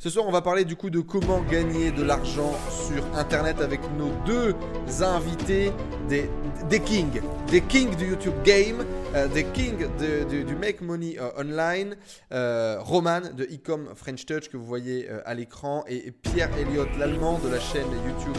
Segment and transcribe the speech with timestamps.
[0.00, 3.80] Ce soir, on va parler du coup de comment gagner de l'argent sur Internet avec
[3.98, 4.54] nos deux
[5.02, 5.72] invités,
[6.08, 8.84] des, kings, des kings du YouTube Game,
[9.16, 9.88] euh, des kings
[10.28, 11.96] du Make Money euh, Online,
[12.32, 17.40] euh, Roman de Ecom French Touch que vous voyez à l'écran et Pierre Elliott, l'allemand
[17.40, 18.38] de la chaîne YouTube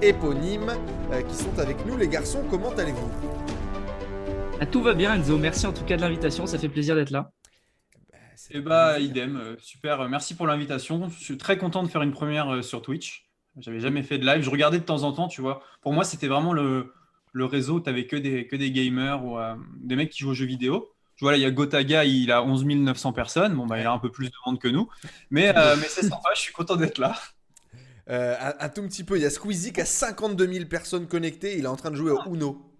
[0.00, 0.70] éponyme,
[1.28, 1.96] qui sont avec nous.
[1.96, 3.10] Les garçons, comment allez-vous?
[4.60, 5.38] Ah, tout va bien, Enzo.
[5.38, 6.46] Merci en tout cas de l'invitation.
[6.46, 7.32] Ça fait plaisir d'être là.
[8.46, 11.08] C'est Eh bah, idem, euh, super, euh, merci pour l'invitation.
[11.08, 13.30] Je suis très content de faire une première euh, sur Twitch.
[13.56, 15.62] J'avais jamais fait de live, je regardais de temps en temps, tu vois.
[15.80, 16.92] Pour moi, c'était vraiment le,
[17.32, 20.32] le réseau, tu n'avais que des, que des gamers ou euh, des mecs qui jouent
[20.32, 20.92] aux jeux vidéo.
[21.16, 23.54] Je vois là, il y a Gotaga, il a 11 900 personnes.
[23.54, 24.90] Bon, bah, il a un peu plus de monde que nous.
[25.30, 27.16] Mais, euh, mais c'est sympa, je suis content d'être là.
[28.10, 31.08] Euh, un, un tout petit peu, il y a Squeezie qui a 52 000 personnes
[31.08, 32.70] connectées, il est en train de jouer au Uno.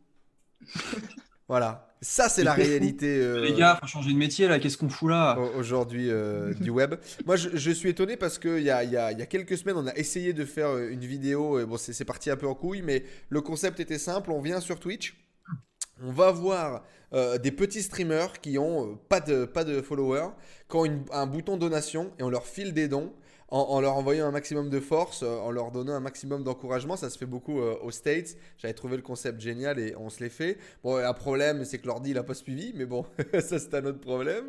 [1.48, 4.88] voilà, ça c'est la réalité euh, Les gars, faut changer de métier là, qu'est-ce qu'on
[4.88, 5.38] fout là?
[5.38, 6.94] au- aujourd'hui euh, du web.
[7.26, 9.56] Moi je, je suis étonné parce qu'il y a, il y, a, y a quelques
[9.56, 12.46] semaines on a essayé de faire euh, une vidéo, et bon c'est parti un peu
[12.46, 15.16] en couille, mais le concept était simple, on vient sur Twitch,
[16.02, 20.30] on va voir euh, des petits streamers qui ont euh, pas, de, pas de followers,
[20.68, 23.12] qui ont une- un bouton donation et on leur file des dons.
[23.56, 27.08] En, leur envoyant un maximum de force, euh, en leur donnant un maximum d'encouragement, ça
[27.08, 28.36] se fait beaucoup euh, aux States.
[28.58, 30.58] J'avais trouvé le concept génial et on se l'est fait.
[30.82, 33.84] Bon, un problème, c'est que l'ordi il a pas suivi, mais bon, ça c'est un
[33.84, 34.46] autre problème.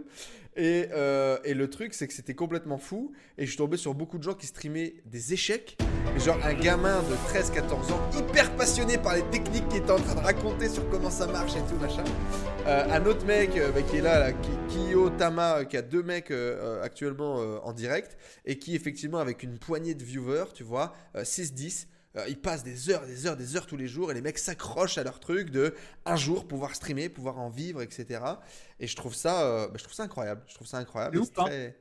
[0.55, 3.11] Et, euh, et le truc, c'est que c'était complètement fou.
[3.37, 5.77] Et je suis tombé sur beaucoup de gens qui streamaient des échecs.
[6.19, 10.15] Genre un gamin de 13-14 ans, hyper passionné par les techniques qui était en train
[10.15, 12.03] de raconter sur comment ça marche et tout machin.
[12.65, 15.77] Euh, un autre mec euh, bah, qui est là, là qui, Kiyo Tama, euh, qui
[15.77, 16.31] a deux mecs
[16.81, 18.17] actuellement en direct.
[18.45, 21.87] Et qui effectivement, avec une poignée de viewers, tu vois, euh, 6-10.
[22.15, 24.37] euh, ils passent des heures, des heures, des heures tous les jours et les mecs
[24.39, 28.21] s'accrochent à leur truc de un jour pouvoir streamer, pouvoir en vivre, etc.
[28.79, 30.41] Et je trouve ça, euh, bah, je trouve ça incroyable.
[30.47, 31.17] Je trouve ça incroyable.
[31.25, 31.75] C'est très-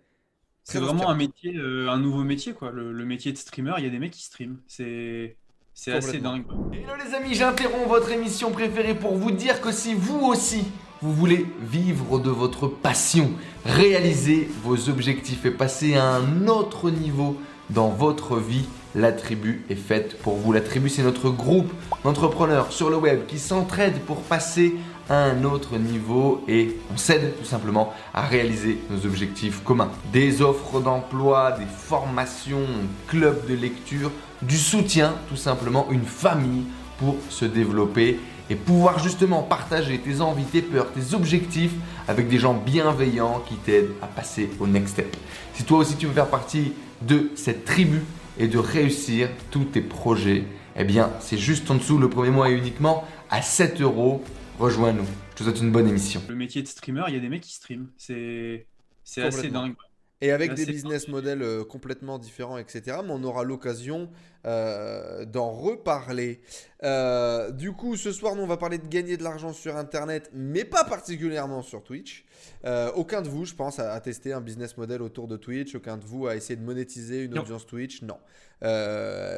[0.65, 2.71] C'est vraiment un métier, euh, un nouveau métier, quoi.
[2.71, 4.59] Le, le métier de streamer, il y a des mecs qui streament.
[4.67, 5.37] C'est
[5.77, 6.45] c'est assez dingue.
[6.73, 10.65] Hello les amis, j'interromps votre émission préférée pour vous dire que si vous aussi,
[11.03, 13.33] vous voulez vivre de votre passion,
[13.65, 17.37] réaliser vos objectifs et passer à un autre niveau
[17.71, 20.53] dans votre vie, la tribu est faite pour vous.
[20.53, 21.73] La tribu, c'est notre groupe
[22.05, 27.37] d'entrepreneurs sur le web qui s'entraident pour passer à un autre niveau et on s'aide
[27.39, 29.91] tout simplement à réaliser nos objectifs communs.
[30.13, 34.11] Des offres d'emploi, des formations, un club de lecture,
[34.43, 36.65] du soutien tout simplement, une famille
[36.99, 38.21] pour se développer
[38.51, 41.73] et pouvoir justement partager tes envies, tes peurs, tes objectifs
[42.09, 45.17] avec des gens bienveillants qui t'aident à passer au next step.
[45.55, 46.73] Si toi aussi tu veux faire partie
[47.03, 48.03] de cette tribu
[48.39, 50.45] et de réussir tous tes projets,
[50.77, 54.23] eh bien c'est juste en dessous, le premier mois est uniquement à 7 euros.
[54.59, 55.05] Rejoins-nous.
[55.33, 56.23] Je te souhaite une bonne émission.
[56.29, 57.89] Le métier de streamer, il y a des mecs qui streament.
[57.97, 58.67] C'est
[59.03, 59.75] c'est assez dingue.
[60.25, 62.99] Et avec Là, des business models euh, complètement différents, etc.
[63.05, 64.09] Mais on aura l'occasion
[64.47, 66.41] euh, d'en reparler.
[66.83, 70.31] Euh, du coup, ce soir, nous, on va parler de gagner de l'argent sur Internet,
[70.33, 72.25] mais pas particulièrement sur Twitch.
[72.65, 75.75] Euh, aucun de vous, je pense, a, a testé un business model autour de Twitch.
[75.75, 77.43] Aucun de vous a essayé de monétiser une Non.
[77.43, 78.01] audience Twitch.
[78.01, 78.17] Non.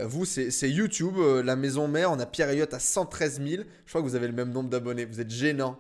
[0.07, 2.13] Vous, c'est YouTube, la maison mère.
[2.13, 3.65] On a Pierre Elliott à 113 000.
[3.85, 5.05] Je crois que vous avez le même nombre d'abonnés.
[5.05, 5.79] Vous êtes gênant.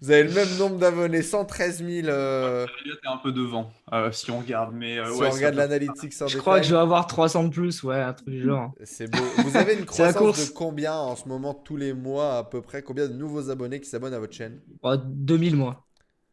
[0.00, 2.08] Vous avez le même nombre d'abonnés, 113 000.
[2.08, 4.74] euh, Elliot est un peu devant, euh, si on regarde.
[4.74, 7.44] Mais euh, si ouais, on regarde l'analytics en Je crois que je vais avoir 300
[7.44, 8.72] de plus, ouais, un truc du genre.
[8.84, 9.22] C'est beau.
[9.44, 10.48] Vous avez une croissance course.
[10.50, 12.82] de combien en ce moment tous les mois à peu près?
[12.82, 14.60] Combien de nouveaux abonnés qui s'abonnent à votre chaîne?
[14.82, 15.84] Ouais, 2000 mois.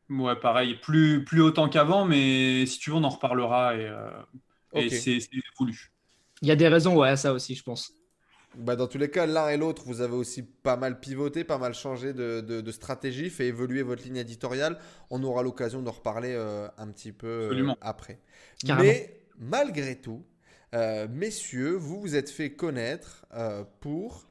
[0.09, 4.09] Ouais, pareil, plus, plus autant qu'avant, mais si tu veux, on en reparlera et, euh,
[4.73, 5.19] et c'est
[5.57, 5.91] voulu.
[6.41, 7.93] Il y a des raisons, ouais, à ça aussi, je pense.
[8.57, 11.57] Bah, Dans tous les cas, l'un et l'autre, vous avez aussi pas mal pivoté, pas
[11.57, 14.77] mal changé de, de- de stratégie, fait évoluer votre ligne éditoriale.
[15.09, 17.49] On aura l'occasion d'en reparler euh, un petit peu euh,
[17.81, 18.19] après.
[18.65, 18.87] Carrément.
[18.89, 20.23] Mais malgré tout,
[20.73, 23.25] euh, messieurs, vous vous êtes fait connaître
[23.79, 24.27] pour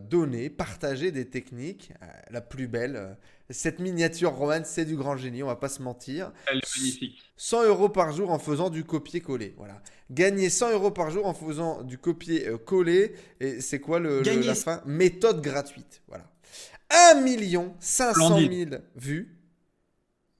[0.00, 1.92] donner, partager des techniques.
[2.30, 3.16] La plus belle,
[3.50, 6.32] cette miniature romane, c'est du grand génie, on va pas se mentir.
[6.50, 7.22] Elle est magnifique.
[7.36, 9.54] 100 euros par jour en faisant du copier-coller.
[9.56, 9.80] Voilà.
[10.10, 13.14] Gagner 100 euros par jour en faisant du copier-coller.
[13.40, 14.82] Et c'est quoi le, le- Gagner- la fin?
[14.86, 16.02] Méthode gratuite.
[16.08, 16.24] Voilà.
[16.90, 17.24] 1
[17.80, 18.82] 500 000 Splendide.
[18.96, 19.38] vues.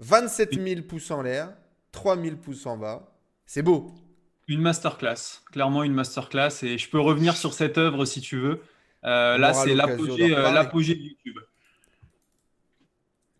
[0.01, 1.53] 27 000 pouces en l'air.
[1.93, 3.13] 3 000 pouces en bas.
[3.47, 3.91] C'est beau.
[4.49, 6.63] Une masterclass, clairement une masterclass.
[6.63, 8.61] Et je peux revenir sur cette œuvre si tu veux.
[9.05, 9.75] Euh, là, c'est euh,
[10.53, 11.39] l'apogée de YouTube.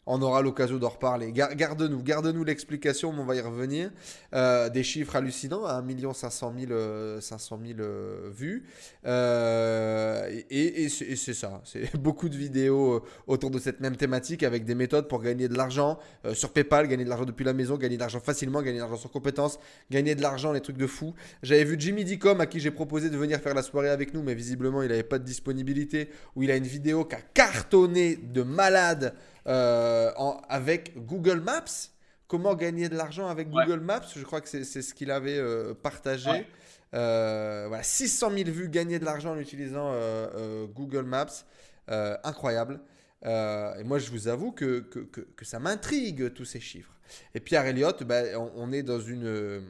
[0.09, 1.33] On aura l'occasion d'en reparler.
[1.33, 3.91] Garde-nous, garde-nous l'explication, on va y revenir.
[4.35, 7.89] Euh, des chiffres hallucinants, 1 500 000, 500 000
[8.31, 8.65] vues.
[9.05, 11.61] Euh, et, c'est ça.
[11.65, 15.49] C'est beaucoup de vidéos euh, autour de cette même thématique avec des méthodes pour gagner
[15.49, 15.99] de l'argent
[16.35, 18.97] sur PayPal, gagner de l'argent depuis la maison, gagner de l'argent facilement, gagner de l'argent
[18.97, 19.59] sans compétences,
[19.91, 21.15] gagner de l'argent, les trucs de fou.
[21.43, 24.23] J'avais vu Jimmy Dicom à qui j'ai proposé de venir faire la soirée avec nous,
[24.23, 28.17] mais visiblement il n'avait pas de disponibilité, où il a une vidéo qui a cartonné
[28.17, 29.15] de malade
[29.47, 30.11] euh,
[30.49, 31.91] avec Google Maps.
[32.29, 34.07] Comment gagner de l'argent avec Google Maps?
[34.15, 36.47] Je crois que c'est ce qu'il avait euh, partagé.
[36.95, 39.95] Euh, voilà, 600 000 vues gagner de l'argent en utilisant
[40.75, 41.45] Google Maps.
[41.89, 42.81] incroyable.
[43.25, 46.93] et moi, je vous avoue que, que, que, ça m'intrigue, tous ces chiffres.
[47.35, 49.63] Et Pierre Elliott, ben, on, est dans une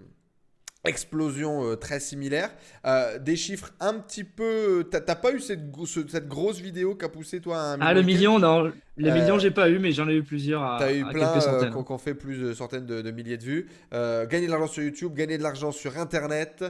[0.86, 2.50] explosion euh, très similaire.
[2.86, 4.88] Euh, des chiffres un petit peu.
[4.90, 5.60] T'as pas eu cette,
[6.08, 8.72] cette grosse vidéo qui a poussé toi un Ah, le million, non.
[8.98, 10.78] Le million, j'ai pas eu, mais j'en ai eu plusieurs.
[10.78, 13.68] T'as eu plein euh, qu'on fait plus de centaines de, milliers de vues.
[13.92, 16.64] gagner de l'argent sur YouTube, gagner de l'argent sur Internet,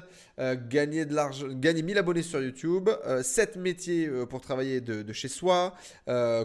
[0.68, 2.90] gagner de l'argent, gagner 1000 abonnés sur YouTube,
[3.22, 5.74] 7 métiers pour travailler de, de chez soi,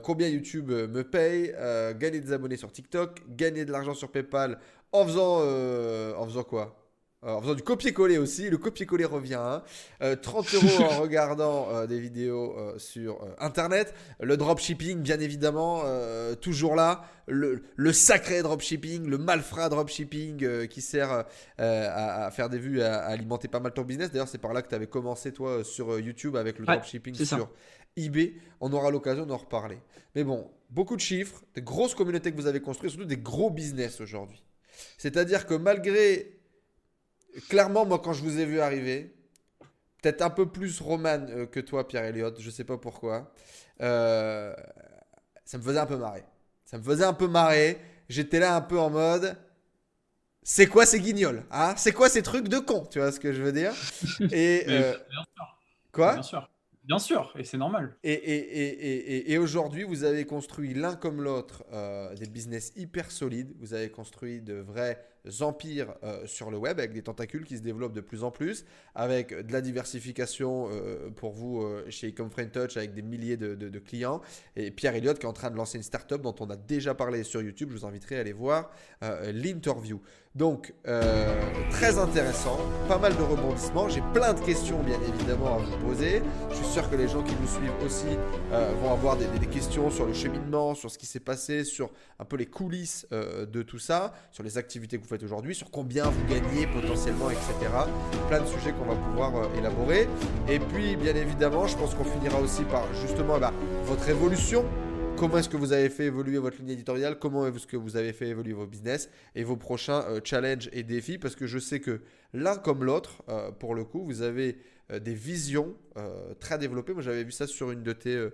[0.03, 1.51] combien YouTube me paye,
[2.00, 4.59] gagner des abonnés sur TikTok, gagner de l'argent sur PayPal
[4.91, 6.81] en faisant, en faisant quoi?
[7.23, 9.62] En faisant du copier-coller aussi, le copier-coller revient.
[10.00, 10.12] 30 hein.
[10.53, 13.94] euh, euros en regardant euh, des vidéos euh, sur Internet.
[14.19, 15.83] Le dropshipping, bien évidemment,
[16.41, 17.06] toujours là.
[17.27, 17.62] Le,
[17.94, 21.25] sacré dropshipping, le malfrat dropshipping qui sert
[21.57, 24.12] à, faire des vues, à, alimenter pas mal ton business.
[24.12, 27.50] D'ailleurs, c'est par là que tu avais commencé, toi, sur YouTube avec le dropshipping sur
[27.95, 28.33] eBay.
[28.59, 29.77] On aura l'occasion d'en reparler.
[30.15, 33.51] Mais bon, beaucoup de chiffres, des grosses communautés que vous avez construites, surtout des gros
[33.51, 34.44] business aujourd'hui.
[34.97, 36.41] C'est-à-dire que malgré
[37.50, 39.13] clairement, moi, quand je vous ai vu arriver,
[40.01, 43.31] peut-être un peu plus Roman euh, que toi, Pierre Elliott, je sais pas pourquoi,
[43.81, 44.54] euh,
[45.45, 46.24] ça me faisait un peu marrer.
[46.66, 47.80] Ça me faisait un peu marrer.
[48.10, 49.38] J'étais là un peu en mode.
[50.44, 51.75] C'est quoi ces guignols hein?
[51.78, 53.74] C'est quoi ces trucs de con Tu vois ce que je veux dire?
[54.31, 54.94] Et euh,
[55.92, 56.13] quoi?
[56.13, 56.48] Bien sûr.
[56.83, 57.95] Bien sûr, et c'est normal.
[58.04, 61.63] Et, et, et, aujourd'hui, vous avez construit l'un comme l'autre
[62.16, 63.54] des business hyper solides.
[63.60, 65.00] Vous avez construit de vrais
[65.41, 68.65] empires euh, sur le web avec des tentacules qui se développent de plus en plus,
[68.95, 73.79] avec de la diversification euh, pour vous euh, chez Ecom Touch avec des milliers de,
[73.79, 74.21] clients.
[74.56, 76.94] Et Pierre Elliott qui est en train de lancer une startup dont on a déjà
[76.94, 77.69] parlé sur YouTube.
[77.71, 78.71] Je vous inviterai à aller voir
[79.01, 80.01] l'interview.
[80.33, 80.73] Donc,
[81.71, 82.57] très intéressant,
[82.88, 83.89] pas mal de rebondissements.
[83.89, 86.21] J'ai plein de questions, bien évidemment, à vous poser.
[86.51, 88.18] Je suis sûr que les gens qui nous suivent aussi
[88.81, 92.25] vont avoir des, des, questions sur le cheminement, sur ce qui s'est passé, sur un
[92.25, 96.25] peu les coulisses de tout ça, sur les activités que vous aujourd'hui, sur combien vous
[96.25, 97.54] gagnez potentiellement, etc.
[98.28, 100.08] Plein de sujets qu'on va pouvoir euh, élaborer.
[100.48, 103.54] Et puis, bien évidemment, je pense qu'on finira aussi par justement bah,
[103.84, 104.66] votre évolution.
[105.18, 107.19] Comment est-ce que vous avez fait évoluer votre ligne éditoriale?
[107.19, 110.84] Comment est-ce que vous avez fait évoluer vos business et vos prochains euh, challenges et
[110.84, 111.18] défis?
[111.18, 112.02] Parce que je sais que
[112.34, 114.57] l'un comme l'autre, euh, pour le coup, vous avez
[115.02, 115.74] des visions
[116.42, 116.92] très développées.
[116.92, 118.28] Moi, j'avais vu ça sur une de tes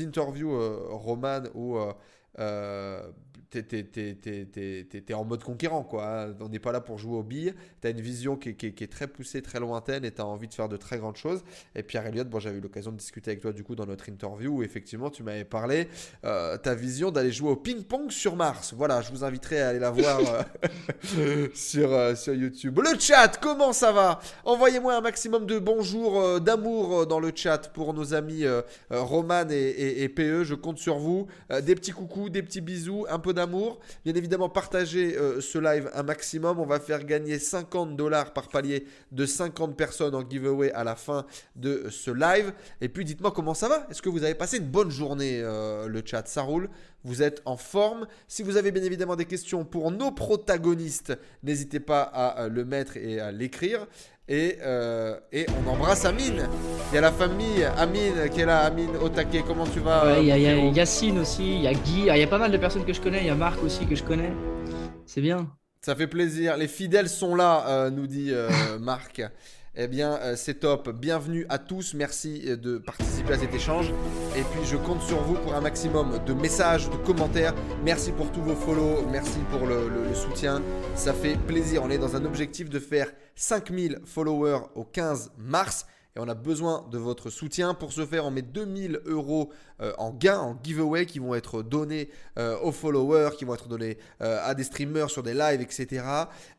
[0.00, 0.58] interviews,
[0.88, 1.76] Roman, où
[3.50, 6.24] t'es en mode conquérant, quoi.
[6.24, 6.34] Hein.
[6.40, 7.54] On n'est pas là pour jouer aux billes.
[7.80, 10.76] T'as une vision qui, est très poussée, très lointaine et t'as envie de faire de
[10.76, 11.42] très grandes choses.
[11.74, 14.08] Et Pierre Elliott, bon, j'avais eu l'occasion de discuter avec toi du coup dans notre
[14.08, 15.88] interview où effectivement tu m'avais parlé
[16.24, 18.74] euh, ta vision d'aller jouer au ping-pong sur Mars.
[18.76, 20.20] Voilà, je vous inviterai à aller la voir
[21.16, 22.78] euh, sur, euh, sur YouTube.
[22.78, 24.20] Le chat, comment ça va?
[24.44, 28.44] Envoyez-moi un maximum de bonjour, d'amour dans le chat pour nos amis
[28.90, 30.44] Roman et, et, PE.
[30.44, 31.26] Je compte sur vous.
[31.62, 36.02] des petits coucous, des petits bisous, un peu Bien évidemment, partagez euh, ce live un
[36.02, 36.58] maximum.
[36.58, 40.96] On va faire gagner 50 dollars par palier de 50 personnes en giveaway à la
[40.96, 41.24] fin
[41.56, 42.52] de ce live.
[42.80, 43.86] Et puis, dites-moi comment ça va?
[43.90, 46.26] Est-ce que vous avez passé une bonne journée, euh, le chat?
[46.26, 46.68] Ça roule
[47.04, 48.06] vous êtes en forme.
[48.26, 52.64] Si vous avez bien évidemment des questions pour nos protagonistes, n'hésitez pas à euh, le
[52.64, 53.86] mettre et à l'écrire.
[54.28, 54.58] Et,
[55.32, 56.48] et, on embrasse Amine.
[56.90, 58.60] Il y a la famille Amine qui est là.
[58.60, 62.16] Amine Otake, comment tu vas Il y, a Yacine aussi, il y a Guy, il
[62.16, 63.20] y a pas mal de personnes que je connais.
[63.20, 64.32] Il y a Marc aussi que je connais.
[65.06, 65.50] C'est bien.
[65.80, 66.56] Ça fait plaisir.
[66.56, 68.32] Les fidèles sont là, nous dit
[68.80, 69.22] Marc.
[69.80, 70.90] Eh bien, euh, c'est top.
[70.90, 71.94] Bienvenue à tous.
[71.94, 73.92] Merci euh, de participer à cet échange.
[74.36, 77.54] Et puis, je compte sur vous pour un maximum de messages, de commentaires.
[77.84, 79.06] Merci pour tous vos follow.
[79.08, 80.62] Merci pour le, le soutien.
[80.96, 81.84] Ça fait plaisir.
[81.84, 85.86] On est dans un objectif de faire 5000 followers au 15 mars
[86.18, 87.74] et on a besoin de votre soutien.
[87.74, 91.62] Pour ce faire, on met 2000 euros euh, en gains, en giveaway qui vont être
[91.62, 95.60] donnés euh, aux followers, qui vont être donnés euh, à des streamers sur des lives,
[95.60, 96.04] etc.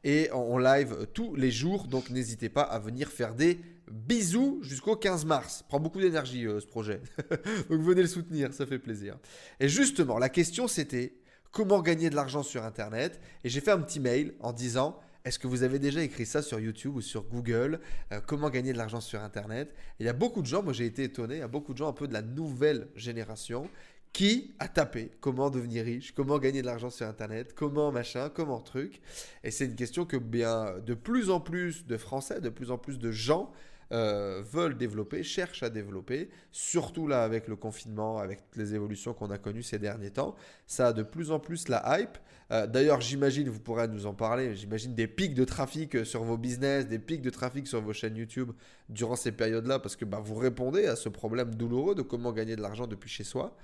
[0.06, 3.60] Et on, live tous les jours, donc n'hésitez pas à venir faire des
[3.92, 5.64] bisous jusqu'au 15 mars.
[5.68, 7.02] Prend beaucoup d'énergie ce projet.
[7.70, 9.18] donc venez le soutenir, ça fait plaisir.
[9.60, 11.14] Et justement, la question c'était
[11.52, 13.20] comment gagner de l'argent sur Internet?
[13.44, 16.42] Et j'ai fait un petit mail en disant est-ce que vous avez déjà écrit ça
[16.42, 17.80] sur YouTube ou sur Google
[18.12, 19.76] euh, Comment gagner de l'argent sur Internet?
[20.00, 21.78] Il y a beaucoup de gens, moi j'ai été étonné, il y a beaucoup de
[21.78, 23.70] gens un peu de la nouvelle génération
[24.12, 28.60] qui a tapé comment devenir riche, comment gagner de l'argent sur Internet, comment machin, comment
[28.60, 29.02] truc.
[29.44, 32.80] Et c'est une question que bien de plus en plus de Français, de plus en
[32.80, 33.52] plus de gens
[33.92, 39.30] euh, veulent développer, cherchent à développer, surtout là avec le confinement, avec les évolutions qu'on
[39.30, 40.36] a connues ces derniers temps.
[40.66, 42.18] Ça a de plus en plus la hype.
[42.52, 46.38] Euh, d'ailleurs, j'imagine, vous pourrez nous en parler, j'imagine des pics de trafic sur vos
[46.38, 48.52] business, des pics de trafic sur vos chaînes YouTube
[48.90, 52.56] durant ces périodes-là, parce que bah, vous répondez à ce problème douloureux de comment gagner
[52.56, 53.56] de l'argent depuis chez soi.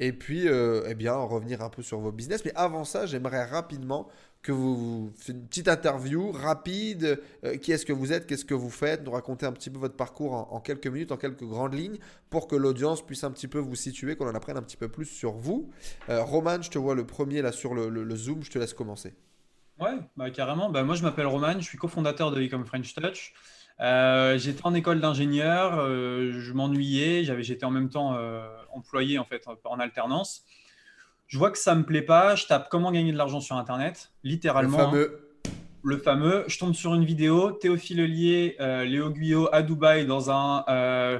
[0.00, 2.44] Et puis, euh, eh bien, revenir un peu sur vos business.
[2.44, 4.08] Mais avant ça, j'aimerais rapidement
[4.42, 7.20] que vous faites une petite interview rapide.
[7.44, 9.78] Euh, qui est-ce que vous êtes Qu'est-ce que vous faites Nous raconter un petit peu
[9.78, 11.98] votre parcours en, quelques minutes, en quelques grandes lignes,
[12.30, 14.88] pour que l'audience puisse un petit peu vous situer, qu'on en apprenne un petit peu
[14.88, 15.70] plus sur vous.
[16.08, 18.42] Euh, Roman, je te vois le premier là sur le, Zoom.
[18.42, 19.14] Je te laisse commencer.
[19.80, 20.70] Ouais, bah, carrément.
[20.70, 21.58] Bah, moi, je m'appelle Roman.
[21.58, 23.34] Je suis cofondateur de Ecom French Touch.
[23.80, 28.16] Euh, j'étais en école d'ingénieur, je m'ennuyais, j'étais en même temps
[28.72, 30.46] employé en fait en alternance
[31.26, 34.12] je vois que ça me plaît pas, je tape comment gagner de l'argent sur Internet,
[34.22, 34.78] littéralement.
[34.78, 35.30] Le fameux.
[35.82, 36.44] le fameux.
[36.46, 41.18] Je tombe sur une vidéo, Théophile Lier, euh, Léo Guyot à Dubaï dans un, euh,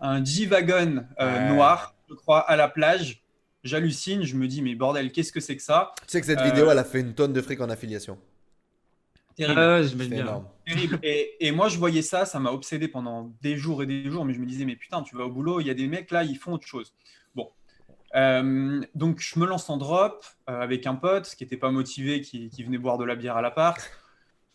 [0.00, 3.22] un G-Wagon euh, noir, je crois, à la plage.
[3.62, 5.94] J'hallucine, je me dis, mais bordel, qu'est-ce que c'est que ça?
[6.00, 8.18] Tu sais que cette vidéo, elle a fait une tonne de fric en affiliation.
[9.36, 10.08] Terrible.
[10.66, 10.98] Terrible.
[11.02, 14.24] Et, et, moi, je voyais ça, ça m'a obsédé pendant des jours et des jours,
[14.24, 16.10] mais je me disais, mais putain, tu vas au boulot, il y a des mecs
[16.10, 16.94] là, ils font autre chose.
[18.14, 22.20] Euh, donc, je me lance en drop euh, avec un pote qui n'était pas motivé,
[22.20, 23.80] qui, venait boire de la bière à l'appart.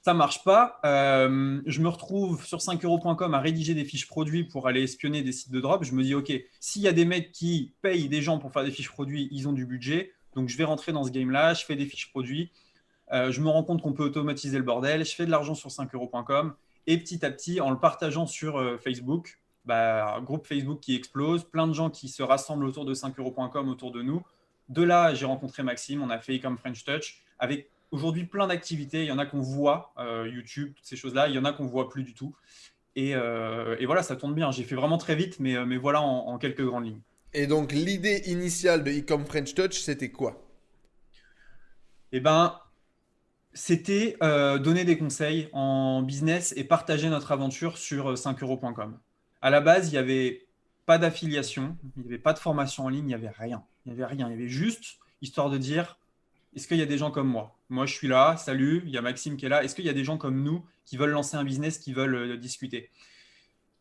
[0.01, 0.79] Ça marche pas.
[0.85, 5.33] Euh, je me retrouve sur 5euros.com à rédiger des fiches produits pour aller espionner des
[5.33, 5.83] sites de drop.
[5.83, 8.63] Je me dis, OK, s'il y a des mecs qui payent des gens pour faire
[8.63, 10.13] des fiches produits, ils ont du budget.
[10.35, 11.53] Donc, je vais rentrer dans ce game-là.
[11.53, 12.51] Je fais des fiches produits.
[13.11, 15.03] je me rends compte qu'on peut automatiser le bordel.
[15.03, 16.53] Je fais de l'argent sur 5euros.com.
[16.87, 21.43] Et petit à petit, en le partageant sur Facebook, bah, un groupe Facebook qui explose,
[21.43, 24.23] plein de gens qui se rassemblent autour de 5euros.com autour de nous.
[24.69, 29.03] De là, j'ai rencontré Maxime, on a fait Ecom French Touch avec aujourd'hui plein d'activités.
[29.03, 31.27] Il y en a qu'on voit, euh, YouTube, toutes ces choses-là.
[31.27, 32.35] Il y en a qu'on voit plus du tout.
[32.95, 34.51] Et, euh, voilà, ça tourne bien.
[34.51, 37.01] J'ai fait vraiment très vite, mais, mais voilà en, quelques grandes lignes.
[37.33, 40.41] Et donc, l'idée initiale de Ecom French Touch, c'était quoi?
[42.11, 42.59] Eh ben,
[43.53, 48.97] c'était euh, donner des conseils en business et partager notre aventure sur 5euros.com
[49.41, 50.47] à la base, il n'y avait
[50.85, 53.63] pas d'affiliation, il n'y avait pas de formation en ligne, il n'y avait rien.
[53.85, 54.27] Il n'y avait rien.
[54.27, 55.99] Il y avait juste histoire de dire
[56.55, 57.55] est-ce qu'il y a des gens comme moi?
[57.69, 59.63] Moi, je suis là, salut, il y a Maxime qui est là.
[59.63, 62.15] Est-ce qu'il y a des gens comme nous qui veulent lancer un business, qui veulent
[62.15, 62.89] euh, discuter?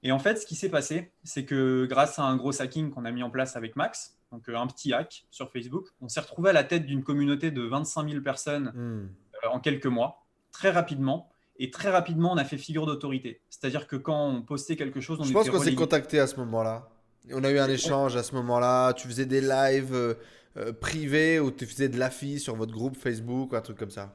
[0.02, 3.04] Et en fait, ce qui s'est passé, c'est que grâce à un gros hacking qu'on
[3.04, 6.20] a mis en place avec Max, donc euh, un petit hack sur Facebook, on s'est
[6.20, 9.08] retrouvé à la tête d'une communauté de 25 000 personnes hmm.
[9.44, 11.30] euh, en quelques mois, très rapidement.
[11.58, 13.40] Et très rapidement, on a fait figure d'autorité.
[13.50, 16.36] C'est-à-dire que quand on postait quelque chose, on Je pense qu'on s'est contacté à ce
[16.36, 16.88] moment-là.
[17.32, 18.92] On a eu un échange à ce moment-là.
[18.94, 20.14] Tu faisais des lives euh,
[20.56, 23.90] euh, privés ou tu faisais de l'affi sur votre groupe Facebook ou un truc comme
[23.90, 24.14] ça.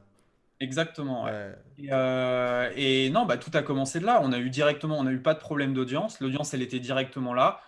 [0.62, 1.28] Exactement.
[1.28, 4.22] Euh, et, non, bah, tout a commencé de là.
[4.24, 6.22] On a eu directement, on n'a eu pas de problème d'audience.
[6.22, 7.60] L'audience, elle était directement là.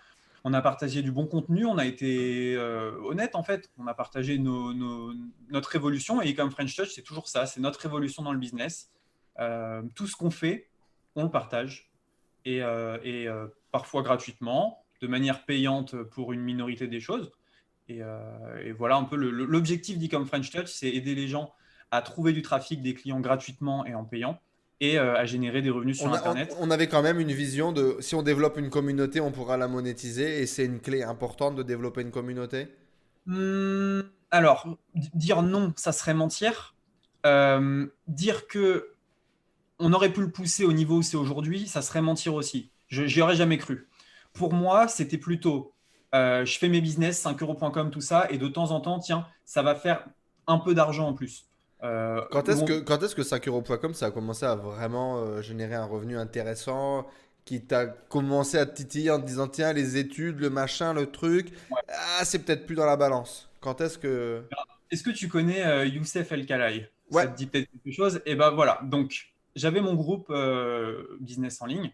[0.44, 1.66] On a partagé du bon contenu.
[1.66, 3.70] On a été honnête en fait.
[3.76, 6.22] On a partagé notre évolution.
[6.22, 7.44] Et comme French Touch, c'est toujours ça.
[7.44, 8.88] C'est notre évolution dans le business.
[9.40, 10.68] Euh, tout ce qu'on fait,
[11.14, 11.90] on le partage
[12.44, 17.32] et, euh, euh, parfois gratuitement, de manière payante pour une minorité des choses.
[17.88, 18.00] Et,
[18.76, 21.52] voilà un peu l'objectif d'Ecom French Touch, c'est aider les gens
[21.90, 24.40] à trouver du trafic des clients gratuitement et en payant
[24.80, 26.54] et à générer des revenus sur Internet.
[26.58, 29.68] On, avait quand même une vision de si on développe une communauté, on pourra la
[29.68, 32.68] monétiser et c'est une clé importante de développer une communauté?
[33.26, 34.00] Hmm,
[34.32, 36.74] Alors, dire non, ça serait mentir.
[37.24, 38.95] dire que
[39.78, 42.70] on aurait pu le pousser au niveau où c'est aujourd'hui, ça serait mentir aussi.
[42.88, 43.88] Je n'y aurais jamais cru.
[44.32, 45.72] Pour moi, c'était plutôt
[46.14, 49.62] euh, je fais mes business, 5euros.com, tout ça, et de temps en temps, tiens, ça
[49.62, 50.06] va faire
[50.46, 51.46] un peu d'argent en plus.
[51.82, 55.74] Euh, quand est-ce que, quand est que 5euros.com, ça a commencé à vraiment euh, générer
[55.74, 57.06] un revenu intéressant
[57.44, 61.52] qui t'a commencé à titiller en te disant tiens, les études, le machin, le truc,
[61.88, 63.50] ah, c'est peut-être plus dans la balance.
[63.60, 64.42] Quand est-ce que.
[64.90, 67.22] Est-ce que tu connais Youssef El Khalai ouais.
[67.22, 68.16] Ça te dit peut-être quelque chose?
[68.18, 71.92] Et eh ben voilà, donc j'avais mon groupe euh, business en ligne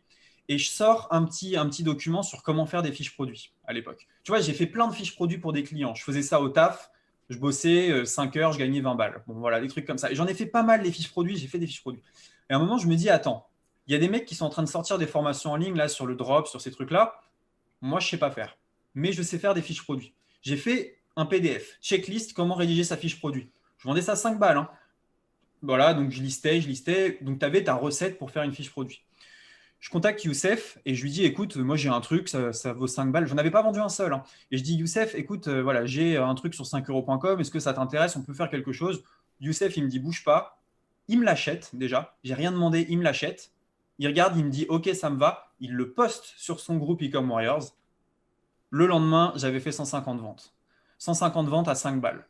[0.48, 3.72] et je sors un petit, un petit document sur comment faire des fiches produits à
[3.72, 4.06] l'époque.
[4.24, 5.94] Tu vois, j'ai fait plein de fiches produits pour des clients.
[5.94, 6.90] Je faisais ça au taf.
[7.30, 9.22] Je bossais 5 euh, heures, je gagnais 20 balles.
[9.26, 10.10] Bon, voilà, des trucs comme ça.
[10.10, 11.36] Et j'en ai fait pas mal les fiches produits.
[11.36, 12.02] J'ai fait des fiches produits.
[12.50, 13.48] Et à un moment, je me dis, attends,
[13.86, 15.76] il y a des mecs qui sont en train de sortir des formations en ligne
[15.76, 17.20] là sur le drop, sur ces trucs-là.
[17.80, 18.58] Moi, je sais pas faire.
[18.94, 20.12] Mais je sais faire des fiches produits.
[20.42, 23.50] J'ai fait un PDF, checklist, comment rédiger sa fiche produit.
[23.78, 24.58] Je vendais ça 5 balles.
[24.58, 24.68] hein.
[25.62, 27.18] Voilà, donc je listais, je listais.
[27.22, 29.02] Donc tu avais ta recette pour faire une fiche produit.
[29.78, 33.10] Je contacte Youssef et je lui dis écoute, moi j'ai un truc, ça, vaut 5
[33.10, 33.26] balles.
[33.26, 34.12] Je avais pas vendu un seul.
[34.12, 34.22] hein.
[34.50, 37.74] Et je dis Youssef, écoute, euh, voilà, j'ai un truc sur 5euros.com, est-ce que ça
[37.74, 38.14] t'intéresse?
[38.16, 39.02] On peut faire quelque chose.
[39.40, 40.60] Youssef, il me dit bouge pas.
[41.08, 42.16] Il me l'achète déjà.
[42.22, 43.50] J'ai rien demandé, il me l'achète.
[43.98, 45.52] Il regarde, il me dit ok, ça me va.
[45.60, 47.74] Il le poste sur son groupe Ecom Warriors.
[48.70, 50.54] Le lendemain, j'avais fait 150 ventes.
[50.98, 52.26] 150 ventes à 5 balles.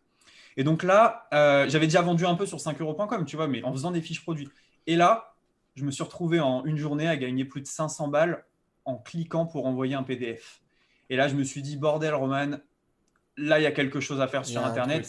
[0.56, 3.73] Et donc là, euh, j'avais déjà vendu un peu sur 5euros.com, tu vois, mais en
[3.73, 4.49] faisant des fiches produits.
[4.87, 5.35] Et là,
[5.75, 8.44] je me suis retrouvé en une journée à gagner plus de 500 balles
[8.85, 10.61] en cliquant pour envoyer un PDF.
[11.09, 12.59] Et là, je me suis dit, bordel, Roman,
[13.37, 15.06] là, il y a quelque chose à faire sur Internet.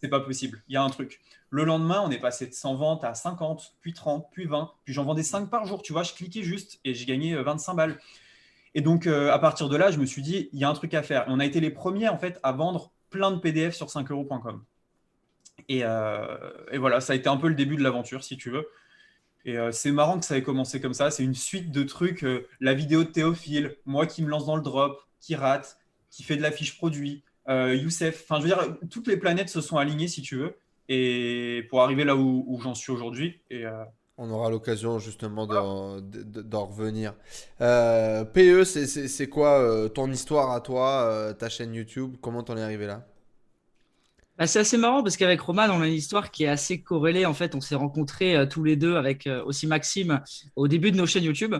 [0.00, 0.62] C'est- pas possible.
[0.68, 1.18] Il y a un truc.
[1.48, 4.70] Le lendemain, on est passé de 100 ventes à 50, puis 30, puis 20.
[4.84, 5.80] Puis j'en vendais 5 par jour.
[5.80, 7.98] Tu vois, je cliquais juste et j'ai gagné euh, 25 balles.
[8.74, 10.74] Et donc, euh, à partir de là, je me suis dit, il y a un
[10.74, 11.22] truc à faire.
[11.22, 14.64] Et on a été les premiers, en fait, à vendre plein de PDF sur 5euros.com.
[15.68, 16.36] Et, euh,
[16.72, 18.68] et voilà, ça a été un peu le début de l'aventure, si tu veux.
[19.44, 21.12] Et euh, c'est marrant que ça ait commencé comme ça.
[21.12, 22.24] C'est une suite de trucs.
[22.24, 25.78] euh, la vidéo de Théophile, moi qui me lance dans le drop, qui rate,
[26.10, 28.24] qui fait de la fiche produit, Youssef.
[28.24, 30.56] Enfin, je veux dire, toutes les planètes se sont alignées, si tu veux,
[30.88, 33.40] et pour arriver là où, j'en suis aujourd'hui.
[33.50, 33.64] Et
[34.16, 37.14] On aura l'occasion justement d'en de- d'en revenir.
[37.60, 42.16] Euh, PE, c'est- c'est c'est quoi euh, ton histoire à toi, euh, ta chaîne YouTube?
[42.20, 43.04] Comment t'en es arrivé là?
[44.36, 47.24] Bah, c'est assez marrant parce qu'avec Roman, on a une histoire qui est assez corrélée.
[47.24, 50.20] En fait, on s'est rencontrés euh, tous les deux avec euh, aussi Maxime
[50.56, 51.54] au début de nos chaînes YouTube.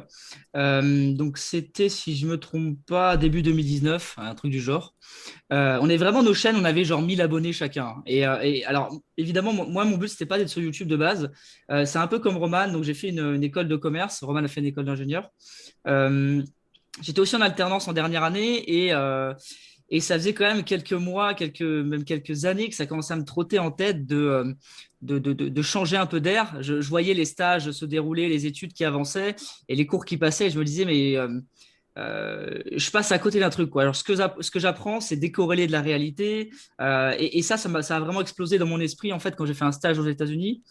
[0.56, 4.96] Euh, donc, c'était, si je me trompe pas, début 2019, un truc du genre.
[5.52, 8.02] Euh, on est vraiment nos chaînes, on avait genre 1000 abonnés chacun.
[8.06, 11.30] Et, euh, alors, évidemment, mo- moi, mon but, c'était pas d'être sur YouTube de base.
[11.70, 12.66] Euh, c'est un peu comme Roman.
[12.72, 14.24] Donc, j'ai fait une, une école de commerce.
[14.24, 15.30] Roman a fait une école d'ingénieur.
[15.86, 16.42] Euh,
[17.02, 19.34] J'étais aussi en alternance en dernière année et, euh,
[19.90, 23.16] et ça faisait quand même quelques mois, quelques, même quelques années que ça commençait à
[23.16, 24.52] me trotter en tête de, euh,
[25.02, 26.56] de, de, changer un peu d'air.
[26.60, 29.36] Je, voyais les stages se dérouler, les études qui avançaient
[29.68, 30.46] et les cours qui passaient.
[30.46, 31.38] Et je me disais, mais euh,
[31.98, 33.68] euh, je passe à côté d'un truc.
[33.68, 33.82] Quoi.
[33.82, 36.50] Alors, ce que, ce que j'apprends, c'est décorrélé de la réalité.
[37.18, 39.54] Et, ça, ça, m'a- ça a vraiment explosé dans mon esprit, en fait, quand j'ai
[39.54, 40.62] fait un stage aux États-Unis,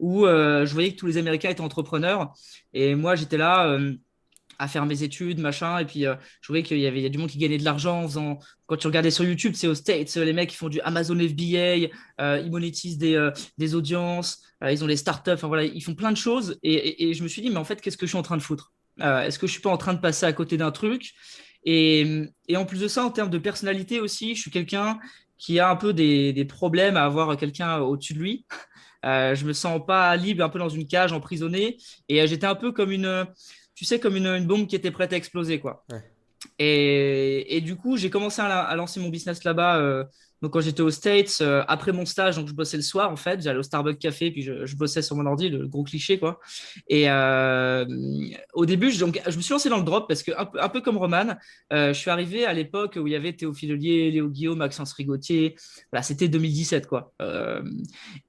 [0.00, 2.32] où je voyais que tous les Américains étaient entrepreneurs.
[2.72, 3.78] Et moi, j'étais là.
[4.62, 5.78] À faire mes études, machin.
[5.78, 8.08] Et puis, euh, je voyais qu'il y avait du monde qui gagnait de l'argent en
[8.08, 8.38] faisant.
[8.66, 11.18] Quand tu regardais sur YouTube, c'est aux States, euh, les mecs qui font du Amazon
[11.18, 15.96] FBA, euh, ils monétisent des, des audiences, ils ont les startups, enfin voilà, ils font
[15.96, 16.58] plein de choses.
[16.62, 18.42] Et, je me suis dit, mais en fait, qu'est-ce que je suis en train de
[18.42, 18.72] foutre?
[19.00, 21.10] Est-ce que je suis pas en train de passer à côté d'un truc?
[21.64, 25.00] Et, et en plus de ça, en termes de personnalité aussi, je suis quelqu'un
[25.38, 28.46] qui a un peu des, des problèmes à avoir quelqu'un au-dessus de lui.
[29.02, 31.78] Je me sens pas libre, un peu dans une cage, emprisonné.
[32.08, 33.26] Et j'étais un peu comme une,
[33.82, 35.84] tu sais, comme une, une bombe qui était prête à exploser, quoi.
[35.90, 36.00] Ouais.
[36.60, 40.06] Et, et du coup, j'ai commencé à, la- à lancer mon business là-bas.
[40.42, 43.16] Donc, quand j'étais aux States, euh, après mon stage, donc je bossais le soir, en
[43.16, 43.40] fait.
[43.40, 46.40] J'allais au Starbucks Café, puis je, bossais sur mon ordi, le gros cliché, quoi.
[46.88, 47.86] Et euh,
[48.52, 50.80] au début, je, donc, je me suis lancé dans le drop parce que, un, peu-
[50.80, 51.36] comme Roman,
[51.72, 54.92] euh, je suis arrivé à l'époque où il y avait Théophile Ollier, Léo Guillaume, Maxence
[54.94, 55.54] Rigotier.
[55.92, 57.12] Voilà, c'était 2017, quoi.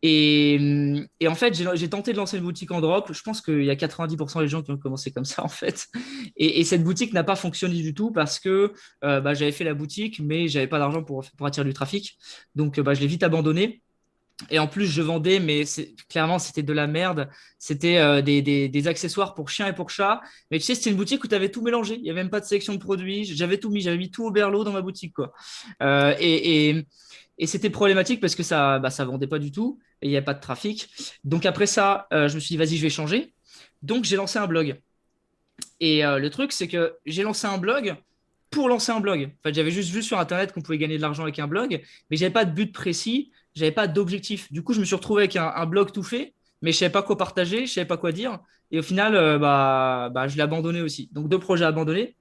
[0.03, 3.11] Et, et en fait, j'ai tenté de lancer une boutique en drop.
[3.11, 5.87] Je pense qu'il y a 90% des gens qui ont commencé comme ça, en fait.
[6.37, 8.71] Et, et cette boutique n'a pas fonctionné du tout parce que
[9.01, 12.02] bah, j'avais fait la boutique, mais j'avais pas d'argent pour, pour attirer du trafic.
[12.55, 13.81] Donc, euh, bah, je l'ai vite abandonné.
[14.49, 15.63] Et en plus, je vendais, mais
[16.09, 17.29] clairement, c'était de la merde.
[17.59, 20.21] C'était euh, des, accessoires pour chiens et pour chats.
[20.51, 21.95] Mais tu sais, c'était une boutique où tu avais tout mélangé.
[21.95, 23.25] Il n'y avait même pas de sélection de produits.
[23.25, 23.81] J'avais tout mis.
[23.81, 25.13] J'avais mis tout au berlot dans ma boutique.
[25.13, 25.33] Quoi.
[25.81, 30.15] Euh, et c'était problématique parce que ça bah, ça vendait pas du tout il n'y
[30.15, 30.89] avait pas de trafic.
[31.23, 33.33] Donc après ça, je me suis dit, vas-y, je vais changer.
[33.81, 34.81] Donc j'ai lancé un blog.
[35.79, 37.95] Et le truc, c'est que j'ai lancé un blog
[38.53, 39.31] pour lancer un blog.
[39.45, 42.31] J'avais juste vu sur Internet qu'on pouvait gagner de l'argent avec un blog, mais j'avais
[42.31, 44.51] pas de but précis, j'avais pas d'objectif.
[44.51, 47.01] Du coup, je me suis retrouvé avec un, blog tout fait, mais je savais pas
[47.01, 48.39] quoi partager, je savais pas quoi dire.
[48.71, 51.09] Et au final, euh, bah, bah, je l'ai abandonné aussi.
[51.11, 52.15] Donc deux projets abandonnés.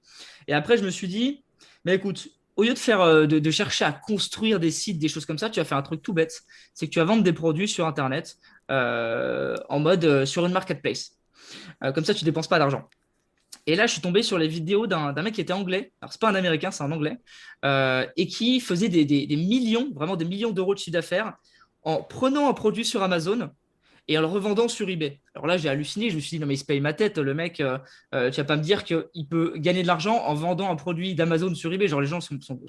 [0.47, 1.43] Et après, je me suis dit,
[1.85, 5.25] mais écoute, au lieu de faire, euh, de, chercher à construire des sites, des choses
[5.25, 6.43] comme ça, tu vas faire un truc tout bête.
[6.73, 8.37] C'est que tu vas vendre des produits sur Internet
[8.71, 11.17] euh, en mode sur une marketplace.
[11.93, 12.89] Comme ça, tu dépenses pas d'argent.
[13.65, 15.93] Et là, je suis tombé sur les vidéos d'un mec qui était anglais.
[16.01, 17.17] Alors, c'est pas un américain, c'est un anglais.
[17.65, 21.33] euh, et qui faisait des millions, vraiment des millions d'euros de chiffre d'affaires
[21.83, 23.49] en prenant un produit sur Amazon
[24.07, 25.21] et en le revendant sur eBay.
[25.35, 26.11] Alors là, j'ai halluciné.
[26.11, 27.59] Je me suis dit, non, mais il se paye ma tête, le mec.
[27.59, 27.79] Euh,
[28.13, 31.15] euh, tu vas pas me dire qu'il peut gagner de l'argent en vendant un produit
[31.15, 31.87] d'Amazon sur eBay.
[31.87, 32.59] Genre, les gens sont, sont,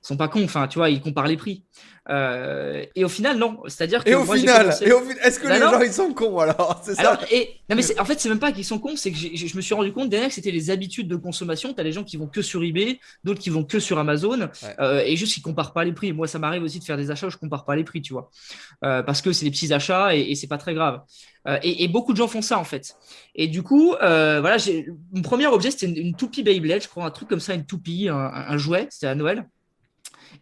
[0.00, 0.42] sont, pas cons.
[0.42, 1.64] Enfin, tu vois, ils comparent les prix.
[2.08, 3.60] Euh, et au final, non.
[3.66, 4.08] C'est-à-dire que.
[4.08, 6.80] Et au final, est-ce que bah les gens, ils sont cons alors?
[6.82, 8.96] C'est ça et, non, mais en fait, c'est même pas qu'ils sont cons.
[8.96, 11.74] C'est que je me suis rendu compte derrière que c'était les habitudes de consommation.
[11.74, 14.48] Tu as les gens qui vont que sur eBay, d'autres qui vont que sur Amazon.
[14.80, 16.14] et juste, ils comparent pas les prix.
[16.14, 18.14] Moi, ça m'arrive aussi de faire des achats où je compare pas les prix, tu
[18.14, 18.30] vois.
[18.80, 21.02] parce que c'est des petits achats et, et c'est pas très grave.
[21.48, 22.96] Euh, et, beaucoup de gens font ça en fait.
[23.34, 24.58] Et du coup, euh, voilà,
[25.12, 28.08] mon premier objet c'était une, toupie Beyblade, je crois, un truc comme ça, une toupie,
[28.10, 29.48] un, jouet, c'était à Noël.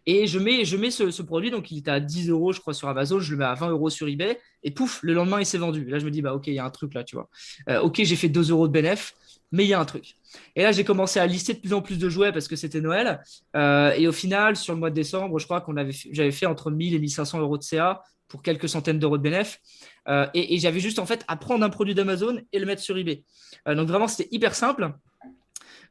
[0.05, 2.73] Et je mets, je mets ce, produit, donc il était à 10 euros, je crois,
[2.73, 5.45] sur Amazon, je le mets à 20 euros sur eBay, et pouf, le lendemain, il
[5.45, 5.85] s'est vendu.
[5.85, 7.29] là, je me dis, bah ok, il y a un truc là, tu vois.
[7.69, 9.13] Euh, ok, j'ai fait 2 euros de bénéf,
[9.51, 10.15] mais il y a un truc.
[10.55, 12.81] Et là, j'ai commencé à lister de plus en plus de jouets parce que c'était
[12.81, 13.21] Noël.
[13.55, 16.71] et au final, sur le mois de décembre, je crois qu'on avait, j'avais fait entre
[16.71, 19.59] 1000 et 1500 euros de CA pour quelques centaines d'euros de bénéf.
[20.07, 22.97] Euh, et, j'avais juste en fait à prendre un produit d'Amazon et le mettre sur
[22.97, 23.23] eBay.
[23.67, 24.91] Euh, donc vraiment, c'était hyper simple.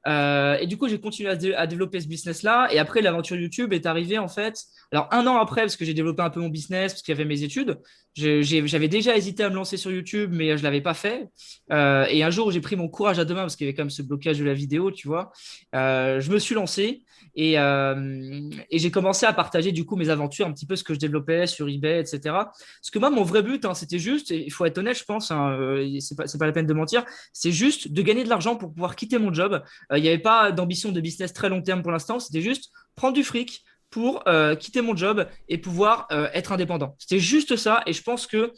[0.06, 2.68] Euh, et du coup, j'ai continué à, développer ce business-là.
[2.72, 4.58] Et après, l'aventure YouTube est arrivée en fait.
[4.92, 7.16] Alors, un an après, parce que j'ai développé un peu mon business, parce qu'il y
[7.16, 7.78] avait mes études,
[8.14, 11.28] j'avais déjà hésité à me lancer sur YouTube, mais je ne l'avais pas fait.
[11.70, 13.82] et un jour, j'ai pris mon courage à deux mains, parce qu'il y avait quand
[13.82, 15.32] même ce blocage de la vidéo, tu vois.
[15.72, 17.02] je me suis lancé.
[17.38, 20.94] Euh, et, j'ai commencé à partager du coup mes aventures, un petit peu ce que
[20.94, 22.20] je développais sur eBay, etc.
[22.24, 25.30] Parce que moi, mon vrai but, hein, c'était juste, il faut être honnête, je pense,
[25.30, 28.72] hein, euh, c'est pas, la peine de mentir, c'est juste de gagner de l'argent pour
[28.72, 29.62] pouvoir quitter mon job.
[29.92, 32.70] Euh, il n'y avait pas d'ambition de business très long terme pour l'instant, c'était juste
[32.94, 33.62] prendre du fric
[33.96, 34.24] pour
[34.60, 36.94] quitter mon job et pouvoir être indépendant.
[36.98, 37.82] C'était juste ça.
[37.86, 38.52] Et je pense que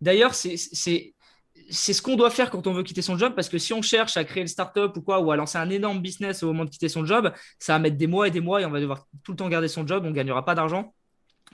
[0.00, 0.56] d'ailleurs, c'est
[1.70, 3.82] c'est ce qu'on doit faire quand on veut quitter son job parce que si on
[3.82, 6.64] cherche à créer une startup ou quoi ou à lancer un énorme business au moment
[6.64, 8.80] de quitter son job, ça va mettre des mois et des mois et on va
[8.80, 10.94] devoir tout le temps garder son job, on ne gagnera pas d'argent.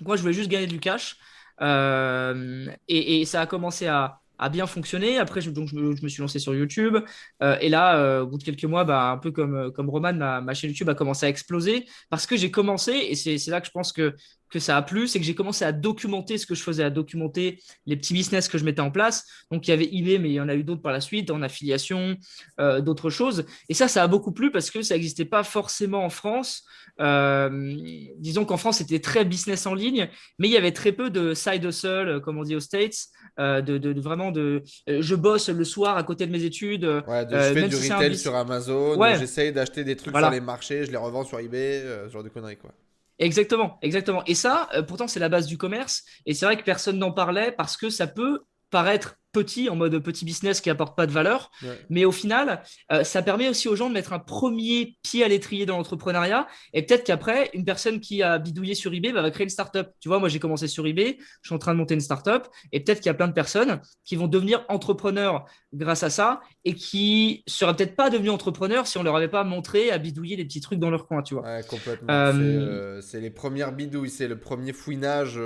[0.02, 1.16] Moi, je voulais juste gagner du cash
[1.62, 5.18] euh, et, ça a commencé à, bien fonctionner.
[5.18, 6.96] Après, je, me, suis lancé sur YouTube.
[7.42, 10.14] Euh, et là, euh, au bout de quelques mois, bah, un peu comme, comme Roman,
[10.14, 13.60] ma, ma, chaîne YouTube a commencé à exploser parce que j'ai commencé, et c'est là
[13.60, 14.14] que je pense que
[14.50, 16.90] que ça a plu, c'est que j'ai commencé à documenter ce que je faisais, à
[16.90, 19.24] documenter les petits business que je mettais en place.
[19.50, 21.30] Donc, il y avait eBay, mais il y en a eu d'autres par la suite,
[21.30, 22.16] en affiliation,
[22.58, 23.44] euh, d'autres choses.
[23.68, 26.64] Et ça, ça a beaucoup plu parce que ça n'existait pas forcément en France.
[27.00, 27.76] Euh,
[28.18, 30.08] disons qu'en France, c'était très business en ligne,
[30.38, 33.06] mais il y avait très peu de side hustle, comme on dit aux States,
[33.38, 34.62] euh, de, vraiment de.
[34.86, 36.84] je bosse le soir à côté de mes études.
[37.06, 39.18] Ouais, de, je fais du retail sur Amazon, ouais.
[39.18, 42.28] j'essaye d'acheter des trucs sur les marchés, je les revends sur eBay, ce genre de
[42.28, 42.72] conneries, quoi.
[43.20, 44.24] Exactement, exactement.
[44.26, 46.04] Et ça, euh, pourtant, c'est la base du commerce.
[46.26, 49.98] Et c'est vrai que personne n'en parlait parce que ça peut paraître petit, en mode
[50.00, 51.50] petit business qui apporte pas de valeur.
[51.88, 52.62] Mais au final,
[52.92, 56.46] euh, ça permet aussi aux gens de mettre un premier pied à l'étrier dans l'entrepreneuriat.
[56.72, 59.88] Et peut-être qu'après, une personne qui a bidouillé sur eBay bah, va créer une startup.
[60.00, 62.48] Tu vois, moi, j'ai commencé sur eBay, je suis en train de monter une startup.
[62.72, 66.40] Et peut-être qu'il y a plein de personnes qui vont devenir entrepreneurs grâce à ça
[66.64, 70.36] et qui seraient peut-être pas devenus entrepreneurs si on leur avait pas montré à bidouiller
[70.36, 71.44] des petits trucs dans leur coin, tu vois.
[71.44, 72.12] Ouais, complètement.
[72.12, 75.38] Euh, euh, c'est les premières bidouilles, c'est le premier fouinage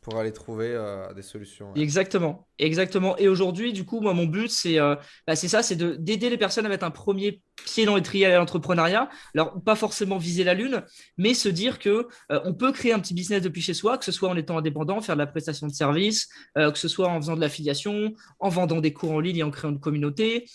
[0.00, 0.78] pour aller trouver
[1.14, 1.74] des solutions.
[1.74, 3.17] Exactement, exactement.
[3.18, 6.66] Et aujourd'hui, du coup, moi, mon but, c'est euh, bah, ça, c'est d'aider les personnes
[6.66, 9.08] à mettre un premier pied dans l'étrier à l'entrepreneuriat.
[9.34, 10.82] Alors, pas forcément viser la lune,
[11.16, 14.04] mais se dire que euh, on peut créer un petit business depuis chez soi, que
[14.04, 17.08] ce soit en étant indépendant, faire de la prestation de service, euh, que ce soit
[17.08, 20.46] en faisant de l'affiliation, en vendant des cours en ligne et en créant une communauté.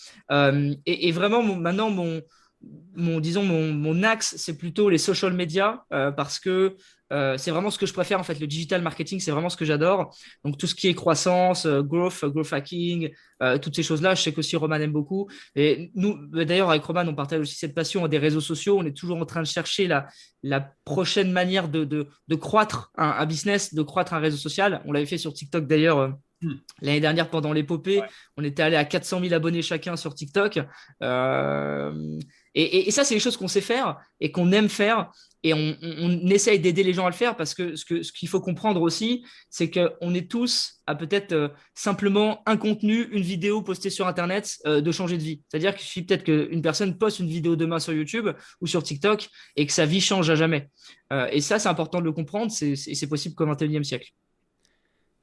[0.86, 2.22] Et, vraiment, maintenant, mon
[2.96, 6.76] mon, disons, mon, mon axe, c'est plutôt les social media parce que
[7.12, 8.40] euh, c'est vraiment ce que je préfère en fait.
[8.40, 10.16] Le digital marketing, c'est vraiment ce que j'adore.
[10.44, 13.10] Donc tout ce qui est croissance, euh, growth, growth hacking,
[13.42, 15.28] euh, toutes ces choses-là, je sais qu'aussi Roman aime beaucoup.
[15.54, 18.78] Et nous, d'ailleurs, avec Roman, on partage aussi cette passion des réseaux sociaux.
[18.78, 20.06] On est toujours en train de chercher la,
[20.42, 24.82] la prochaine manière de, de, croître un, business, de croître un réseau social.
[24.86, 26.16] On l'avait fait sur TikTok d'ailleurs.
[26.40, 26.54] Hmm.
[26.80, 28.02] L'année dernière, pendant l'épopée,
[28.36, 30.60] on était allé à 400 000 abonnés chacun sur TikTok.
[32.54, 35.10] Et, et, ça, c'est les choses qu'on sait faire et qu'on aime faire
[35.44, 38.80] et on, essaye d'aider les gens à le faire parce que ce qu'il faut comprendre
[38.80, 44.06] aussi, c'est qu'on est tous à peut-être euh, simplement un contenu, une vidéo postée sur
[44.06, 45.42] Internet euh, de changer de vie.
[45.48, 48.30] C'est-à-dire qu'il suffit peut-être qu'une personne poste une vidéo demain sur YouTube
[48.62, 50.70] ou sur TikTok et que sa vie change à jamais.
[51.12, 54.12] Euh, et ça, c'est important de le comprendre, c'est possible qu'au XXIe siècle.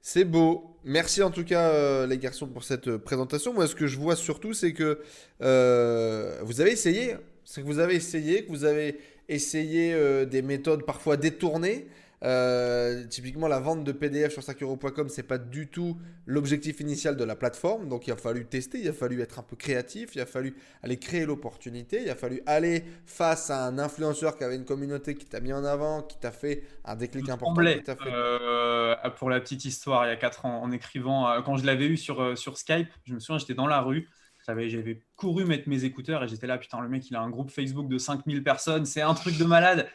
[0.01, 0.67] C'est beau.
[0.83, 3.53] Merci en tout cas, les garçons, pour cette présentation.
[3.53, 4.99] Moi, ce que je vois surtout, c'est que
[5.39, 7.15] vous avez essayé.
[7.43, 8.97] C'est que vous avez essayé, que vous avez
[9.31, 11.87] essayer euh, des méthodes parfois détournées.
[12.23, 17.23] Euh, typiquement, la vente de PDF sur 5euros.com, c'est pas du tout l'objectif initial de
[17.23, 17.89] la plateforme.
[17.89, 20.55] Donc, il a fallu tester, il a fallu être un peu créatif, il a fallu
[20.83, 25.15] aller créer l'opportunité, il a fallu aller face à un influenceur qui avait une communauté
[25.15, 27.61] qui t'a mis en avant, qui t'a fait un déclic important.
[27.61, 27.83] Fait...
[28.05, 31.65] Euh, pour la petite histoire, il y a 4 ans, en écrivant, euh, quand je
[31.65, 34.07] l'avais eu sur, sur Skype, je me souviens, j'étais dans la rue.
[34.47, 37.51] J'avais couru mettre mes écouteurs et j'étais là, putain, le mec, il a un groupe
[37.51, 39.87] Facebook de 5000 personnes, c'est un truc de malade.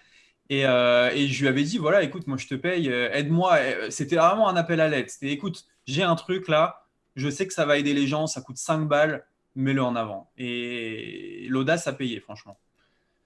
[0.52, 3.56] Euh, et, je lui avais dit, voilà, écoute, moi je te paye, euh, aide-moi.
[3.56, 5.10] Euh, c'était vraiment un appel à l'aide.
[5.10, 8.40] C'était, écoute, j'ai un truc là, je sais que ça va aider les gens, ça
[8.40, 10.30] coûte 5 balles, mets-le en avant.
[10.36, 12.58] Et l'audace a payé, franchement.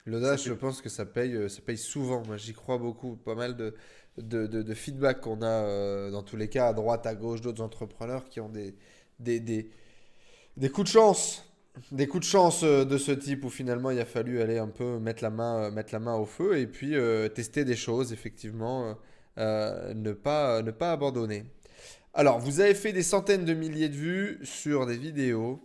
[0.06, 2.22] L'audace, je pense que ça paye, ça paye souvent.
[2.26, 3.16] Moi, j'y crois beaucoup.
[3.16, 3.74] Pas mal de,
[4.16, 8.28] de, de, feedback qu'on a dans tous les cas, à droite, à gauche, d'autres entrepreneurs
[8.28, 8.74] qui ont des,
[9.18, 9.70] des, des,
[10.56, 11.49] des coups de chance
[11.92, 14.68] des coups de chance euh, de ce type où finalement il a fallu aller un
[14.68, 17.76] peu mettre la main, euh, mettre la main au feu et puis euh, tester des
[17.76, 18.96] choses, effectivement,
[19.36, 21.44] ne, pas, ne pas abandonner.
[22.12, 25.62] Alors, vous avez fait des centaines de milliers de vues sur des vidéos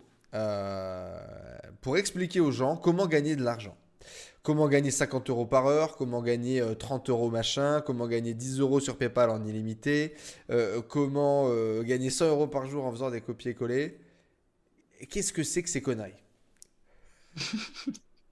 [1.82, 3.76] pour expliquer aux gens comment gagner de l'argent.
[4.44, 8.80] Comment gagner 50 euros par heure, comment gagner 30 euros machin, comment gagner 10 euros
[8.80, 10.14] sur PayPal en illimité,
[10.88, 11.50] comment
[11.82, 13.98] gagner 100 euros par jour en faisant des copier-coller
[15.10, 16.14] qu'est-ce que c'est que ces conneries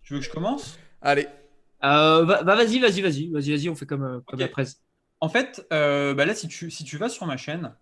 [0.03, 0.77] Tu veux que je commence?
[1.01, 1.27] Allez.
[1.83, 4.81] Euh, bah, vas-y, vas-y, vas-y, vas-y, vas-y, on fait comme, euh, comme la presse.
[5.19, 7.73] En fait, euh, bah là, si tu, si tu vas sur ma chaîne,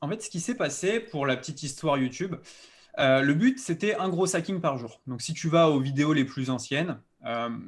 [0.00, 2.36] en fait, ce qui s'est passé pour la petite histoire YouTube,
[2.96, 5.00] le but, c'était un gros hacking par jour.
[5.06, 7.00] Donc, si tu vas aux vidéos les plus anciennes,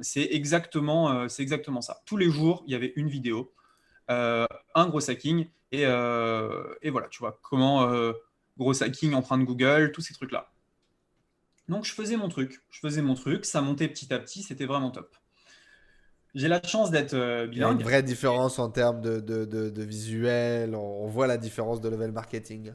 [0.01, 2.01] c'est exactement, c'est exactement ça.
[2.05, 3.53] Tous les jours, il y avait une vidéo,
[4.07, 7.89] un gros hacking, et, et voilà, tu vois, comment
[8.57, 10.51] gros hacking, de Google, tous ces trucs-là.
[11.67, 14.65] Donc je faisais mon truc, je faisais mon truc, ça montait petit à petit, c'était
[14.65, 15.15] vraiment top.
[16.33, 17.53] J'ai la chance d'être bilingue.
[17.53, 21.81] Il y a une vraie différence en termes de, de, visuel, on voit la différence
[21.81, 22.73] de level marketing.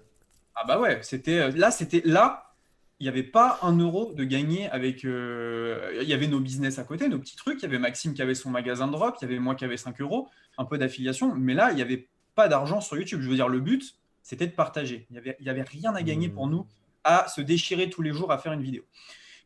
[0.57, 2.55] Ah bah ouais, c'était euh, là, c'était là,
[2.99, 5.05] il n'y avait pas un euro de gagner avec.
[5.05, 7.59] Euh, il y avait nos business à côté, nos petits trucs.
[7.61, 9.65] Il y avait Maxime qui avait son magasin de drop, il y avait moi qui
[9.65, 11.35] avait 5 euros, un peu d'affiliation.
[11.35, 13.21] Mais là, il n'y avait pas d'argent sur YouTube.
[13.21, 15.07] Je veux dire, le but, c'était de partager.
[15.09, 16.67] Il n'y avait, avait rien à gagner pour nous
[17.05, 18.83] à se déchirer tous les jours à faire une vidéo.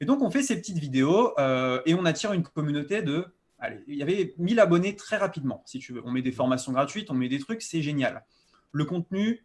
[0.01, 3.27] Et donc, on fait ces petites vidéos euh, et on attire une communauté de.
[3.59, 6.01] Allez, il y avait 1000 abonnés très rapidement, si tu veux.
[6.07, 8.25] On met des formations gratuites, on met des trucs, c'est génial.
[8.73, 9.45] Le contenu,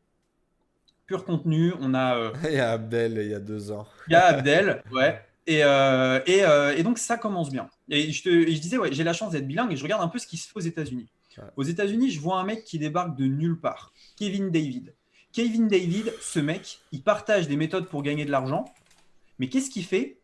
[1.05, 2.15] pur contenu, on a.
[2.15, 3.85] Euh, il y a Abdel il y a deux ans.
[4.07, 5.21] Il y a Abdel, ouais.
[5.47, 7.69] Et, euh, et, donc, ça commence bien.
[7.89, 10.07] Et je, te, je disais, ouais, j'ai la chance d'être bilingue et je regarde un
[10.07, 11.09] peu ce qui se fait aux États-Unis.
[11.57, 14.95] Aux États-Unis, je vois un mec qui débarque de nulle part, Kevin David.
[15.35, 18.73] Kevin David, ce mec, il partage des méthodes pour gagner de l'argent.
[19.37, 20.17] Mais qu'est-ce qu'il fait?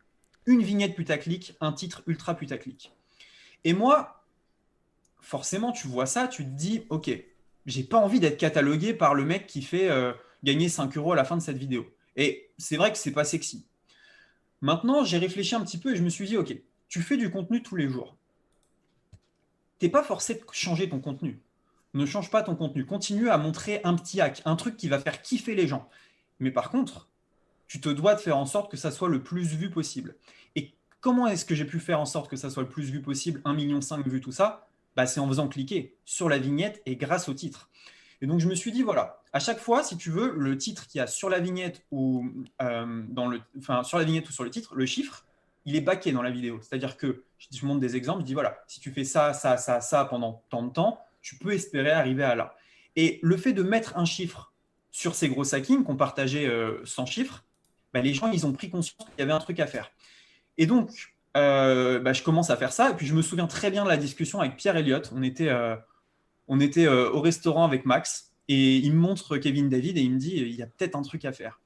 [0.46, 2.94] Une vignette putaclic, un titre ultra putaclic.
[3.66, 4.24] Et moi,
[5.20, 7.12] forcément, tu vois ça, tu te dis, ok,
[7.66, 10.14] j'ai pas envie d'être catalogué par le mec qui fait euh,
[10.46, 11.94] gagner 5 euros à la fin de cette vidéo.
[12.16, 13.66] Et c'est vrai que c'est pas sexy.
[14.62, 16.56] Maintenant, j'ai réfléchi un petit peu et je me suis dit, ok,
[16.88, 18.16] tu fais du contenu tous les jours.
[19.78, 21.42] T'es pas forcé de changer ton contenu
[21.94, 22.86] ne change pas ton contenu.
[22.86, 25.90] Continue à montrer un petit hack, un truc qui va faire kiffer les gens.
[26.40, 27.10] Mais par contre,
[27.68, 30.16] tu te dois de faire en sorte que ça soit le plus vu possible.
[30.56, 33.02] Et comment est-ce que j'ai pu faire en sorte que ça soit le plus vu
[33.02, 34.68] possible 1,5 million vues, tout ça?
[34.96, 37.70] Bah, C'est en faisant cliquer sur la vignette et grâce au titre.
[38.22, 40.86] Et donc, je me suis dit, voilà, à chaque fois, si tu veux, le titre
[40.88, 42.30] qui a sur la vignette ou
[42.62, 45.26] euh, dans le, enfin, sur la vignette ou sur le titre, le chiffre,
[45.66, 46.60] il est baqué dans la vidéo.
[46.62, 49.82] C'est-à-dire que je montre des exemples, je dis, voilà, si tu fais ça, ça, ça,
[49.82, 52.56] ça pendant tant de temps, tu peux espérer arriver à là.
[52.96, 54.54] Et le fait de mettre un chiffre
[54.92, 57.46] sur ces gros hackings qu'on partageait euh, sans chiffre,
[57.94, 59.92] bah, les gens, ils ont pris conscience qu'il y avait un truc à faire.
[60.58, 62.92] Et donc, euh, bah, je commence à faire ça.
[62.92, 65.12] Et puis, je me souviens très bien de la discussion avec Pierre Elliott.
[65.16, 65.76] On était, euh,
[66.48, 70.20] on était au restaurant avec Max et il me montre Kevin David et il me
[70.20, 71.62] dit il y a peut-être un truc à faire.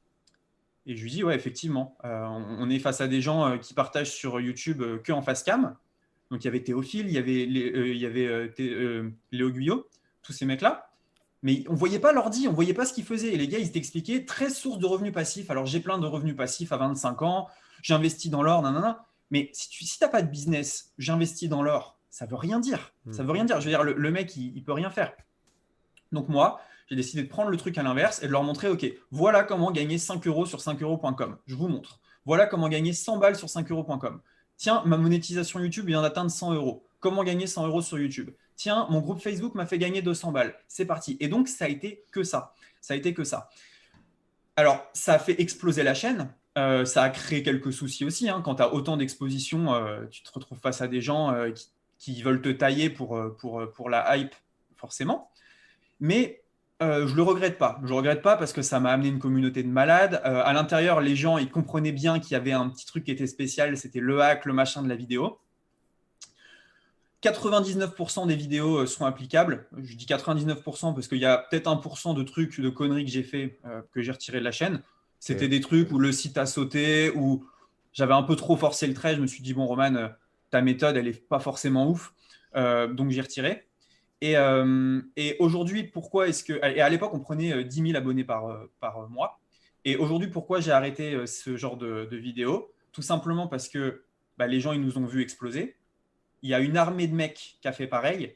[0.85, 4.39] Et je lui dis ouais, effectivement, on est face à des gens qui partagent sur
[4.39, 5.75] YouTube que en face cam.
[6.35, 9.51] Donc il y avait Théophile, il y avait, euh, il y avait euh, euh, Léo
[9.51, 9.87] Guyot,
[10.21, 10.89] tous ces mecs-là.
[11.43, 13.33] Mais on ne voyait pas l'ordi, on ne voyait pas ce qu'ils faisaient.
[13.33, 15.49] Et les gars, ils t'expliquaient 13 sources de revenus passifs.
[15.49, 17.47] Alors j'ai plein de revenus passifs à 25 ans,
[17.81, 19.05] j'investis dans l'or, nanana.
[19.31, 22.93] Mais si tu n'as pas de business, j'investis dans l'or, ça ne veut rien dire.
[23.11, 23.61] Ça veut rien dire.
[23.61, 25.13] Je veux dire, le, mec, il ne peut rien faire.
[26.11, 28.85] Donc moi, j'ai décidé de prendre le truc à l'inverse et de leur montrer, OK,
[29.09, 31.37] voilà comment gagner 5 euros sur 5 euros.com.
[31.47, 32.01] Je vous montre.
[32.25, 34.19] Voilà comment gagner 100 balles sur 5 euros.com.
[34.57, 36.85] Tiens, ma monétisation YouTube vient d'atteindre 100 euros.
[36.99, 38.31] Comment gagner 100 euros sur YouTube?
[38.55, 40.55] Tiens, mon groupe Facebook m'a fait gagner 200 balles.
[40.67, 41.17] C'est parti.
[41.19, 42.53] Et donc, ça a été que ça.
[42.79, 43.49] Ça a été que ça.
[44.55, 46.33] Alors, ça a fait exploser la chaîne.
[46.57, 48.29] Euh, ça a créé quelques soucis aussi.
[48.29, 48.41] Hein.
[48.41, 51.51] Quand tu as autant d'expositions, euh, tu te retrouves face à des gens euh,
[51.97, 54.33] qui veulent te tailler pour, pour, pour la hype,
[54.77, 55.31] forcément.
[55.99, 56.44] Mais
[56.81, 57.79] euh, je le regrette pas.
[57.83, 60.21] Je le regrette pas parce que ça m'a amené une communauté de malades.
[60.25, 63.11] Euh, à l'intérieur, les gens, ils comprenaient bien qu'il y avait un petit truc qui
[63.11, 65.39] était spécial, c'était le hack, le machin de la vidéo.
[67.23, 69.67] 99% des vidéos euh, sont applicables.
[69.77, 73.23] Je dis 99% parce qu'il y a peut-être 1% de trucs, de conneries que j'ai
[73.23, 73.57] fait,
[73.93, 74.81] que j'ai retiré de la chaîne.
[75.19, 77.47] C'était des trucs où le site a sauté, où
[77.93, 79.15] j'avais un peu trop forcé le trait.
[79.15, 80.09] Je me suis dit, bon, Roman,
[80.51, 82.13] ta méthode, elle n'est pas forcément ouf.
[82.53, 83.65] donc j'ai retiré.
[84.23, 86.53] Euh, et, aujourd'hui, pourquoi est-ce que.
[86.53, 89.39] Et à l'époque, on prenait 10 euh, 000 abonnés par, euh, par mois.
[89.83, 94.03] Et aujourd'hui, pourquoi j'ai arrêté ce genre de, vidéos Tout simplement parce que
[94.37, 95.75] bah, les gens, ils nous ont vu exploser.
[96.41, 98.35] Il y a une armée de mecs qui a fait pareil,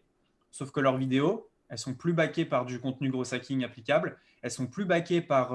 [0.52, 4.20] sauf que leurs vidéos, elles sont plus backées par du contenu gros hacking applicable.
[4.44, 5.54] Elles sont plus backées par,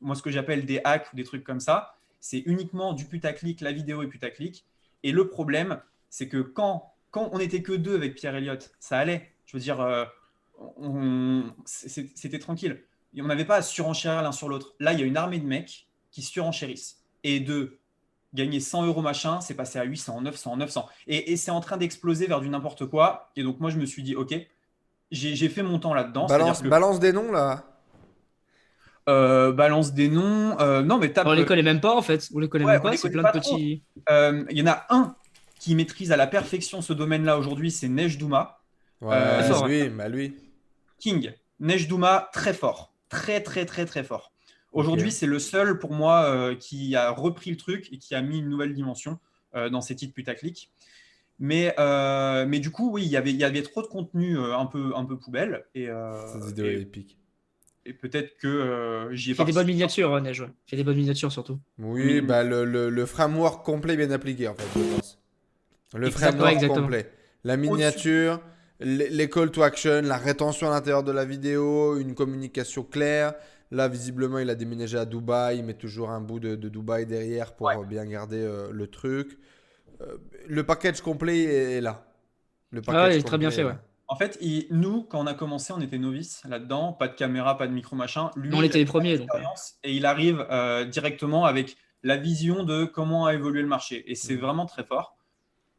[0.00, 1.94] moi, ce que j'appelle des hacks ou des trucs comme ça.
[2.18, 4.66] C'est uniquement du putaclic, la vidéo est putaclic.
[5.04, 8.98] Et le problème, c'est que quand, quand on n'était que deux avec Pierre Elliott, ça
[8.98, 9.32] allait.
[9.50, 10.04] Je veux dire, euh,
[11.64, 12.84] c'était tranquille.
[13.18, 14.74] on n'avait pas à surenchérir l'un sur l'autre.
[14.78, 17.02] Là, il y a une armée de mecs qui surenchérissent.
[17.24, 17.78] Et de
[18.32, 20.88] gagner 100 euros machin, c'est passé à 800, 900, 900.
[21.08, 23.32] Et, c'est en train d'exploser vers du n'importe quoi.
[23.34, 24.34] Et donc, moi, je me suis dit, OK,
[25.10, 26.26] j'ai fait mon temps là-dedans.
[26.26, 27.64] Balance, balance des noms, là.
[29.08, 30.60] Euh, balance des noms.
[30.60, 32.28] Euh, non, mais On les connaît même pas en fait.
[32.32, 32.96] On les connaît même pas.
[32.96, 33.82] C'est plein de petits.
[34.08, 35.16] Il y en a un
[35.58, 38.59] qui maîtrise à la perfection ce domaine-là aujourd'hui, c'est Neige Douma.
[39.00, 40.34] Ouais, euh, lui, bah lui.
[40.98, 42.92] King, Neige Douma, très fort.
[43.08, 44.32] Très, très, très, très fort.
[44.72, 48.22] Aujourd'hui, c'est le seul pour moi euh, qui a repris le truc et qui a
[48.22, 49.18] mis une nouvelle dimension
[49.56, 50.70] euh, dans ses titres putaclic.
[51.38, 51.74] Mais,
[52.46, 55.18] mais du coup, oui, y il y avait trop de contenu un, peu, un peu
[55.18, 55.64] poubelle.
[55.74, 55.88] Et,
[56.26, 57.16] Cette vidéo est épique.
[57.86, 60.44] Et peut-être que j'y ai fait des bonnes miniatures, Neige.
[60.66, 61.58] Fait des bonnes miniatures surtout.
[61.78, 65.18] Oui, Bah, le, le, framework complet bien appliqué, en fait, je pense.
[65.94, 67.10] Le framework complet.
[67.42, 68.40] La miniature,
[68.80, 73.34] les call to action, la rétention à l'intérieur de la vidéo, une communication claire.
[73.70, 77.54] Là, visiblement, il a déménagé à Dubaï, il met toujours un bout de, Dubaï derrière
[77.54, 79.38] pour bien garder euh, le truc.
[80.00, 80.16] Euh,
[80.48, 81.44] le package complet
[81.76, 82.04] est là.
[82.70, 83.76] Le package ah, très bien fait, ouais.
[84.08, 84.40] En fait,
[84.70, 87.94] nous, quand on a commencé, on était novices là-dedans, pas de caméra, pas de micro,
[87.94, 88.32] machin.
[88.34, 89.18] Lui, on était les premiers.
[89.18, 89.28] Donc.
[89.84, 94.10] Et il arrive euh, directement avec la vision de comment a évolué le marché.
[94.10, 94.40] Et c'est mm.
[94.40, 95.16] vraiment très fort.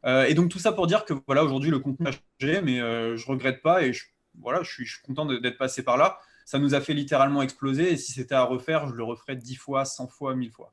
[0.04, 2.80] Euh, et donc tout ça pour dire que voilà, aujourd'hui le contenu a changé, mais
[2.80, 4.04] euh, je regrette pas et je,
[4.40, 6.18] voilà, je suis, je suis content d'être passé par là.
[6.44, 9.54] Ça nous a fait littéralement exploser et si c'était à refaire, je le referais 10
[9.56, 10.72] fois, 100 fois, 1000 fois.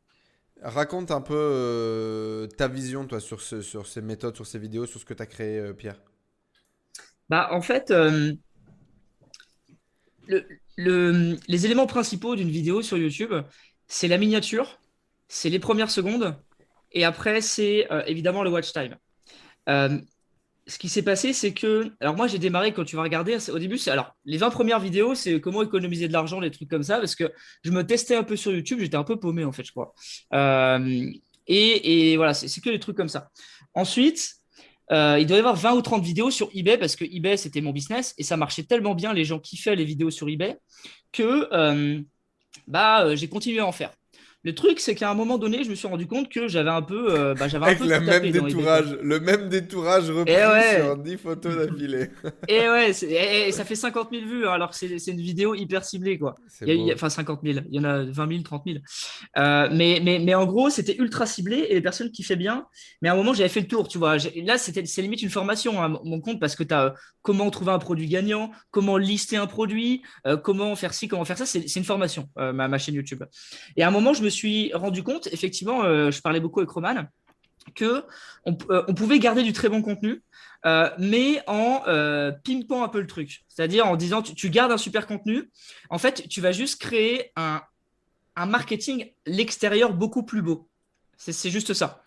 [0.62, 4.86] Raconte un peu euh, ta vision toi sur, ce, sur ces méthodes, sur ces vidéos,
[4.88, 6.02] sur ce que tu as créé, Pierre.
[7.30, 8.40] Bah, en fait, le,
[10.76, 13.34] le, les éléments principaux d'une vidéo sur YouTube,
[13.88, 14.80] c'est la miniature,
[15.28, 16.36] c'est les premières secondes,
[16.92, 18.98] et après, c'est évidemment le watch time.
[19.70, 20.00] Euh,
[20.68, 21.92] ce qui s'est passé, c'est que.
[22.00, 23.38] Alors, moi, j'ai démarré quand tu vas regarder.
[23.50, 23.92] Au début, c'est.
[23.92, 27.16] Alors, les 20 premières vidéos, c'est comment économiser de l'argent, des trucs comme ça, parce
[27.16, 27.32] que
[27.64, 28.80] je me testais un peu sur YouTube.
[28.80, 29.94] J'étais un peu paumé, en fait, je crois.
[30.34, 31.12] Euh,
[31.48, 33.30] et, voilà, c'est que des trucs comme ça.
[33.74, 34.36] Ensuite,
[34.92, 37.62] euh, il doit y avoir 20 ou 30 vidéos sur eBay, parce que eBay, c'était
[37.62, 38.14] mon business.
[38.20, 40.58] Et ça marchait tellement bien, les gens kiffaient les vidéos sur eBay,
[41.12, 42.06] que
[42.68, 43.92] bah, j'ai continué à en faire.
[44.46, 46.82] Le truc, c'est qu'à un moment donné, je me suis rendu compte que j'avais un
[46.82, 47.14] peu.
[47.14, 50.34] Euh, bah, j'avais Avec le même détourage, le même détourage repris
[50.78, 52.10] sur 10 photos d'affilée.
[52.48, 55.84] et ouais, et, ça fait 50 000 vues, hein, alors que c'est une vidéo hyper
[55.84, 56.36] ciblée, quoi.
[56.94, 58.80] enfin, 50 000, il y en a 20 000, 30 000.
[59.36, 62.66] mais, mais, mais en gros, c'était ultra ciblé et les personnes kiffaient bien.
[63.02, 64.16] Mais à un moment, j'avais fait le tour, tu vois.
[64.18, 66.90] Là, c'est limite une formation, hein, mon compte, parce que tu as euh,
[67.24, 71.38] comment trouver un produit gagnant, comment lister un produit, euh, comment faire ci, comment faire
[71.38, 71.46] ça.
[71.46, 73.24] C'est une formation, ma, ma chaîne YouTube.
[73.76, 76.60] Et à un moment, je me me suis rendu compte, effectivement, euh, je parlais beaucoup
[76.60, 77.06] avec Roman,
[77.76, 78.04] que
[78.46, 80.22] on, euh, pouvait garder du très bon contenu,
[80.66, 81.82] euh, mais en
[82.44, 83.42] pimpant un peu le truc.
[83.48, 85.50] C'est-à-dire en disant, tu, gardes un super contenu,
[85.90, 87.62] en fait, tu vas juste créer un,
[88.36, 90.68] un marketing l'extérieur beaucoup plus beau.
[91.18, 92.02] C'est juste ça.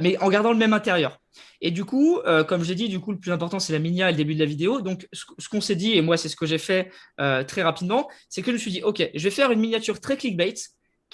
[0.00, 1.20] mais en gardant le même intérieur.
[1.60, 4.12] Et du coup, comme j'ai dit, du coup, le plus important, c'est la minia et
[4.12, 4.80] le début de la vidéo.
[4.80, 8.40] Donc, ce qu'on s'est dit, et moi, c'est ce que j'ai fait très rapidement, c'est
[8.40, 10.54] que je me suis dit, OK, je vais faire une miniature très clickbait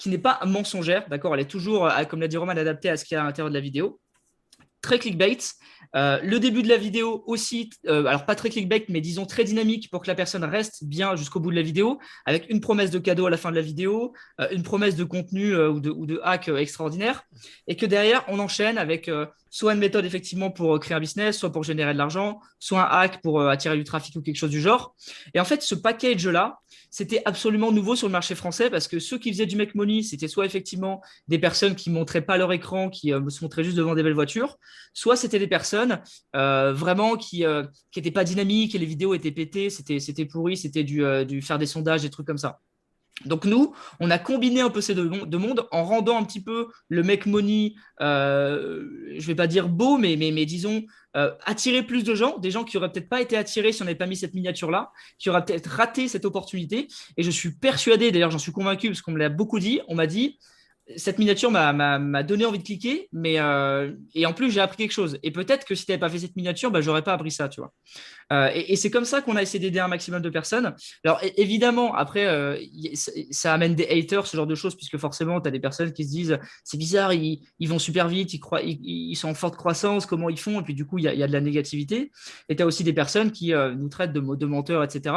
[0.01, 2.97] qui n'est pas mensongère, d'accord Elle est toujours, euh, comme l'a dit Roman, adaptée à
[2.97, 3.99] ce qu'il y a à l'intérieur de la vidéo.
[4.81, 5.37] Très clickbait.
[5.95, 9.43] Euh, le début de la vidéo aussi, euh, alors pas très clickbait, mais disons très
[9.43, 12.89] dynamique pour que la personne reste bien jusqu'au bout de la vidéo, avec une promesse
[12.89, 14.13] de cadeau à la fin de la vidéo,
[14.51, 17.21] une promesse de contenu ou, de, ou, de, hack extraordinaire,
[17.67, 19.11] et que derrière, on enchaîne avec
[19.51, 23.01] soit une méthode effectivement pour créer un business, soit pour générer de l'argent, soit un
[23.01, 24.95] hack pour attirer du trafic ou quelque chose du genre.
[25.35, 26.57] Et en fait, ce package-là,
[26.91, 30.03] c'était absolument nouveau sur le marché français parce que ceux qui faisaient du make money,
[30.03, 33.77] c'était soit effectivement des personnes qui montraient pas leur écran, qui euh, se montraient juste
[33.77, 34.57] devant des belles voitures,
[34.93, 36.01] soit c'était des personnes
[36.33, 37.43] vraiment qui
[37.95, 41.65] n'étaient pas dynamiques et les vidéos étaient pétées, c'était pourri, c'était du, du faire des
[41.65, 42.59] sondages, des trucs comme ça.
[43.25, 46.67] Donc nous, on a combiné un peu ces deux, mondes en rendant un petit peu
[46.89, 48.85] le mec money, euh,
[49.17, 50.83] je vais pas dire beau, mais, mais, disons
[51.15, 53.85] euh, attirer plus de gens, des gens qui auraient peut-être pas été attirés si on
[53.85, 56.87] n'avait pas mis cette miniature là, qui auraient peut-être raté cette opportunité.
[57.17, 59.95] Et je suis persuadé, d'ailleurs j'en suis convaincu parce qu'on me l'a beaucoup dit, on
[59.95, 60.37] m'a dit
[60.97, 64.91] cette miniature m'a donné envie de cliquer, mais euh, et en plus j'ai appris quelque
[64.91, 65.17] chose.
[65.23, 67.49] Et peut-être que si tu n'avais pas fait cette miniature, bah, j'aurais pas appris ça,
[67.49, 67.73] tu vois.
[68.31, 70.73] Euh, et, c'est comme ça qu'on a essayé d'aider un maximum de personnes.
[71.03, 72.57] Alors évidemment, après, euh,
[73.31, 76.05] ça amène des haters, ce genre de choses, puisque forcément, tu as des personnes qui
[76.05, 80.05] se disent c'est bizarre, ils, vont super vite, ils, croient, ils, sont en forte croissance,
[80.05, 80.61] comment ils font?
[80.61, 82.11] Et puis du coup, il y, a de la négativité.
[82.49, 85.15] Et tu as aussi des personnes qui nous traitent de, de menteurs, etc.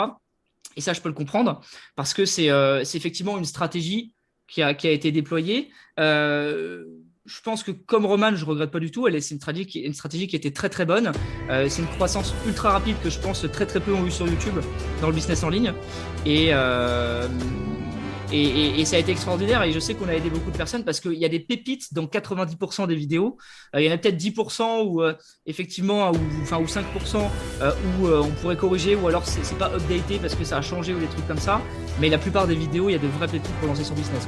[0.77, 1.61] Et ça, je peux le comprendre,
[1.95, 2.49] parce que c'est
[2.95, 4.13] effectivement une stratégie
[4.49, 5.71] qui a, été déployée.
[5.99, 6.85] Euh,
[7.27, 9.09] je pense que comme Roman, je regrette pas du tout.
[9.21, 11.13] C'est une stratégie, une stratégie qui était très très bonne.
[11.49, 14.27] Euh, c'est une croissance ultra rapide que je pense très très peu ont eu sur
[14.27, 14.61] YouTube
[15.01, 15.73] dans le business en ligne.
[16.27, 17.27] Et, euh,
[18.35, 21.01] et, ça a été extraordinaire et je sais qu'on a aidé beaucoup de personnes parce
[21.01, 23.37] qu'il y a des pépites dans 90% des vidéos.
[23.75, 25.15] Euh, il y en a peut-être 10% où euh,
[25.47, 26.83] effectivement, ou, enfin, ou 5%
[27.63, 30.93] euh, où on pourrait corriger ou alors c'est pas updaté parce que ça a changé
[30.93, 31.61] ou des trucs comme ça.
[32.01, 34.27] Mais la plupart des vidéos, il y a de vraies pépites pour lancer son business.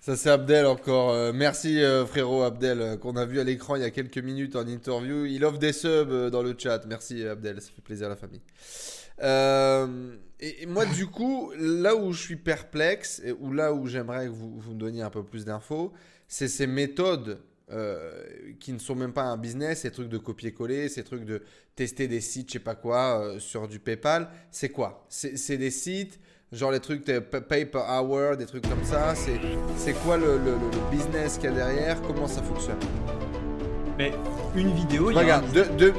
[0.00, 1.32] Ça c'est Abdel encore.
[1.32, 5.24] merci frérot Abdel qu'on a vu à l'écran il y a quelques minutes en interview.
[5.24, 6.84] Il offre des subs dans le chat.
[6.86, 8.42] Merci Abdel, ça fait plaisir à la famille.
[10.44, 14.32] Et, moi, du coup, là où je suis perplexe, et, ou là où j'aimerais que
[14.32, 15.92] vous, vous me donniez un peu plus d'infos,
[16.28, 17.40] c'est ces méthodes
[17.70, 18.22] euh,
[18.60, 21.42] qui ne sont même pas un business, ces trucs de copier-coller, ces trucs de
[21.74, 24.28] tester des sites, je sais pas quoi, euh, sur du PayPal.
[24.50, 25.06] C'est quoi?
[25.08, 26.20] C'est des sites,
[26.52, 29.14] genre les trucs de pay per hour, des trucs comme ça.
[29.14, 32.02] C'est quoi le, le, le business qu'il y a derrière?
[32.02, 32.78] Comment ça fonctionne?
[33.96, 34.12] Mais
[34.54, 35.06] une vidéo.
[35.06, 35.46] Regarde,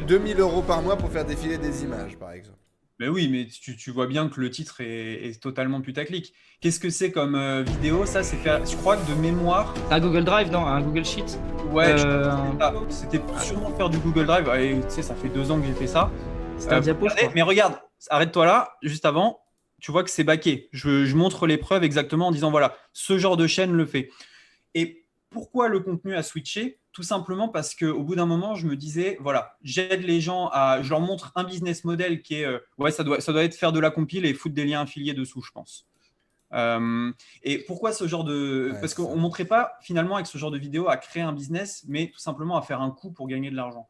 [0.06, 2.60] 2000 euros par mois pour faire défiler des images, par exemple.
[3.00, 6.34] Mais oui, mais tu, vois bien que le titre est, totalement putaclic.
[6.62, 8.06] Qu'est-ce que c'est comme euh, vidéo?
[8.06, 9.74] Ça, c'est faire, je crois que de mémoire.
[9.92, 11.38] Un Google Drive, non Un Google Sheet
[11.72, 12.32] Ouais, euh,
[12.88, 14.46] c'était sûrement faire du Google Drive.
[14.46, 16.10] tu sais, ça fait deux ans que j'ai fait ça.
[16.58, 17.78] C'était un euh, diapo, Mais regarde,
[18.10, 19.42] arrête-toi là, juste avant.
[19.82, 20.70] Tu vois que c'est baqué.
[20.72, 24.10] Je, je montre les preuves exactement en disant voilà, ce genre de chaîne le fait.
[24.74, 26.80] Et pourquoi le contenu a switché?
[26.96, 30.82] Tout simplement parce qu'au bout d'un moment, je me disais, voilà, j'aide les gens à.
[30.82, 32.46] Je leur montre un business model qui est.
[32.46, 34.84] Euh, ouais, ça doit, ça doit être faire de la compile et foutre des liens
[34.84, 35.86] affiliés dessous, je pense.
[36.54, 37.12] Euh,
[37.44, 38.74] et pourquoi ce genre de.
[38.80, 41.84] parce qu'on ne montrait pas finalement avec ce genre de vidéo à créer un business,
[41.90, 43.90] mais tout simplement à faire un coup pour gagner de l'argent.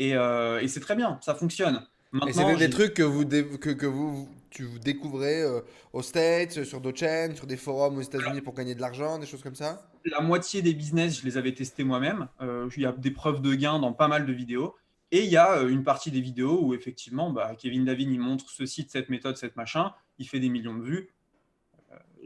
[0.00, 1.86] Et, euh, et c'est très bien, ça fonctionne.
[2.26, 5.60] Et c'est des, trucs que vous, que, que vous, tu découvrez euh,
[5.94, 9.26] aux States, sur d'autres chaînes, sur des forums aux États-Unis pour gagner de l'argent, des
[9.26, 9.90] choses comme ça?
[10.04, 12.28] La moitié des business, je les avais testés moi-même.
[12.42, 14.74] Euh, il y a des preuves de gains dans pas mal de vidéos.
[15.10, 18.20] Et il y a euh, une partie des vidéos où effectivement, bah, Kevin David, il
[18.20, 21.14] montre ce site, cette méthode, cette machin, il fait des millions de vues.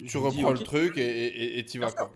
[0.07, 2.11] tu reprends le truc et tu vas quoi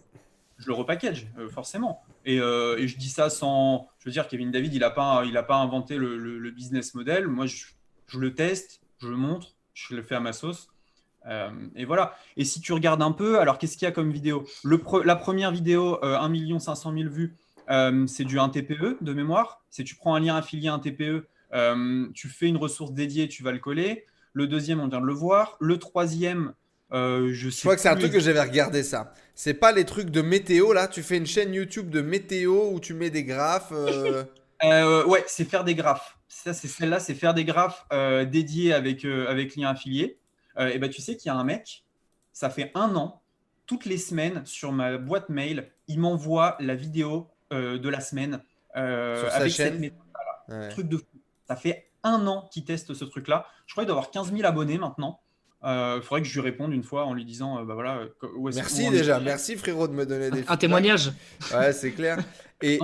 [0.61, 2.03] je le repackage, forcément.
[2.25, 3.89] Et, et, je dis ça sans.
[3.99, 7.27] Je veux dire, Kevin David, il n'a pas, il pas inventé le, business model.
[7.27, 7.65] Moi, je,
[8.19, 10.69] le teste, je le montre, je le fais à ma sauce.
[11.27, 12.17] Euh, et voilà.
[12.37, 14.47] Et si tu regardes un peu, alors qu'est-ce qu'il y a comme vidéo?
[15.05, 17.37] La première vidéo, 1 500 000 vues,
[17.71, 19.63] euh, c'est du 1 TPE de mémoire.
[19.71, 23.29] Si tu prends un lien affilié à un TPE, euh, tu fais une ressource dédiée,
[23.29, 24.05] tu vas le coller.
[24.33, 25.57] Le deuxième, on vient de le voir.
[25.61, 26.55] Le troisième,
[26.93, 29.13] je, je crois que c'est un truc que j'avais regardé ça.
[29.35, 30.89] C'est pas les trucs de météo là.
[30.89, 33.73] Tu fais une chaîne YouTube de météo où tu mets des graphes.
[34.63, 39.05] ouais, c'est faire des graphes ça, c'est celle-là, c'est faire des graphes euh, dédiés avec,
[39.05, 40.19] euh, avec lien affilié.
[40.59, 41.85] Euh, et ben, tu sais qu'il y a un mec,
[42.33, 43.21] ça fait un an,
[43.67, 48.41] toutes les semaines sur ma boîte mail, il m'envoie la vidéo de la semaine
[48.75, 49.99] avec cette méthode.
[50.71, 51.05] Truc de fou.
[51.49, 53.47] Ça fait un an qu'il teste ce truc-là.
[53.67, 55.21] Je crois qu'il doit avoir 15 000 abonnés maintenant.
[55.63, 58.03] Il faudrait que je lui réponde une fois en lui disant bah voilà.
[58.55, 60.45] merci déjà, merci frérot de me donner des.
[60.49, 61.13] Un témoignage.
[61.53, 62.19] Ouais, c'est clair.
[62.63, 62.79] Et,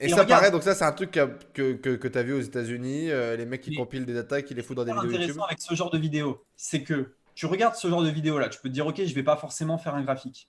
[0.00, 2.40] et, ça paraît, donc ça c'est un truc que, que, que tu as vu aux
[2.40, 5.20] États-Unis, euh, les mecs qui compilent des data, qui les foutent dans des vidéos YouTube.
[5.20, 8.48] intéressant avec ce genre de vidéo, c'est que tu regardes ce genre de vidéo là,
[8.48, 10.48] tu peux te dire ok, je vais pas forcément faire un graphique.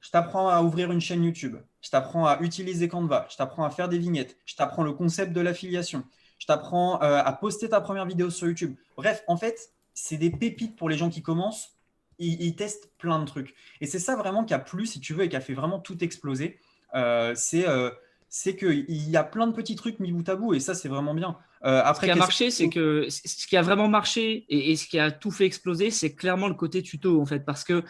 [0.00, 3.70] Je t'apprends à ouvrir une chaîne YouTube, je t'apprends à utiliser Canva, je t'apprends à
[3.70, 6.02] faire des vignettes, je t'apprends le concept de l'affiliation,
[6.40, 8.74] je t'apprends euh, à poster ta première vidéo sur YouTube.
[8.96, 9.70] Bref, en fait,
[10.00, 11.76] c'est des pépites pour les gens qui commencent.
[12.18, 13.54] Ils, ils testent plein de trucs.
[13.80, 15.78] Et c'est ça vraiment qui a plu, si tu veux, et qui a fait vraiment
[15.78, 16.58] tout exploser.
[16.94, 17.90] Euh, c'est euh,
[18.30, 20.88] c'est qu'il y a plein de petits trucs mis bout à bout et ça c'est
[20.88, 21.36] vraiment bien.
[21.64, 24.86] Euh, après, ce qui a marché, c'est que ce qui a vraiment marché et, ce
[24.86, 27.82] qui a tout fait exploser, c'est clairement le côté tuto en fait, parce que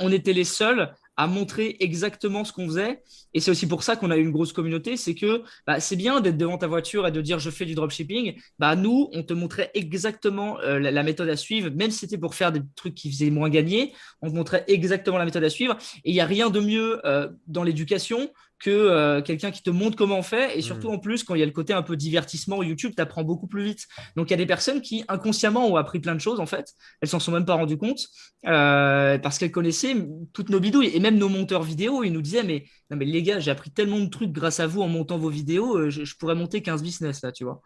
[0.00, 3.02] on était les seuls à montrer exactement ce qu'on faisait.
[3.34, 4.96] Et c'est aussi pour ça qu'on a eu une grosse communauté.
[4.96, 7.74] C'est que bah, c'est bien d'être devant ta voiture et de dire je fais du
[7.74, 8.40] dropshipping.
[8.58, 12.34] Bah, nous, on te montrait exactement euh, la, méthode à suivre, même si c'était pour
[12.34, 13.92] faire des trucs qui faisaient moins gagner.
[14.22, 15.76] On te montrait exactement la méthode à suivre.
[16.04, 18.30] Et il n'y a rien de mieux euh, dans l'éducation
[18.62, 20.56] que euh, quelqu'un qui te montre comment on fait.
[20.56, 20.94] Et surtout, hmm.
[20.94, 23.48] en plus, quand il y a le côté un peu divertissement, YouTube, tu apprends beaucoup
[23.48, 23.86] plus vite.
[24.16, 26.72] Donc, il y a des personnes qui, inconsciemment, ont appris plein de choses, en fait.
[27.00, 28.06] Elles s'en sont même pas rendues compte
[28.46, 29.96] euh, parce qu'elles connaissaient
[30.32, 30.92] toutes nos bidouilles.
[30.94, 33.72] Et même nos monteurs vidéo, ils nous disaient, mais, non, mais les gars, j'ai appris
[33.72, 36.82] tellement de trucs grâce à vous en montant vos vidéos, euh, je, pourrais monter 15
[36.82, 37.60] business, là, tu vois.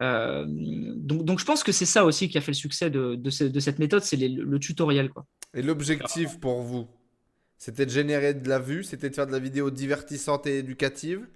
[0.00, 3.30] donc, donc, je pense que c'est ça aussi qui a fait le succès de, de,
[3.30, 5.24] cette méthode, c'est le tutoriel, quoi.
[5.54, 6.88] Et l'objectif pour vous?
[7.62, 11.28] C'était de générer de la vue, c'était de faire de la vidéo divertissante et éducative.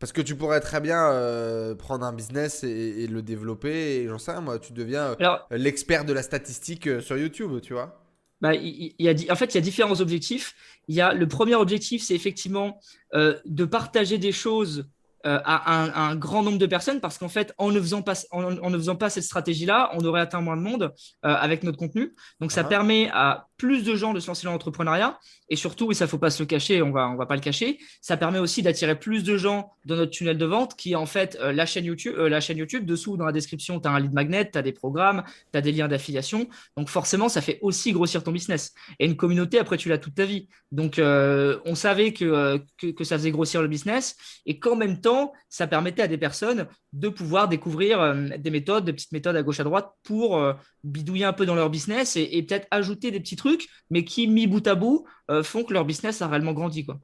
[0.00, 3.98] Parce que tu pourrais très bien euh, prendre un business et, le développer.
[3.98, 7.60] Et j'en sais rien, moi, tu deviens euh, l'expert de la statistique euh, sur YouTube,
[7.62, 8.02] tu vois.
[8.40, 10.56] Bah, il, y a, en fait, il y a différents objectifs.
[10.88, 12.80] Il y a, le premier objectif, c'est effectivement
[13.14, 14.90] de partager des choses
[15.22, 18.78] à, un, grand nombre de personnes parce qu'en fait, en ne faisant pas, en, ne
[18.78, 22.16] faisant pas cette stratégie-là, on aurait atteint moins de monde avec notre contenu.
[22.40, 22.68] Donc, ça ah.
[22.68, 25.18] permet à plus de gens de se lancer dans l'entrepreneuriat.
[25.50, 27.34] Et surtout, et ça ne faut pas se le cacher, on va, on va pas
[27.34, 30.92] le cacher, ça permet aussi d'attirer plus de gens dans notre tunnel de vente qui
[30.92, 32.86] est en fait euh, la, chaîne YouTube, euh, la chaîne YouTube.
[32.86, 35.60] Dessous, dans la description, tu as un lead magnet, tu as des programmes, tu as
[35.60, 36.48] des liens d'affiliation.
[36.74, 38.72] Donc forcément, ça fait aussi grossir ton business.
[38.98, 40.48] Et une communauté, après, tu l'as toute ta vie.
[40.72, 45.02] Donc euh, on savait que, que, que, ça faisait grossir le business et qu'en même
[45.02, 49.42] temps, ça permettait à des personnes de pouvoir découvrir des méthodes, des petites méthodes à
[49.42, 50.40] gauche à droite pour
[50.84, 53.49] bidouiller un peu dans leur business et, peut-être ajouter des petits trucs,
[53.90, 56.84] mais qui, mis bout à bout, euh, font que leur business a réellement grandi.
[56.84, 57.00] Quoi.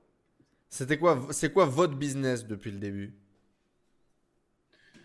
[0.68, 3.14] C'était quoi, c'est quoi votre business depuis le début?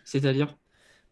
[0.04, 0.56] C'est-à-dire?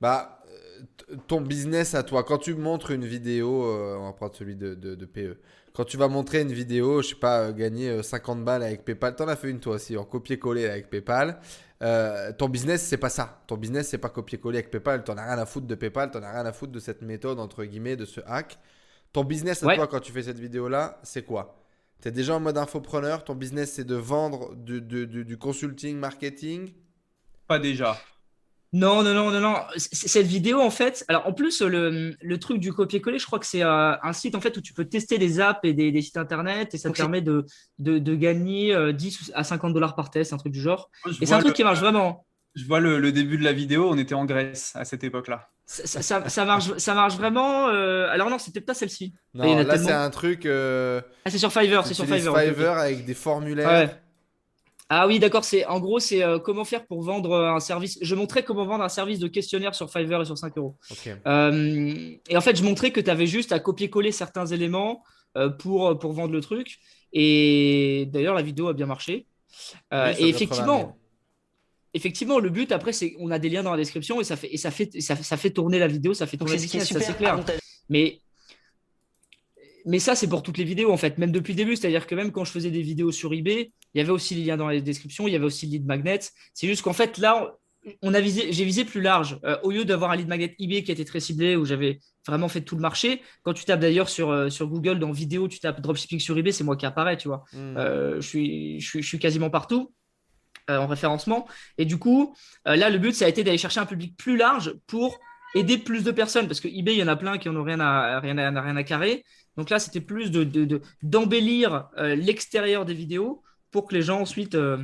[0.02, 4.36] Bah, euh, ton business à toi, quand tu montres une vidéo, euh, on va prendre
[4.36, 5.38] celui de, de, PE,
[5.74, 9.28] quand tu vas montrer une vidéo, je sais pas, gagner 50 balles avec PayPal, t'en
[9.28, 11.40] as fait une toi aussi, en copier-coller avec PayPal.
[11.82, 13.42] Euh, ton business, c'est pas ça.
[13.48, 15.04] Ton business, c'est pas copier-coller avec PayPal.
[15.04, 17.40] T'en as rien à foutre de PayPal, t'en as rien à foutre de cette méthode,
[17.40, 18.60] entre guillemets, de ce hack.
[19.14, 21.56] Ton business, à toi, quand tu fais cette vidéo-là, c'est quoi?
[22.02, 23.24] T'es déjà en mode infopreneur?
[23.24, 26.74] Ton business, c'est de vendre du, du consulting, marketing?
[27.48, 27.98] Pas déjà.
[28.72, 29.56] Non, non, non, non, non.
[29.78, 33.64] Cette vidéo, en fait, alors en plus, le, truc du copier-coller, je crois que c'est
[33.64, 36.76] euh, un site en fait où tu peux tester des apps et des, sites internet
[36.76, 37.46] et ça te permet de,
[37.80, 40.92] de, gagner 10 euh, à 50 dollars par test, un truc du genre.
[41.20, 42.26] et c'est un truc qui marche vraiment.
[42.56, 45.50] Je vois le, début de la vidéo, on était en Grèce à cette époque-là.
[45.66, 47.68] Ça, marche, ça marche vraiment.
[47.68, 49.14] Euh, alors non, c'était pas celle-ci.
[49.36, 50.46] Non, là c'est un truc.
[50.46, 52.36] Ah, c'est sur Fiverr, c'est sur Fiverr.
[52.36, 53.90] Fiverr avec des formulaires.
[54.92, 55.44] Ah oui, d'accord.
[55.44, 58.00] C'est en gros, c'est euh, comment faire pour vendre un service.
[58.02, 60.78] Je montrais comment vendre un service de questionnaire sur Fiverr et sur 5 euros.
[61.28, 65.04] Euh, et en fait, je montrais que tu avais juste à copier-coller certains éléments
[65.38, 66.80] euh, pour, pour vendre le truc.
[67.14, 69.28] Et d'ailleurs, la vidéo a bien marché.
[69.92, 70.98] et effectivement,
[71.94, 74.54] effectivement, le but après, c'est on a des liens dans la description et ça fait
[74.54, 77.18] et ça fait ça, fait tourner la vidéo, ça fait tourner le business, ça c'est
[77.18, 77.44] clair.
[77.90, 78.22] Mais
[79.86, 81.76] mais ça, c'est pour toutes les vidéos en fait, même depuis le début.
[81.76, 84.44] C'est-à-dire que même quand je faisais des vidéos sur eBay, il y avait aussi les
[84.44, 86.20] liens dans la description, il y avait aussi le lead magnet.
[86.54, 87.56] C'est juste qu'en fait, là,
[88.02, 89.40] on a visé, j'ai visé plus large.
[89.46, 92.50] Euh, au lieu d'avoir un lead magnet eBay qui était très ciblé, où j'avais vraiment
[92.50, 95.60] fait tout le marché, quand tu tapes d'ailleurs sur, euh, sur Google dans vidéo, tu
[95.60, 97.46] tapes dropshipping sur eBay, c'est moi qui apparaît, tu vois.
[97.54, 97.78] Hmm.
[97.78, 99.94] Euh, je, suis, je, suis, quasiment partout
[100.70, 101.48] en référencement.
[101.78, 104.76] Et du coup, là, le but, ça a été d'aller chercher un public plus large
[104.88, 105.20] pour
[105.56, 107.80] aider plus de personnes, parce que eBay, il y en a plein qui n'ont rien
[107.80, 109.24] à, rien, à, rien à carrer.
[109.58, 114.78] Donc là, c'était plus d'embellir de, l'extérieur des vidéos pour que les gens euh,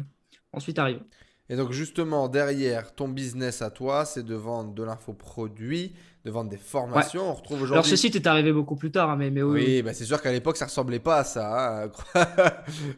[0.51, 1.03] ensuite arrivent.
[1.49, 5.93] Et donc justement, derrière ton business à toi, c'est de vendre de l'infoproduit,
[6.25, 7.29] de vendre des formations.
[7.29, 7.73] On retrouve aujourd'hui.
[7.73, 9.63] Alors ce site est arrivé beaucoup plus tard, hein, mais, mais oui.
[9.63, 11.83] Oui, bah, c'est sûr qu'à l'époque ça ressemblait pas à ça.
[11.83, 11.89] Hein.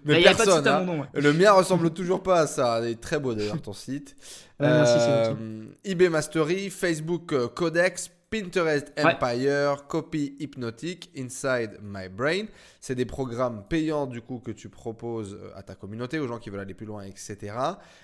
[0.06, 0.66] mais bah, personne.
[0.66, 1.08] Hein.
[1.14, 2.80] Le mien ressemble toujours pas à ça.
[2.84, 4.16] Il est très beau d'ailleurs ton site.
[4.60, 12.45] merci, euh, eBay Mastery, Facebook euh, Codex, Pinterest Empire, Copy Hypnotic, Inside My Brain.
[12.82, 16.38] C'est des programmes payants du coup que tu proposes euh, à ta communauté, aux gens
[16.38, 17.55] qui veulent aller plus loin, etc.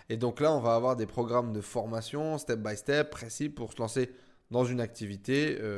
[0.10, 3.74] Et donc là, on va avoir des programmes de formation step by step précis pour
[3.74, 4.12] se lancer
[4.50, 5.78] dans une activité euh,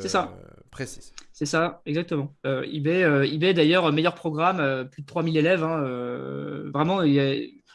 [0.69, 1.13] précise.
[1.31, 2.35] C'est ça, exactement.
[2.45, 3.01] Euh, eBay,
[3.33, 5.63] eBay d'ailleurs, meilleur programme, plus de 3000 élèves.
[5.63, 5.81] Hein,
[6.73, 7.33] vraiment, il y a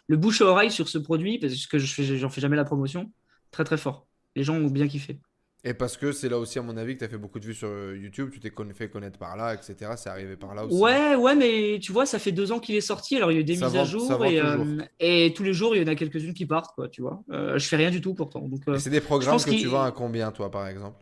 [0.09, 3.11] le bouche à oreille sur ce produit, parce que je n'en fais jamais la promotion,
[3.51, 4.07] très très fort.
[4.37, 5.21] Les gens ont bien kiffé.
[5.63, 7.45] Et parce que c'est là aussi, à mon avis, que tu as fait beaucoup de
[7.45, 9.93] vues sur euh, YouTube, tu t'es fait connaître par là, etc.
[9.97, 10.75] C'est arrivé par là aussi.
[10.75, 13.17] Ouais, ouais, mais tu vois, ça fait deux ans qu'il est sorti.
[13.17, 15.77] Alors, il y a eu des mises à jour et, euh, et, tous les jours,
[15.77, 17.23] il y en a quelques-unes qui partent, quoi, tu vois.
[17.31, 18.41] Euh, je fais rien du tout pourtant.
[18.41, 20.97] Donc, c'est des programmes que tu vends à combien, toi, par exemple?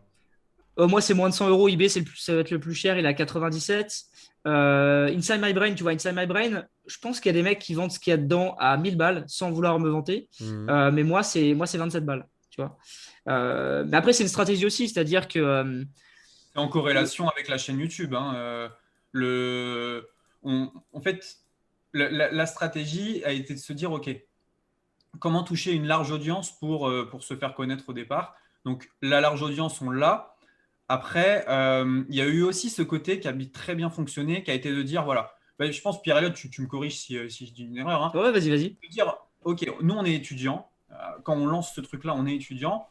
[0.77, 1.67] Moi, c'est moins de 100 euros.
[1.67, 2.97] eBay, c'est ça va être le plus cher.
[2.97, 4.05] Il est à 97.
[4.47, 7.43] Euh, Inside My Brain, tu vois, Inside My Brain, je pense qu'il y a des
[7.43, 10.29] mecs qui vendent ce qu'il y a dedans à 1000 balles sans vouloir me vanter.
[10.41, 12.77] Euh, mais moi, c'est moi, c'est 27 balles, tu vois.
[13.27, 15.83] Euh, mais après, c'est une stratégie aussi, c'est-à-dire que euh,
[16.53, 18.13] C'est en corrélation avec la chaîne YouTube.
[18.13, 18.69] hein, euh,
[19.11, 20.07] le,
[20.43, 21.37] on- en fait,
[21.93, 24.09] la, la- la stratégie a été de se dire, OK,
[25.19, 28.35] comment toucher une large audience pour, pour se faire connaître au départ?
[28.65, 30.35] Donc, la large audience, on l'a.
[30.89, 34.51] Après, euh, il y a eu aussi ce côté qui a très bien fonctionné, qui
[34.51, 37.47] a été de dire, voilà, Bah, je pense, Pierre-Elliott, tu, tu me corriges si, si
[37.47, 38.77] je dis une erreur, hein, ouais, vas-y, vas-y.
[38.83, 39.13] de dire,
[39.43, 40.69] OK, nous, on est étudiants.
[41.23, 42.87] Quand on lance ce truc-là, on est étudiant.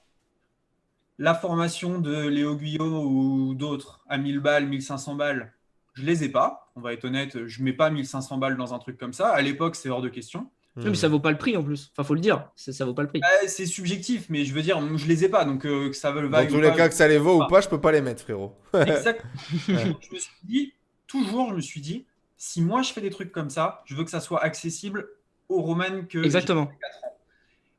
[1.18, 5.52] La formation de Léo Guyot ou d'autres à 1000 balles, 1500 balles,
[5.94, 6.70] je les ai pas.
[6.76, 9.30] On va être honnête, je mets pas 1500 balles dans un truc comme ça.
[9.30, 10.48] À l'époque, c'est hors de question.
[10.76, 11.90] Oui, mais ça vaut pas le prix en plus.
[11.92, 13.20] Enfin, faut le dire, ça, ça vaut pas le prix.
[13.24, 15.44] Euh, c'est subjectif, mais je veux dire, je les ai pas.
[15.44, 17.18] Donc, euh, que ça veut le Dans tous ou les pas, cas, que ça les
[17.18, 17.46] vaut pas.
[17.46, 18.54] ou pas, je peux pas les mettre, frérot.
[18.74, 19.24] Exact.
[19.66, 19.72] Je
[20.14, 20.72] me suis dit,
[21.08, 22.06] toujours, je me suis dit,
[22.36, 25.08] si moi je fais des trucs comme ça, je veux que ça soit accessible
[25.48, 26.70] aux Romains que Exactement.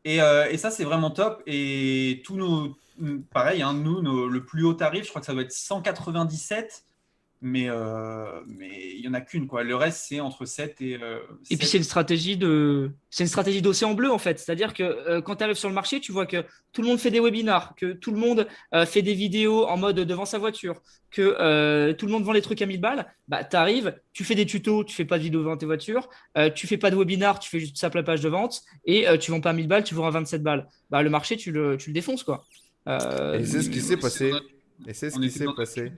[0.03, 1.41] Et, euh, et ça, c'est vraiment top.
[1.47, 2.75] Et tous nos.
[3.31, 6.83] Pareil, hein, nous, nos- le plus haut tarif, je crois que ça doit être 197.
[7.41, 9.47] Mais euh, mais il n'y en a qu'une.
[9.47, 9.63] quoi.
[9.63, 11.01] Le reste, c'est entre 7 et.
[11.01, 11.19] euh,
[11.49, 11.67] Et puis 7.
[11.69, 14.37] c'est une stratégie de, c'est une stratégie d'océan bleu en fait.
[14.39, 16.43] C'est-à-dire que euh, quand tu arrives sur le marché, tu vois que
[16.73, 18.45] tout le monde fait des webinars, que tout le monde
[18.87, 20.81] fait des vidéos en mode devant sa voiture,
[21.11, 23.05] que tout le monde vend les trucs à 1000 balles.
[23.29, 26.09] Bah, tu arrives, tu fais des tutos, tu fais pas de vidéo devant tes voitures,
[26.55, 29.39] tu fais pas de webinar, tu fais juste simple page de vente et tu vends
[29.39, 30.67] pas à 1000 balles, tu vends à 27 balles.
[30.89, 32.43] Bah, le marché, tu le, tu le défonces quoi.
[32.87, 34.31] Euh, Et c'est ce qui s'est passé.
[34.31, 34.45] notre-
[34.87, 35.91] Et c'est ce on qui s'est passé.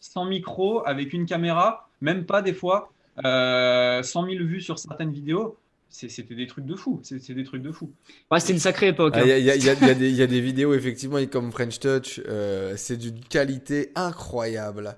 [0.00, 2.92] sans micro, avec une caméra, même pas des fois,
[3.24, 5.56] euh, 100 000 vues sur certaines vidéos.
[5.88, 7.00] C'était des trucs de fou.
[7.02, 7.92] C'est des trucs de fou.
[8.30, 9.12] ouais, c'était une sacrée époque.
[9.14, 9.24] Ah, hein.
[9.26, 11.18] Il y, a- il y a- y y des- il y a des vidéos, effectivement,
[11.30, 14.96] comme French Touch, euh, c'est d'une qualité incroyable.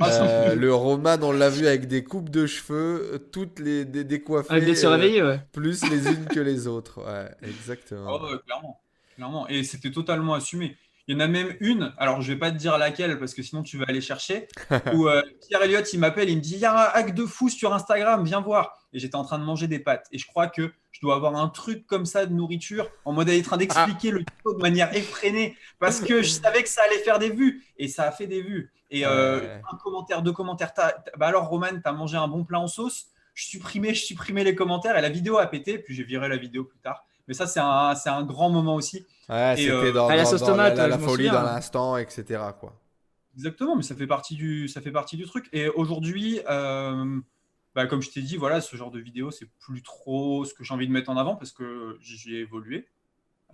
[0.00, 3.84] Ah, Euh, le Roman, on l'a vu avec des coupes de cheveux, euh, toutes les
[3.84, 5.40] dé- décoiffées, Avec de se euh, réveiller, ouais.
[5.52, 6.98] plus les unes que les autres.
[7.06, 8.18] Ouais, exactement.
[8.20, 8.80] Oh, clairement.
[9.22, 9.48] Clairement.
[9.48, 10.76] Et c'était totalement assumé.
[11.08, 13.42] Il y en a même une, alors je vais pas te dire laquelle parce que
[13.42, 14.46] sinon tu vas aller chercher,
[14.94, 17.26] où euh, Pierre Elliott il m'appelle, il me dit il y a un hack de
[17.26, 18.78] fou sur Instagram, viens voir.
[18.92, 20.06] Et j'étais en train de manger des pâtes.
[20.12, 23.30] Et je crois que je dois avoir un truc comme ça de nourriture en mode
[23.30, 27.02] en train d'expliquer le tuto de manière effrénée parce que je savais que ça allait
[27.02, 27.64] faire des vues.
[27.78, 28.70] Et ça a fait des vues.
[28.90, 29.62] Et euh, Ouais.
[29.72, 30.72] un commentaire, deux commentaires.
[31.16, 33.06] Bah alors Roman, t'as mangé un bon plat en sauce?
[33.34, 35.78] Je supprimais, je supprimais les commentaires et la vidéo a pété.
[35.78, 37.04] Puis j'ai viré la vidéo plus tard.
[37.32, 39.06] Mais ça, c'est un, c'est un grand moment aussi.
[39.30, 42.42] Ouais, Et, c'était euh, dans, Ah, la dans folie dans l'instant, etc.
[42.60, 42.78] Quoi.
[43.34, 45.48] Exactement, mais ça fait partie du, ça fait partie du truc.
[45.54, 47.18] Et aujourd'hui, euh,
[47.74, 50.62] bah, comme je t'ai dit, voilà, ce genre de vidéo, c'est plus trop ce que
[50.62, 52.86] j'ai envie de mettre en avant parce que j'y ai évolué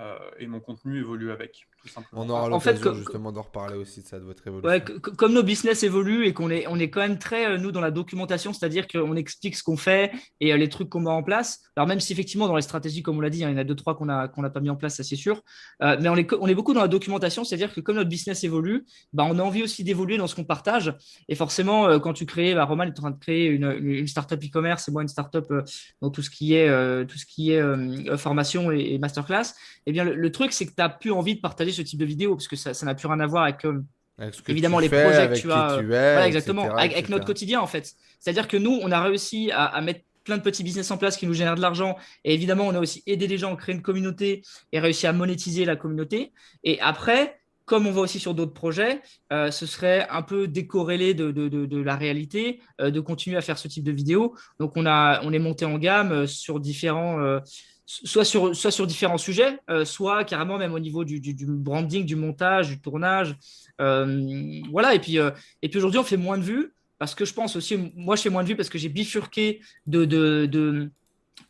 [0.01, 2.23] euh, et mon contenu évolue avec, tout simplement.
[2.23, 4.69] On aura En fait, l'occasion que- justement d'en reparler aussi de ça, de votre évolution.
[4.69, 7.47] Ouais, co- co- comme nos business évoluent et qu'on est, on est quand même très,
[7.47, 10.11] euh, nous, dans la documentation, c'est-à-dire qu'on explique ce qu'on fait
[10.41, 11.61] et euh, les trucs qu'on met en place.
[11.77, 13.59] Alors, même si effectivement, dans les stratégies, comme on l'a dit, hein, il y en
[13.59, 15.41] a deux, trois qu'on n'a qu'on n'a pas mis en place, ça c'est sûr.
[15.83, 18.45] Euh, mais on est, on est beaucoup dans la documentation, c'est-à-dire que comme notre business
[18.45, 20.95] évolue, bah, on a envie aussi d'évoluer dans ce qu'on partage.
[21.29, 24.07] Et forcément, quand tu crées, bah, Roman est en train de créer une, une, une
[24.09, 25.63] startup e-commerce et moi une startup euh,
[26.03, 29.55] dans tout ce qui est, euh, tout ce qui est euh, formation et, et masterclass,
[29.87, 31.99] eh bien, le, le truc, c'est que tu n'as plus envie de partager ce type
[31.99, 33.65] de vidéo parce que ça n'a plus rien à voir avec.
[33.65, 33.83] euh,
[34.19, 36.75] Avec ce que évidemment, les fais, projets que tu as, tu es, voilà, etc., exactement,
[36.77, 37.93] avec, avec notre quotidien en fait.
[38.19, 41.17] C'est-à-dire que nous, on a réussi à, à mettre plein de petits business en place
[41.17, 41.97] qui nous génèrent de l'argent.
[42.25, 44.43] Et évidemment, on a aussi aidé les gens à créer une communauté
[44.73, 46.33] et réussi à monétiser la communauté.
[46.65, 49.01] Et après, comme on va aussi sur d'autres projets,
[49.33, 53.37] euh, ce serait un peu décorrélé de, de, de, de la réalité euh, de continuer
[53.37, 54.35] à faire ce type de vidéo.
[54.59, 57.21] Donc, on, a, on est monté en gamme sur différents.
[57.21, 57.39] euh,
[57.91, 61.47] soit sur, soit sur différents sujets, euh, soit carrément même au niveau du, du, du
[61.47, 63.35] branding, du montage, du tournage.
[63.81, 65.31] Euh, voilà, et puis, euh,
[65.63, 68.23] et puis aujourd'hui, on fait moins de vues parce que je pense aussi, moi, je
[68.23, 70.05] fais moins de vues parce que j'ai bifurqué de.
[70.05, 70.91] de, de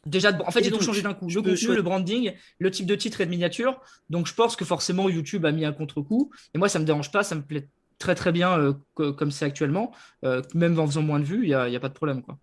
[0.07, 1.29] Déjà, en fait, j'ai tout changé d'un coup.
[1.29, 3.81] je Le contenu, le branding, le type de titre et de miniature.
[4.11, 6.31] Donc, je pense que forcément, YouTube a mis un contre-coup.
[6.55, 7.23] Et moi, ça me dérange pas.
[7.25, 7.69] Ça me plaît
[7.99, 9.93] très, très bien euh, co- comme c'est actuellement.
[10.25, 12.23] Euh, même en faisant moins de vues, il n'y a, a pas de problème.
[12.23, 12.39] Quoi.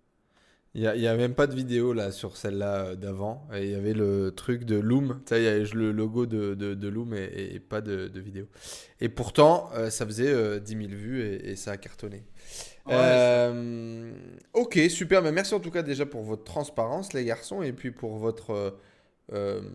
[0.75, 3.47] Il n'y a, y a même pas de vidéo là sur celle-là euh, d'avant.
[3.53, 5.21] Il y avait le truc de Loom.
[5.25, 7.81] Tu sais, il y avait le logo de, de, de Loom et, et- et pas
[7.81, 8.45] de, de vidéo.
[9.01, 12.25] Et pourtant, euh, ça faisait euh, 10 000 vues et, et ça a cartonné.
[12.85, 13.19] Ouais,
[13.51, 14.11] Euh,
[14.53, 15.21] ok, super.
[15.23, 18.75] Mais merci en tout cas déjà pour votre transparence, les garçons, et puis pour votre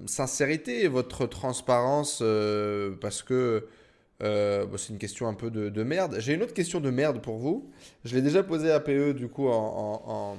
[0.07, 2.23] sincérité et votre transparence,
[3.01, 3.67] parce que
[4.23, 6.17] euh, bon, c'est une question un peu de, de merde.
[6.19, 7.71] J'ai une autre question de merde pour vous.
[8.05, 10.37] Je l'ai déjà posée à PE du coup en,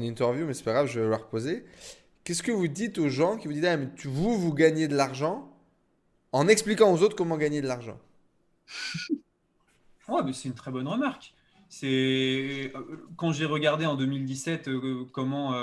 [0.00, 1.64] interview, mais c'est pas grave, je vais la reposer.
[2.24, 4.96] Qu'est-ce que vous dites aux gens qui vous disent, ah, mais vous, vous gagnez de
[4.96, 5.48] l'argent
[6.32, 7.98] en expliquant aux autres comment gagner de l'argent?
[10.08, 11.32] Ouais, mais c'est une très bonne remarque.
[11.68, 12.72] C'est
[13.16, 14.68] quand j'ai regardé en 2017
[15.12, 15.54] comment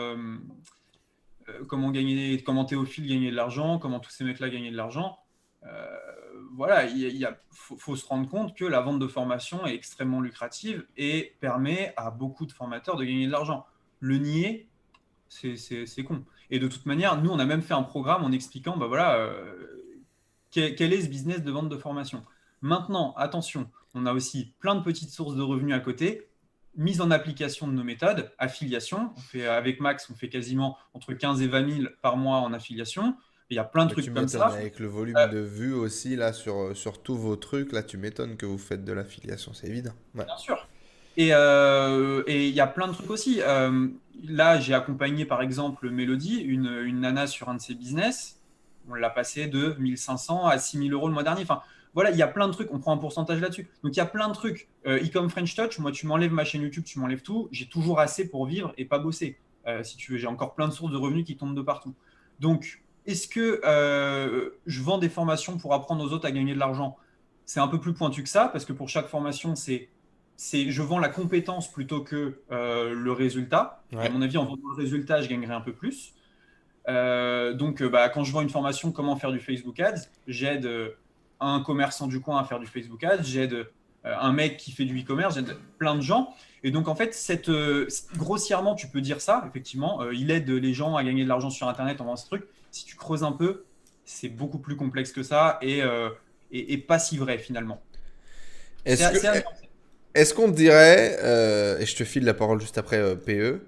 [1.67, 5.19] comment gagner, comment Théophile gagnait de l'argent, comment tous ces mecs-là gagnaient de l'argent.
[6.59, 11.33] Voilà, il, faut, se rendre compte que la vente de formation est extrêmement lucrative et
[11.39, 13.65] permet à beaucoup de formateurs de gagner de l'argent.
[14.01, 14.67] Le nier,
[15.29, 16.25] c'est con.
[16.51, 19.31] Et de toute manière, nous, on a même fait un programme en expliquant, bah voilà,
[20.51, 22.25] quel, est ce business de vente de formation.
[22.61, 26.27] Maintenant, attention, on a aussi plein de petites sources de revenus à côté.
[26.75, 29.13] Mise en application de nos méthodes, affiliation.
[29.47, 33.15] Avec Max, on fait quasiment entre 15 et 20 000 par mois en affiliation.
[33.51, 34.47] Il y a plein de trucs comme ça.
[34.47, 37.97] Avec le volume euh, de vues aussi, là, sur, sur tous vos trucs, là, tu
[37.97, 39.93] m'étonnes que vous faites de l'affiliation, c'est évident.
[40.13, 40.67] Bien sûr.
[41.17, 43.41] Euh, et il y a plein de trucs aussi.
[43.41, 43.87] Euh,
[44.23, 48.39] là, j'ai accompagné, par exemple, Mélodie, une, une nana sur un de ses business.
[48.87, 51.41] On l'a passé de 1500 à 6000 euros le mois dernier.
[51.41, 51.61] Enfin,
[51.95, 53.67] voilà, il y a plein de trucs, on prend un pourcentage là-dessus.
[53.83, 54.67] Donc il y a plein de trucs.
[54.85, 58.29] E-com French Touch, moi tu m'enlèves ma chaîne YouTube, tu m'enlèves tout, j'ai toujours assez
[58.29, 59.37] pour vivre et pas bosser.
[59.83, 61.93] Si tu veux, j'ai encore plein de sources de revenus qui tombent de partout.
[62.39, 66.59] Donc, est-ce que euh, je vends des formations pour apprendre aux autres à gagner de
[66.59, 66.97] l'argent?
[67.45, 69.89] C'est un peu plus pointu que ça, parce que pour chaque formation, c'est
[70.53, 73.83] je vends la compétence plutôt que le résultat.
[73.97, 76.13] À mon avis, en vendant le résultat, je gagnerai un peu plus.
[76.87, 80.69] donc, bah, quand je vends une formation, comment faire du Facebook Ads, j'aide
[81.39, 83.67] un commerçant du coin à faire du Facebook Ads, j'aide
[84.05, 86.33] euh, un mec qui fait du e-commerce, j'aide plein de gens.
[86.63, 90.01] Et donc, en fait, cette, euh, grossièrement, tu peux dire ça, effectivement.
[90.01, 92.47] Euh, il aide les gens à gagner de l'argent sur Internet en vendant ce truc.
[92.71, 93.65] Si tu creuses un peu,
[94.05, 95.81] c'est beaucoup plus complexe que ça et,
[96.51, 97.81] et, pas si vrai finalement.
[98.85, 101.17] Est-ce qu'on dirait,
[101.79, 103.61] et je te file la parole juste après PE,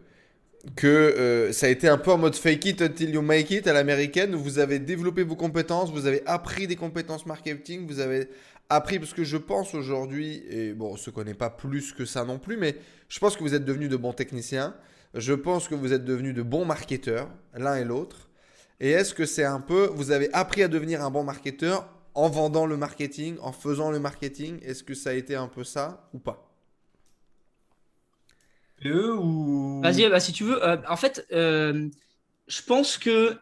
[0.76, 3.68] que euh, ça a été un peu en mode fake it until you make it
[3.68, 8.00] à l'américaine, où vous avez développé vos compétences, vous avez appris des compétences marketing, vous
[8.00, 8.30] avez
[8.70, 12.26] appris, parce que je pense aujourd'hui, et bon, on se connaît pas plus que ça
[12.26, 12.76] non plus, mais
[13.10, 14.76] je pense que vous êtes devenus de bons techniciens,
[15.14, 18.30] je pense que vous êtes devenus de bons marketeurs, l'un et l'autre.
[18.84, 22.30] Et est-ce que c'est un peu, vous avez appris à devenir un bon marketeur en
[22.30, 24.60] vendant le marketing, en faisant le marketing?
[24.64, 26.52] Est-ce que ça a été un peu ça ou pas?
[28.84, 29.82] Ou...
[29.84, 30.66] Vas-y, bah, si tu veux.
[30.66, 31.90] Euh, en fait, euh,
[32.48, 33.38] je pense que.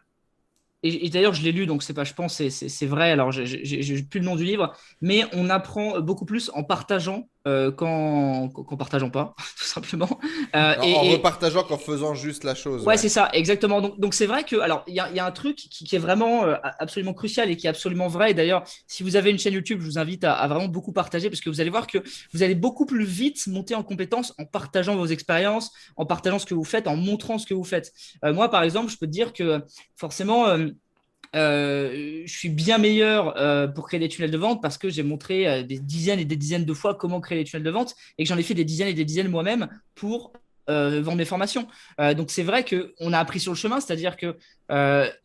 [0.82, 3.10] Et, d'ailleurs, je l'ai lu, donc c'est pas je pense, c'est vrai.
[3.10, 7.70] Alors, j'ai plus le nom du livre, mais on apprend beaucoup plus en partageant euh,
[7.70, 10.20] qu'en partageant pas, tout simplement.
[10.54, 12.84] Euh, en, et, en repartageant qu'en faisant juste la chose.
[12.84, 13.80] Ouais, c'est ça, exactement.
[13.80, 16.44] Donc, donc c'est vrai que, alors, il y, y a, un truc qui, est vraiment
[16.44, 18.34] euh, absolument crucial et qui est absolument vrai.
[18.34, 21.40] D'ailleurs, si vous avez une chaîne YouTube, je vous invite à, vraiment beaucoup partager parce
[21.40, 21.98] que vous allez voir que
[22.34, 26.46] vous allez beaucoup plus vite monter en compétence en partageant vos expériences, en partageant ce
[26.46, 27.92] que vous faites, en montrant ce que vous faites.
[28.24, 29.64] Euh, moi, par exemple, je peux te dire que
[29.96, 30.46] forcément,
[31.36, 35.04] euh, je suis bien meilleur euh, pour créer des tunnels de vente parce que j'ai
[35.04, 37.94] montré euh, des dizaines et des dizaines de fois comment créer des tunnels de vente
[38.18, 40.32] et que j'en ai fait des dizaines et des dizaines moi-même pour
[40.70, 41.66] vendre mes formations.
[42.16, 44.36] donc c'est vrai qu'on a appris sur le chemin, c'est-à-dire que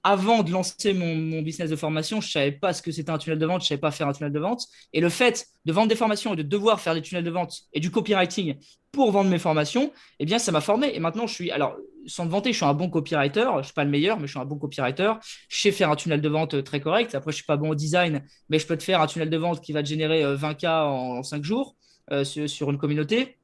[0.03, 3.17] avant de lancer mon, business de formation, je ne savais pas ce que c'était un
[3.17, 4.67] tunnel de vente, je ne savais pas faire un tunnel de vente.
[4.93, 7.63] Et le fait de vendre des formations et de devoir faire des tunnels de vente
[7.73, 8.55] et du copywriting
[8.91, 10.91] pour vendre mes formations, eh bien ça m'a formé.
[10.93, 11.75] Et maintenant je suis, alors
[12.07, 13.45] sans te vanter, je suis un bon copywriter.
[13.53, 15.13] Je ne suis pas le meilleur, mais je suis un bon copywriter.
[15.49, 17.15] Je sais faire un tunnel de vente très correct.
[17.15, 19.29] Après, je ne suis pas bon au design, mais je peux te faire un tunnel
[19.29, 21.75] de vente qui va te générer 20K euh, en, 5 jours
[22.11, 23.37] euh, sur, une communauté.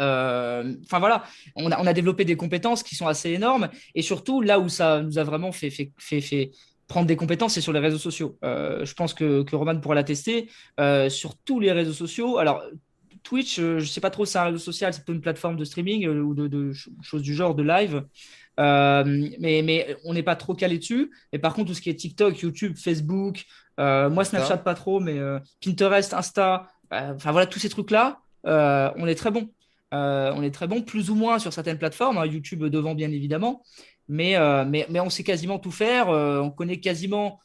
[0.00, 1.24] Euh, enfin voilà,
[1.56, 3.68] on a, développé des compétences qui sont assez énormes.
[3.94, 6.50] Et surtout, là où ça nous a vraiment fait, fait,
[6.88, 8.38] prendre des compétences, c'est sur les réseaux sociaux.
[8.42, 10.48] je pense que, que Roman pourra l'attester.
[11.08, 12.62] sur tous les réseaux sociaux, alors
[13.22, 15.20] Twitch, euh, je ne sais pas trop si c'est un réseau social, c'est plutôt une
[15.20, 16.72] plateforme de streaming euh, ou de,
[17.02, 18.04] choses du genre, de live.
[18.58, 19.04] Euh,
[19.38, 21.10] mais, mais, on n'est pas trop calé dessus.
[21.32, 23.44] Et par contre, tout ce qui est TikTok, YouTube, Facebook,
[23.78, 25.18] moi Snapchat pas trop, mais
[25.64, 29.50] Pinterest, Insta, enfin voilà, tous ces trucs-là, on est très bon.
[29.92, 33.62] On est très bon, plus ou moins sur certaines plateformes, hein, YouTube devant bien évidemment,
[34.08, 34.36] mais,
[34.66, 37.40] mais, mais, on sait quasiment tout faire, on connaît quasiment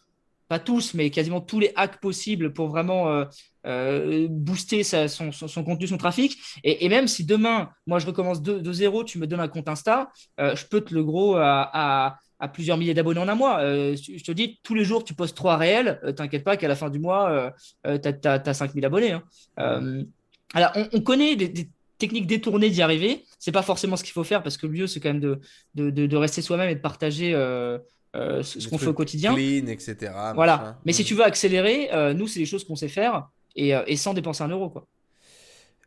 [0.48, 3.26] pas tous, mais quasiment tous les hacks possibles pour vraiment euh,
[3.66, 5.32] euh, booster son,
[5.64, 6.38] contenu, son trafic.
[6.64, 10.12] Et, même si demain, moi, je recommence de, zéro, tu me donnes un compte Insta,
[10.40, 12.18] euh, je peux te le gros à,
[12.54, 13.60] plusieurs milliers d'abonnés en un mois.
[13.62, 16.92] je te dis, tous les jours, tu postes trois réels, t'inquiète pas qu'à la fin
[16.92, 17.52] du mois,
[17.84, 19.14] tu as, 5000 abonnés.
[19.14, 19.24] Hein.
[20.54, 23.26] alors, on, connaît des, techniques détournées d'y arriver.
[23.40, 25.40] C'est pas forcément ce qu'il faut faire parce que le mieux, c'est quand même
[25.76, 27.34] de, de rester soi-même et de partager
[28.16, 29.34] euh, ce, qu'on fait au quotidien.
[29.36, 30.14] Clean, etc.
[30.36, 30.80] Voilà.
[30.86, 31.06] Mais si mm.
[31.06, 34.14] tu veux accélérer, euh, nous, c'est des choses qu'on sait faire et, euh, et, sans
[34.14, 34.70] dépenser un euro.
[34.70, 34.88] Quoi.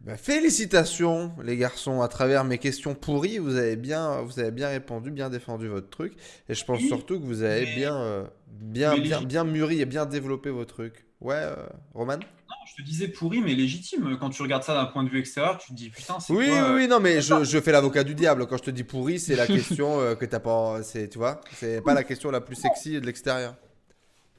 [0.01, 2.03] Bah, félicitations, les garçons.
[2.03, 5.89] À travers mes questions pourries, vous avez bien, vous avez bien répondu, bien défendu votre
[5.89, 6.15] truc.
[6.49, 8.29] Et je pense surtout que vous avez bien,
[8.61, 11.07] bien, bien, bien mûri et bien développé vos trucs.
[11.21, 11.57] Ouais, euh,
[11.95, 12.19] Roman?
[12.49, 14.17] Non, je te disais pourri, mais légitime.
[14.19, 16.47] Quand tu regardes ça d'un point de vue extérieur, tu te dis putain, c'est Oui,
[16.47, 18.47] quoi, oui, euh, oui, non, mais je, je fais l'avocat du diable.
[18.47, 20.83] Quand je te dis pourri, c'est la question euh, que t'as pas.
[20.83, 23.55] C'est, tu vois, c'est pas la question la plus sexy de l'extérieur.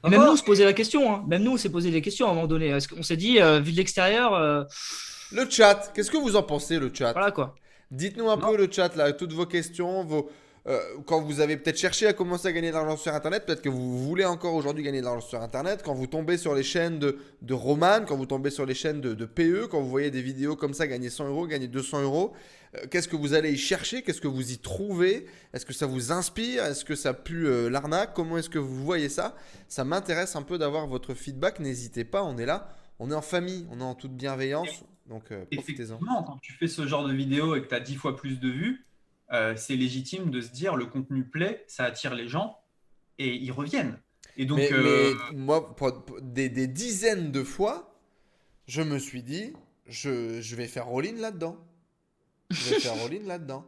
[0.02, 1.14] Même nous, on se posait la question.
[1.14, 1.24] Hein.
[1.28, 2.76] Même nous, on s'est posé des questions à un moment donné.
[2.92, 4.64] Qu'on s'est dit, euh, vu de l'extérieur, euh,
[5.30, 7.12] Le chat, qu'est-ce que vous en pensez, le chat?
[7.12, 7.54] Voilà quoi.
[7.90, 8.48] Dites-nous un Non.
[8.50, 10.30] peu le chat là, toutes vos questions, vos,
[10.66, 13.62] euh, quand vous avez peut-être cherché à commencer à gagner de l'argent sur Internet, peut-être
[13.62, 16.62] que vous voulez encore aujourd'hui gagner de l'argent sur Internet, quand vous tombez sur les
[16.62, 20.10] chaînes de, de Roman, quand vous tombez sur les chaînes de, PE, quand vous voyez
[20.10, 22.34] des vidéos comme ça gagner 100 euros, gagner 200 euros,
[22.74, 24.02] euh, qu'est-ce que vous allez y chercher?
[24.02, 25.26] Qu'est-ce que vous y trouvez?
[25.54, 26.64] Est-ce que ça vous inspire?
[26.64, 28.12] Est-ce que ça pue euh, l'arnaque?
[28.14, 29.34] Comment est-ce que vous voyez ça?
[29.66, 33.22] Ça m'intéresse un peu d'avoir votre feedback, n'hésitez pas, on est là, on est en
[33.22, 35.98] famille, on est en toute bienveillance, donc profitez-en.
[35.98, 38.50] Quand tu fais ce genre de vidéo et que tu as 10 fois plus de
[38.50, 38.84] vues,
[39.32, 42.58] euh, c'est légitime de se dire le contenu plaît, ça attire les gens
[43.18, 43.98] et ils reviennent.
[44.36, 47.94] Et donc, mais, euh, mais moi, pour- pour des, des dizaines de fois,
[48.66, 49.52] je me suis dit,
[49.86, 51.56] je, je vais faire all-in là-dedans.
[52.50, 53.64] Je vais faire all-in là-dedans.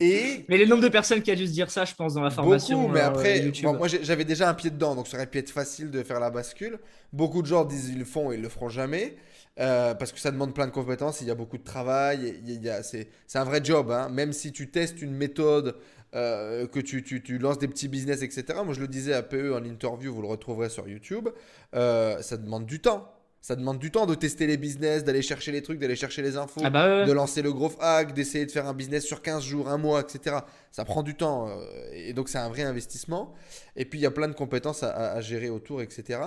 [0.00, 2.22] Et Mais le nombre de personnes qui a dû se dire ça, je pense, dans
[2.22, 2.80] la formation.
[2.82, 5.50] beaucoup, mais euh, après, moi j'avais déjà un pied dedans, donc ça aurait pu être
[5.50, 6.80] facile de faire la bascule.
[7.12, 9.16] Beaucoup de gens disent ils le font et ils le feront jamais.
[9.60, 12.62] Euh, parce que ça demande plein de compétences, il y a beaucoup de travail, il
[12.62, 13.90] y a- c'est c'est un vrai job.
[13.90, 14.08] hein.
[14.08, 15.76] Même si tu testes une méthode,
[16.14, 18.44] euh, que tu, tu- tu lances des petits business, etc.
[18.64, 21.28] Moi je le disais à PE en interview, vous le retrouverez sur YouTube,
[21.74, 23.08] euh, ça demande du temps.
[23.44, 26.36] Ça demande du temps de tester les business, d'aller chercher les trucs, d'aller chercher les
[26.36, 29.20] infos Ah bah ouais, de lancer le growth hack, d'essayer de faire un business sur
[29.20, 30.36] 15 jours, un mois, etc.
[30.70, 31.48] Ça prend du temps
[31.92, 33.34] et donc c'est un vrai investissement.
[33.74, 36.20] Et puis il y a plein de compétences à, à- à gérer autour, etc.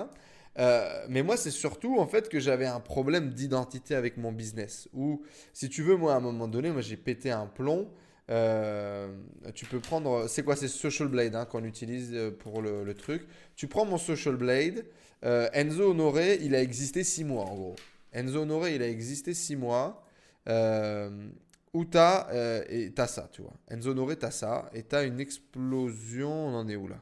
[0.58, 4.88] Euh, mais moi, c'est surtout en fait que j'avais un problème d'identité avec mon business.
[4.94, 7.90] Ou si tu veux, moi, à un moment donné, moi j'ai pété un plomb.
[8.28, 9.08] Euh,
[9.54, 13.26] tu peux prendre, c'est quoi, c'est Social Blade hein, qu'on utilise euh, pour le, truc.
[13.54, 14.84] Tu prends mon Social Blade.
[15.22, 17.76] Enzo Honoré, il a existé 6 mois en gros.
[18.12, 20.04] Enzo Honoré, il a existé 6 mois.
[21.72, 22.28] Où t'as
[22.68, 23.52] et t'as ça, tu vois.
[23.68, 24.70] Enzo Honoré, t'as ça.
[24.72, 26.30] Et t'as une explosion.
[26.30, 27.00] On en est où là?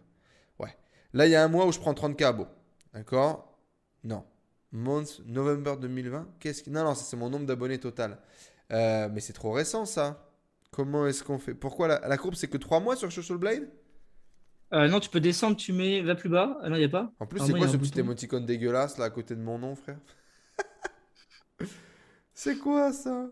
[0.59, 0.75] Ouais.
[1.13, 2.47] Là, il y a un mois où je prends 30 cabos.
[2.95, 3.59] D'accord?
[4.05, 4.24] Non.
[4.72, 6.70] Month, November 2020 Qu'est-ce qui...
[6.70, 8.18] Non, non, c'est mon nombre d'abonnés total.
[8.72, 10.30] Euh, mais c'est trop récent ça.
[10.70, 11.55] Comment est-ce qu'on fait?
[11.55, 13.68] Pourquoi la, la courbe c'est que 3 mois sur Social Blade?
[14.72, 16.59] Euh, non, tu peux descendre, tu mets, va plus bas.
[16.62, 17.12] Ah non, il n'y a pas.
[17.20, 18.01] En plus, c'est quoi ce petit bouton.
[18.01, 19.99] émoticône dégueulasse là à côté de mon nom, frère?
[22.34, 23.30] C'est quoi ça?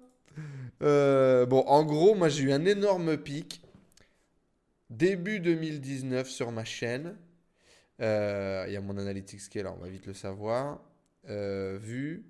[0.82, 3.62] Euh, Bon, en gros, moi j'ai eu un énorme pic
[4.90, 7.16] début 2019 sur ma chaîne.
[8.00, 10.80] Euh, Il y a mon analytics qui est là, on va vite le savoir.
[11.28, 12.26] Euh, vu.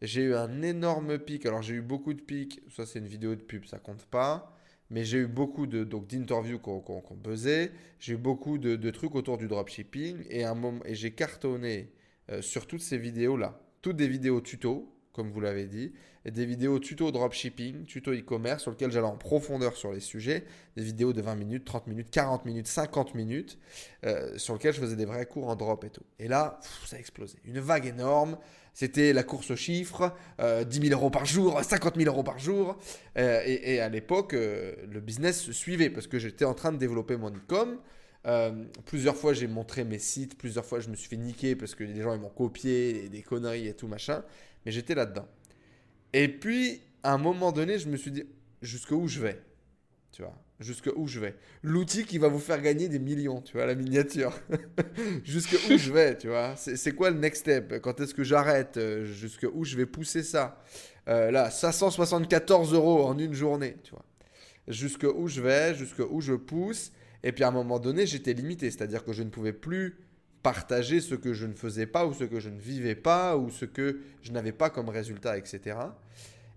[0.00, 1.46] J'ai eu un énorme pic.
[1.46, 2.60] Alors j'ai eu beaucoup de pics.
[2.70, 4.56] Ça c'est une vidéo de pub, ça compte pas.
[4.90, 7.72] Mais j'ai eu beaucoup de d'interviews qu'on qu'on buzzait.
[8.00, 11.92] J'ai eu beaucoup de, trucs autour du dropshipping et un moment et j'ai cartonné
[12.30, 15.92] euh, sur toutes ces vidéos là, toutes des vidéos tuto comme vous l'avez dit,
[16.30, 20.44] des vidéos tuto dropshipping, tuto e-commerce sur lesquelles j'allais en profondeur sur les sujets,
[20.76, 23.58] des vidéos de 20 minutes, 30 minutes, 40 minutes, 50 minutes,
[24.04, 26.04] euh, sur lesquelles je faisais des vrais cours en drop et tout.
[26.18, 27.38] Et là, ça a explosé.
[27.44, 28.36] Une vague énorme.
[28.74, 32.38] C'était la course aux chiffres, euh, 10 000 euros par jour, 50 000 euros par
[32.38, 32.78] jour.
[33.18, 36.78] Euh, et, à l'époque, euh, le business se suivait parce que j'étais en train de
[36.78, 37.78] développer mon e-com.
[38.86, 40.38] Plusieurs fois, j'ai montré mes sites.
[40.38, 43.22] Plusieurs fois, je me suis fait niquer parce que les gens ils m'ont copié, des
[43.22, 44.22] conneries et tout machin.
[44.64, 45.26] Mais j'étais là-dedans.
[46.12, 48.24] Et puis, à un moment donné, je me suis dit
[48.60, 49.40] jusqu'où je vais.
[50.12, 51.34] Tu vois, jusqu'où je vais.
[51.62, 54.38] L'outil qui va vous faire gagner des millions, tu vois, la miniature.
[55.24, 56.54] jusqu'où je vais, tu vois.
[56.56, 57.80] C'est quoi le next step?
[57.80, 58.78] Quand est-ce que j'arrête?
[59.04, 60.62] Jusqu'où je vais pousser ça?
[61.08, 64.04] Euh, Là, 574 euros en une journée, tu vois.
[64.68, 66.92] Jusqu'où je vais, jusqu'où je pousse.
[67.24, 69.98] Et puis à un moment donné, j'étais limité, c'est-à-dire que je ne pouvais plus
[70.42, 73.50] partager ce que je ne faisais pas ou ce que je ne vivais pas ou
[73.50, 75.78] ce que je n'avais pas comme résultat, etc.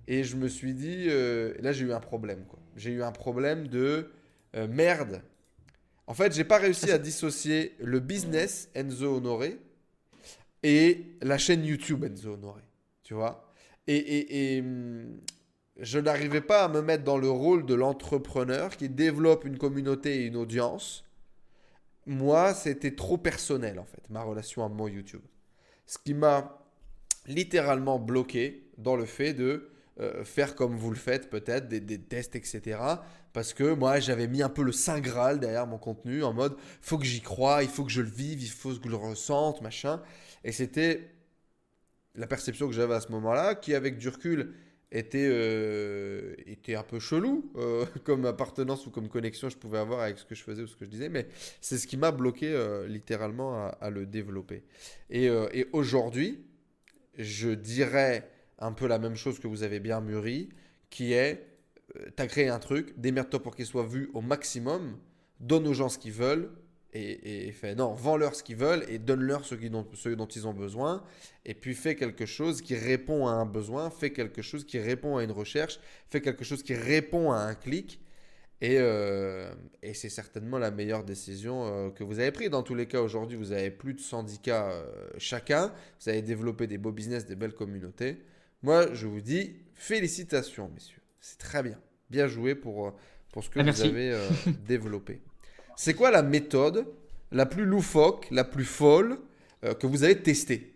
[0.07, 2.45] Et je me suis dit, euh, là j'ai eu un problème.
[2.75, 4.11] J'ai eu un problème de
[4.55, 5.21] euh, merde.
[6.07, 9.59] En fait, j'ai pas réussi à dissocier le business Enzo Honoré
[10.63, 12.61] et la chaîne YouTube Enzo Honoré.
[13.03, 13.51] Tu vois
[13.87, 15.17] Et, et- et, hum,
[15.79, 20.21] je n'arrivais pas à me mettre dans le rôle de l'entrepreneur qui développe une communauté
[20.21, 21.04] et une audience.
[22.05, 25.23] Moi, c'était trop personnel en fait, ma relation à mon YouTube.
[25.85, 26.61] Ce qui m'a
[27.27, 31.99] littéralement bloqué dans le fait de euh, faire comme vous le faites peut-être, des, des
[31.99, 32.77] tests, etc.
[33.31, 36.55] Parce que moi, j'avais mis un peu le Saint Graal derrière mon contenu en mode,
[36.81, 38.95] faut que j'y croie, il faut que je le vive, il faut que je le
[38.95, 40.01] ressente, machin.
[40.43, 41.11] Et c'était
[42.13, 44.53] la perception que j'avais à ce moment-là, qui avec du recul
[44.91, 50.01] était, euh, était un peu chelou euh, comme appartenance ou comme connexion je pouvais avoir
[50.01, 51.27] avec ce que je faisais ou ce que je disais, mais
[51.61, 54.63] c'est ce qui m'a bloqué euh, littéralement à, le développer.
[55.09, 56.45] Et, et aujourd'hui,
[57.17, 58.29] je dirais
[58.59, 60.49] un peu la même chose que vous avez bien mûri,
[60.89, 61.45] qui est,
[62.15, 64.97] tu as créé un truc, démerde-toi pour qu'il soit vu au maximum,
[65.39, 66.51] donne aux gens ce qu'ils veulent,
[66.97, 70.27] et, et fais, non, vends-leur ce qu'ils veulent et donne-leur ce, qui dont- ce dont
[70.27, 71.03] ils ont besoin,
[71.45, 75.17] et puis fais quelque chose qui répond à un besoin, fais quelque chose qui répond
[75.17, 75.79] à une recherche,
[76.09, 77.99] fais quelque chose qui répond à un clic,
[78.61, 82.49] et, euh, et c'est certainement la meilleure décision euh, que vous avez prise.
[82.49, 84.85] Dans tous les cas, aujourd'hui, vous avez plus de syndicats euh,
[85.17, 85.73] chacun.
[86.01, 88.17] Vous avez développé des beaux business, des belles communautés.
[88.63, 91.01] Moi, je vous dis félicitations, messieurs.
[91.19, 91.77] C'est très bien.
[92.09, 92.95] Bien joué pour,
[93.33, 93.83] pour ce que Ah, vous merci.
[93.87, 94.17] avez
[94.65, 95.19] développé.
[95.75, 96.85] C'est quoi la méthode
[97.31, 99.17] la plus loufoque, la plus folle
[99.63, 100.73] euh, que vous avez testée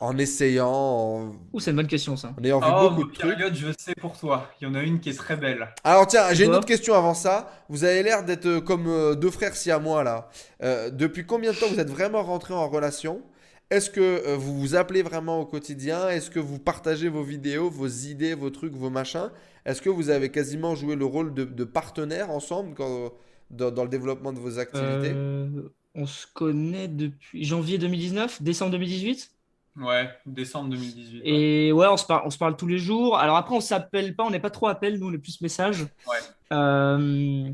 [0.00, 2.34] En essayant, en, Ouh, c'est une bonne question, ça.
[2.38, 3.32] en ayant vu Oh, beaucoup de trucs?
[3.38, 4.50] Elliot, je sais pour toi.
[4.60, 5.68] Il y en a une qui est très belle.
[5.84, 7.50] Alors tiens, j'ai une autre question avant ça.
[7.68, 10.28] Vous avez l'air d'être euh, comme euh, deux frères si à moi là.
[10.62, 13.22] Euh, depuis combien de temps vous êtes vraiment rentrés en relation?
[13.70, 16.08] Est-ce que euh, vous vous appelez vraiment au quotidien?
[16.10, 19.30] Est-ce que vous partagez vos vidéos, vos idées, vos trucs, vos machins?
[19.64, 23.12] Est-ce que vous avez quasiment joué le rôle de, de partenaire ensemble quand-
[23.52, 25.48] dans, dans le développement de vos activités Euh,
[25.94, 29.30] on se connaît depuis janvier 2019, décembre 2018.
[29.76, 31.20] Ouais, décembre 2018.
[31.22, 31.28] ouais.
[31.28, 33.18] Et ouais, on se parle, on se parle tous les jours.
[33.18, 35.82] Alors après, on s'appelle pas, on n'est pas trop appel, nous, on est plus message.
[35.82, 36.18] Ouais.
[36.52, 37.48] Euh,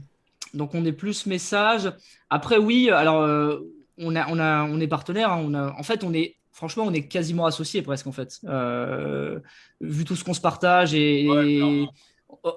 [0.55, 1.93] donc on est plus message.
[2.31, 3.59] Après, oui, alors euh,
[3.99, 5.33] on, a, on, a, on est partenaire.
[5.33, 8.39] hein, on a, en fait, on est, franchement, on est quasiment associés presque, en fait.
[8.45, 9.39] Euh,
[9.81, 10.95] vu tout ce qu'on se partage.
[10.95, 11.87] Et, Ouais.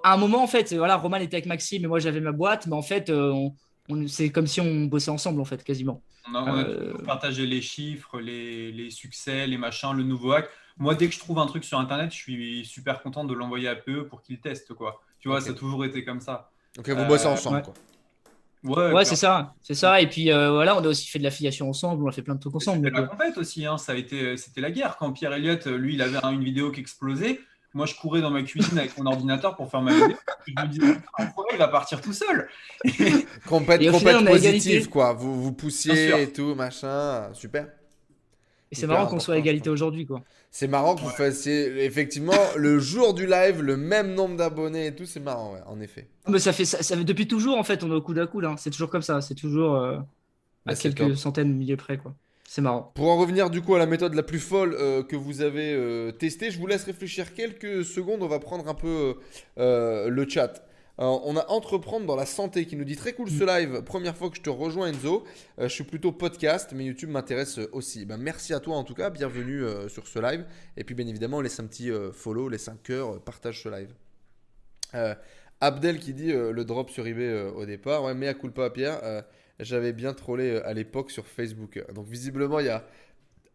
[0.04, 2.68] À un moment, en fait, voilà, Roman était avec Maxime et moi j'avais ma boîte,
[2.68, 3.56] mais en fait, euh, on,
[3.90, 6.02] on- c'est comme si on bossait ensemble, en fait, quasiment.
[6.30, 10.34] On a, on a Euh, partagé les chiffres, les, les succès, les machins, le nouveau
[10.34, 10.50] hack.
[10.78, 13.68] Moi, dès que je trouve un truc sur Internet, je suis super content de l'envoyer
[13.68, 15.02] à PE pour qu'ils testent, quoi.
[15.20, 16.52] Tu vois, ça a toujours été comme ça.
[16.78, 17.64] Ok, vous Euh, bossez ensemble ouais.
[17.64, 17.74] quoi.
[18.64, 20.02] Ouais, Ouais, c'est ça, c'est ça.
[20.02, 22.36] Et puis euh, voilà, on a aussi fait de l'affiliation ensemble, on a fait plein
[22.36, 22.86] de trucs ensemble.
[22.86, 23.78] C'était donc, la compète aussi, hein.
[23.80, 24.98] ça a été, c'était la guerre.
[24.98, 27.40] Quand Pierre Elliott, lui, il avait un- une vidéo qui explosait,
[27.74, 30.18] moi, je courais dans ma cuisine avec mon ordinateur pour faire ma vidéo.
[30.48, 30.94] Je me disais,
[31.54, 32.48] il va partir tout seul
[33.48, 35.14] Compète, compète positive quoi.
[35.14, 37.30] Vous vous poussiez et tout machin.
[37.34, 37.68] Super.
[38.72, 40.22] Et c'est marrant qu'on soit à égalité aujourd'hui, quoi.
[40.50, 44.96] C'est marrant que vous fassiez effectivement le jour du live le même nombre d'abonnés et
[44.96, 45.06] tout.
[45.06, 46.08] C'est marrant, ouais, en effet.
[46.28, 48.28] Mais ça fait, ça, ça fait depuis toujours, en fait, on est au coude à
[48.28, 48.46] coude.
[48.46, 48.56] hein.
[48.58, 49.98] C'est toujours comme ça, c'est toujours euh,
[50.66, 51.16] Bah, à quelques top.
[51.16, 52.14] centaines, milliers près, quoi.
[52.54, 52.92] C'est marrant.
[52.96, 55.74] Pour en revenir du coup à la méthode la plus folle euh, que vous avez
[55.74, 58.22] euh, testée, je vous laisse réfléchir quelques secondes.
[58.22, 59.16] On va prendre un peu
[59.58, 60.62] euh, le chat.
[60.98, 63.84] On a Entreprendre dans la santé qui nous dit très cool ce live.
[63.84, 65.24] Première fois que je te rejoins Enzo.
[65.60, 68.06] Je suis plutôt podcast, mais YouTube m'intéresse aussi.
[68.06, 69.10] Ben, merci à toi en tout cas.
[69.10, 70.46] Bienvenue sur ce live.
[70.76, 73.94] Et puis bien évidemment, laisse un petit follow, laisse un cœur, partage ce live.
[75.62, 78.04] Abdel qui dit le drop sur eBay au départ.
[78.04, 79.24] Ouais, mais à culpa Pierre.
[79.62, 81.84] Euh, J'avais bien trollé euh, à l'époque sur Facebook.
[81.94, 82.86] Donc visiblement, il y a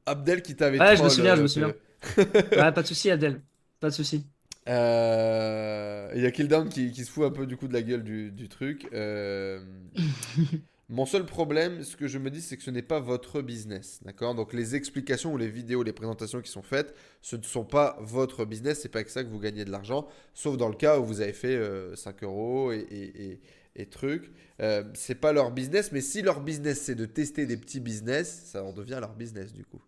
[0.07, 1.73] Abdel qui t'avait Ouais, je me souviens, je euh, me souviens.
[1.73, 3.43] que- Ouais, pas de souci, Adèle.
[3.81, 4.27] Pas de souci.
[4.69, 7.83] Euh, Il y a Killdown qui, qui se fout un peu du coup de la
[7.83, 8.89] gueule du, du truc.
[8.93, 9.61] Euh,
[10.89, 14.01] Mon seul problème, ce que je me dis, c'est que ce n'est pas votre business.
[14.05, 14.37] D'accord?
[14.37, 17.97] Donc les explications ou les vidéos, les présentations qui sont faites, ce ne sont pas
[18.01, 18.81] votre business.
[18.83, 20.07] C'est pas avec ça que vous gagnez de l'argent.
[20.33, 23.41] Sauf dans le cas où vous avez fait euh, 5 euros et, et, et,
[23.77, 24.33] et trucs.
[24.61, 25.93] Euh, c'est pas leur business.
[25.93, 29.53] Mais si leur business, c'est de tester des petits business, ça en devient leur business
[29.53, 29.81] du coup.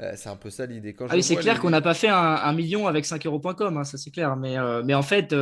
[0.00, 0.94] Euh, c'est un peu ça l'idée.
[0.94, 3.76] Quand Ah oui, c'est clair les- qu'on n'a pas fait un, un million avec 5euros.com,
[3.76, 4.36] hein, ça c'est clair.
[4.36, 5.34] Mais, euh, mais en fait,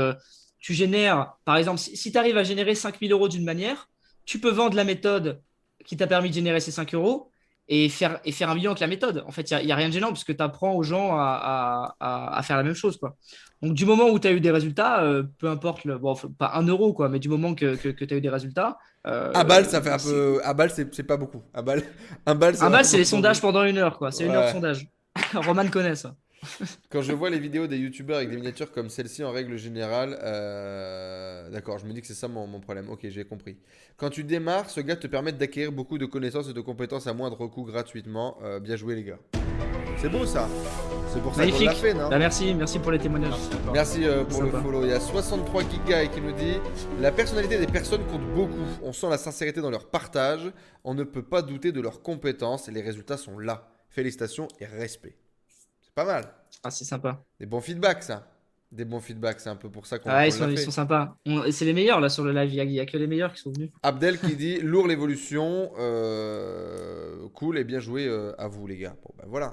[0.59, 3.89] tu génères, par exemple, si, tu arrives à générer 5000 euros d'une manière,
[4.25, 5.43] tu peux vendre la méthode
[5.85, 7.31] qui t'a permis de générer ces 5 euros
[7.69, 9.25] et faire, et faire un million avec la méthode.
[9.27, 12.43] En fait, il n'y a, rien de gênant puisque tu apprends aux gens à, à-
[12.43, 12.97] faire la même chose.
[12.97, 13.17] Quoi.
[13.63, 16.53] Donc, du moment où tu as eu des résultats, euh, peu importe, le, bon, pas
[16.55, 18.79] un euro, quoi, mais du moment que, que, tu as eu des résultats.
[19.07, 20.41] euh, À balle, ça fait un peu.
[20.45, 21.43] À balle, c'est pas beaucoup.
[21.55, 21.83] À balle,
[22.27, 24.13] un balle, c'est les sondages pendant une heure, quoi.
[24.13, 24.89] C'est une heure de sondage.
[25.35, 26.15] Roman connaît ça.
[26.91, 30.19] Quand je vois les vidéos des youtubeurs avec des miniatures comme celle-ci, en règle générale,
[30.23, 32.89] euh, d'accord, je me dis que c'est ça mon, mon problème.
[32.91, 33.57] Ok, j'ai compris.
[33.97, 37.13] Quand tu démarres, ce gars te permet d'acquérir beaucoup de connaissances et de compétences à
[37.15, 38.39] moindre coût gratuitement.
[38.43, 39.19] Euh, bien joué, les gars.
[39.99, 40.47] C'est beau ça.
[41.13, 41.67] C'est pour ça qu'on Magnifique.
[41.69, 43.33] l'a fait, non Bah, merci, merci pour les témoignages.
[43.73, 44.63] Merci euh, pour le Sympa.
[44.63, 44.83] follow.
[44.85, 46.55] Il y a 63 gigas qui nous dit
[47.01, 48.53] La personnalité des personnes compte beaucoup.
[48.83, 50.53] On sent la sincérité dans leur partage.
[50.85, 53.69] On ne peut pas douter de leurs compétences et les résultats sont là.
[53.89, 55.17] Félicitations et respect.
[55.97, 56.25] Pas mal.
[56.63, 57.23] Ah, c'est sympa.
[57.41, 58.27] Des bons feedbacks, ça.
[58.71, 61.17] Des bons feedbacks, c'est un peu pour ça qu'on Ah, ils, sont, ils sont sympas.
[61.51, 62.53] C'est les meilleurs là sur le live.
[62.53, 63.71] Il n'y a, que les meilleurs qui sont venus.
[63.83, 68.97] Abdel qui dit lourd l'évolution, euh, cool et bien joué euh, à vous les gars.
[69.03, 69.53] Bon ben voilà,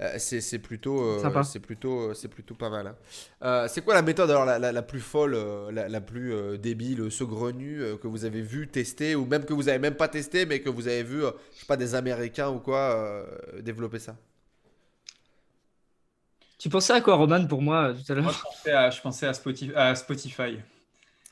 [0.00, 1.42] Euh, c'est c'est plutôt, Sympa.
[1.42, 2.94] c'est plutôt, c'est plutôt pas mal.
[3.42, 3.66] hein.
[3.68, 5.36] C'est quoi la méthode alors la, la- la plus folle,
[5.72, 9.78] la, la plus débile, saugrenue que vous avez vu tester ou même que vous avez
[9.80, 11.20] même pas testé mais que vous avez vu,
[11.54, 13.26] je sais pas des Américains ou quoi
[13.60, 14.16] développer ça?
[16.64, 19.00] Tu pensais à quoi, Roman, pour moi, euh, tout à l'heure je pensais à, je
[19.02, 19.74] pensais à Spotify.
[19.74, 20.58] à Spotify.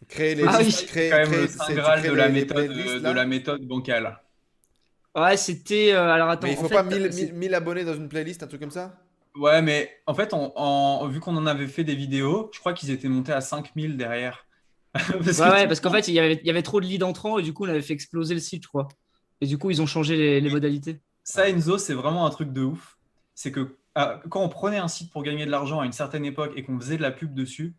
[0.07, 0.67] Créer les Ah oui.
[0.67, 3.01] listes, créer, quand même créer- le saint graal de les- la les méthode, playlists, de
[3.05, 4.19] là la méthode bancale.
[5.17, 5.93] Ouais, c'était.
[5.95, 6.47] euh, alors attends.
[6.49, 8.43] Mais il en faut fait, pas 1000 euh, c'est- 1000 1000 abonnés dans une playlist,
[8.43, 8.95] un truc comme ça?
[9.35, 12.75] Ouais, mais en fait, en, en- vu qu'on en avait fait des vidéos, je crois
[12.75, 14.47] qu'ils étaient montés à 5000 derrière.
[15.25, 17.39] Parce Ouais, parce qu'en fait, il y, avait, il y avait trop de leads entrants
[17.39, 18.89] et du coup, on avait fait exploser le site, je crois.
[19.41, 21.01] Et du coup, ils ont changé les, les modalités.
[21.25, 22.99] Ça, Enzo, c'est vraiment un truc de ouf.
[23.35, 26.25] C'est que ah, quand on prenait un site pour gagner de l'argent à une certaine
[26.25, 27.75] époque et qu'on faisait de la pub dessus,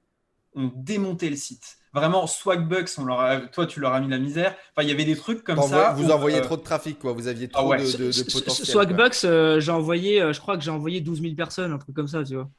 [0.55, 1.77] on démontait le site.
[1.93, 4.55] Vraiment, Swagbucks, on leur a- toi, tu leur as mis la misère.
[4.75, 5.93] Enfin, il y avait des trucs comme ça.
[5.93, 7.13] Vous où, envoyez euh, trop de trafic, quoi.
[7.13, 7.77] Vous aviez Ah trop ouais.
[7.77, 8.67] de, de, de S- potentiel.
[8.67, 11.95] Swagbucks, euh, j'ai envoyé, euh, je crois que j'ai envoyé 12 000 personnes, un truc
[11.95, 12.49] comme ça, tu vois.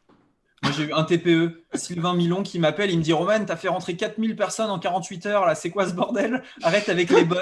[0.63, 2.91] Moi, j'ai eu un TPE, Sylvain Milon, qui m'appelle.
[2.91, 5.47] Il me dit Roman, t'as fait rentrer 4000 personnes en 48 heures.
[5.47, 6.43] Là, c'est quoi ce bordel?
[6.63, 7.37] Arrête avec les bots.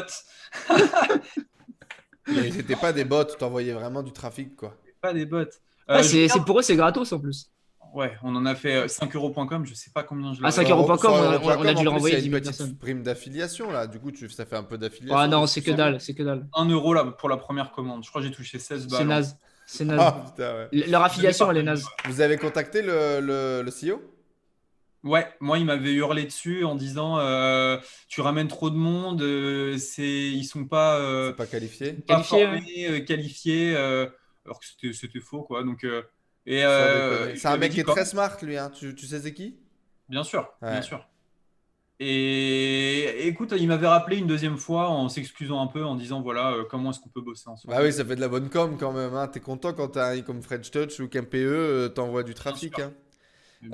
[2.27, 4.77] Mais c'était pas des bots, t'envoyais vraiment du trafic, quoi.
[5.01, 5.45] Pas des bots.
[5.91, 7.51] Euh, Ah, je c'est pour eux, c'est gratos en plus.
[7.95, 9.67] Ouais, on en a fait euh, 5euros.com.
[9.67, 10.47] Je sais pas combien je l'ai.
[10.47, 11.93] Ah, 5 Sur- euros.com, sur on a- on a- Europe.com, on a dû en leur
[11.93, 12.77] plus, envoyer il y a 10 une 000 petite personnes.
[12.79, 13.87] prime d'affiliation, là.
[13.87, 15.17] Du coup, tu, ça fait un peu d'affiliation.
[15.19, 16.47] Ah non, c'est que dalle, c'est que dalle.
[16.55, 18.03] 1 euro là, pour la première commande.
[18.05, 18.99] Je crois que j'ai touché 16 balles.
[19.01, 19.37] C'est naze.
[19.67, 19.99] C'est naze.
[20.01, 20.69] Ah, putain, ouais.
[20.73, 21.85] Le- Leur affiliation, elle est naze.
[22.09, 24.01] Vous avez contacté le, le, le CEO
[25.05, 27.77] Ouais, moi, il m'avait hurlé dessus en disant euh,
[28.09, 30.03] Tu ramènes trop de monde, euh, c'est...
[30.31, 31.93] ils sont pas, euh, pas qualifié?
[31.93, 34.07] pas formés, euh, qualifiés, euh,
[34.45, 35.63] alors que c'était, c'était faux, quoi.
[35.65, 36.03] Donc, euh,
[36.47, 38.57] et, euh, C'est un mec qui est très smart, lui.
[38.57, 38.71] Hein.
[38.71, 39.57] Tu, tu sais c'est qui?
[40.09, 40.73] Bien sûr, Ouais.
[40.73, 41.07] bien sûr.
[42.05, 46.51] Et écoute, il m'avait rappelé une deuxième fois en s'excusant un peu, en disant voilà,
[46.53, 47.73] euh, comment est-ce qu'on peut bosser ensemble.
[47.73, 49.15] Bah oui, ça fait de la bonne com quand même.
[49.15, 49.29] Hein.
[49.29, 52.75] T'es content quand t'as un comme French Touch ou qu'un PE euh, t'envoie du trafic.
[52.75, 52.87] sûr.
[52.87, 52.93] Hein.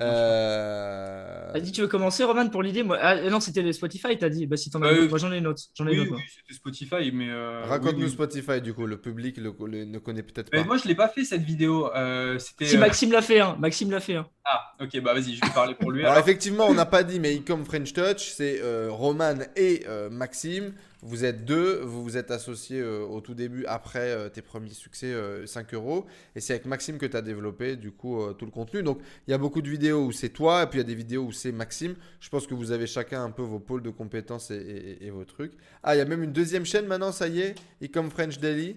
[0.01, 1.51] Euh...
[1.55, 2.83] Vas-y, tu veux commencer, Roman, pour l'idée?
[2.83, 2.99] Moi...
[3.01, 4.47] ah, Non, c'était Spotify, t'as dit.
[4.47, 5.09] Bah, si t'en as Euh, une.
[5.09, 5.63] Moi, j'en ai une autre.
[5.75, 6.11] J'en ai Oui, une autre.
[6.13, 6.23] oui, moi.
[6.29, 7.29] c'était Spotify, mais.
[7.31, 8.11] euh, Raconte-nous oui, oui.
[8.11, 8.87] Spotify du coup.
[8.87, 10.59] Le public le, le- ne connaît peut-être pas.
[10.59, 11.91] Mais moi, je l'ai pas fait cette vidéo.
[11.95, 12.67] euh, c'était.
[12.67, 13.57] Si euh, Maxime l'a fait, hein.
[13.59, 14.17] Maxime l'a fait.
[14.17, 14.27] hein.
[14.45, 16.01] Ah, ok, bah vas-y, je vais parler pour lui.
[16.01, 16.25] Alors alors.
[16.25, 20.73] effectivement, on n'a pas dit, mais comme French Touch, c'est euh, Roman et euh, Maxime.
[21.01, 24.71] Vous êtes deux, vous vous êtes associés euh, au tout début après euh, tes premiers
[24.71, 26.07] succès, euh, 5 euros.
[26.35, 28.83] Et c'est avec Maxime que tu as développé du coup euh, tout le contenu.
[28.83, 30.87] Donc il y a beaucoup de vidéos où c'est toi, et puis il y a
[30.87, 31.95] des vidéos où c'est Maxime.
[32.19, 35.11] Je pense que vous avez chacun un peu vos pôles de compétences et, et- et
[35.11, 35.53] vos trucs.
[35.85, 38.77] Ah, il y a même une deuxième chaîne maintenant, ça y est, Ecom French Daily.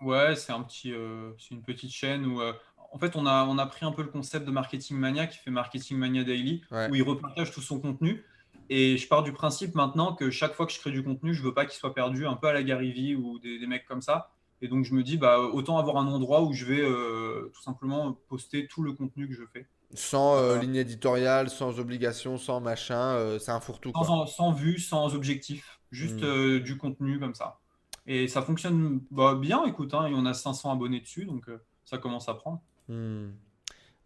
[0.00, 0.92] Ouais, c'est un petit,
[1.40, 4.08] c'est une petite chaîne où, en fait, on a, on a pris un peu le
[4.10, 6.88] concept de Marketing Mania qui fait Marketing Mania Daily, Ouais.
[6.88, 8.22] où il repartage tout son contenu.
[8.70, 11.42] Et je pars du principe maintenant que chaque fois que je crée du contenu, je
[11.42, 13.86] veux pas qu'il soit perdu, un peu à la Gary Vee ou des, des mecs
[13.86, 14.30] comme ça.
[14.60, 17.62] Et donc je me dis, bah, autant avoir un endroit où je vais euh, tout
[17.62, 19.66] simplement poster tout le contenu que je fais.
[19.94, 23.14] Sans euh, ligne éditoriale, sans obligation, sans machin.
[23.14, 23.92] euh, c'est un fourre-tout.
[23.94, 26.26] Sans, sans vue, sans objectif, juste Mm.
[26.26, 27.58] euh, du contenu comme ça.
[28.06, 31.46] Et ça fonctionne bah, bien, écoute, hein, et on a 500 abonnés dessus, donc
[31.84, 32.60] ça commence à prendre.
[32.88, 33.30] Hmm.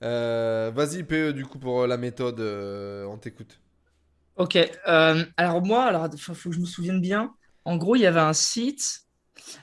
[0.00, 3.61] Vas-y, PE, du coup, pour la méthode, on t'écoute.
[4.36, 4.56] Ok.
[4.56, 7.34] euh, alors, moi, alors, faut que je me souvienne bien.
[7.64, 9.00] En gros, il y avait un site.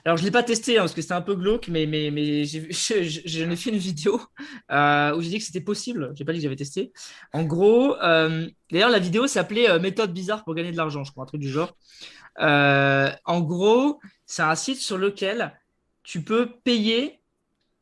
[0.04, 2.44] Alors, je l'ai pas testé hein, parce que c'était un peu glauque, mais, mais, mais
[2.44, 2.68] j'ai
[3.26, 4.20] j'en ai fait une vidéo
[4.70, 6.12] euh, où j'ai dit que c'était possible.
[6.14, 6.92] Je n'ai pas dit que j'avais testé.
[7.32, 11.24] En gros, euh, d'ailleurs, la vidéo s'appelait Méthode bizarre pour gagner de l'argent, je crois,
[11.24, 11.76] un truc du genre.
[12.38, 15.52] En gros, c'est un site sur lequel
[16.02, 17.19] tu peux payer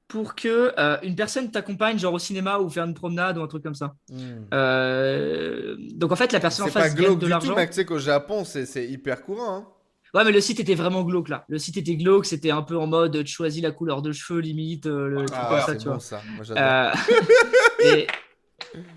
[0.08, 3.46] pour que euh, une personne t'accompagne, genre au cinéma ou faire une promenade ou un
[3.46, 3.94] truc comme ça.
[4.10, 4.46] Hmm.
[4.54, 7.30] Euh, donc en fait, la personne en C'est pas face gagne glauque de du tout,
[7.30, 7.54] l'argent.
[7.54, 7.70] mec.
[7.70, 9.56] Tu sais qu'au Japon, c'est c'est hyper courant.
[9.56, 9.66] hein.
[10.14, 11.44] Ouais, mais le site était vraiment glauque là.
[11.48, 14.40] Le site était glauque, c'était un peu en mode tu choisis la couleur de cheveux
[14.40, 16.00] limite, euh, le truc Ah, comme ça, c'est tu bon, vois.
[16.00, 16.22] ça.
[16.34, 16.64] Moi, j'adore.
[16.64, 18.06] Euh, et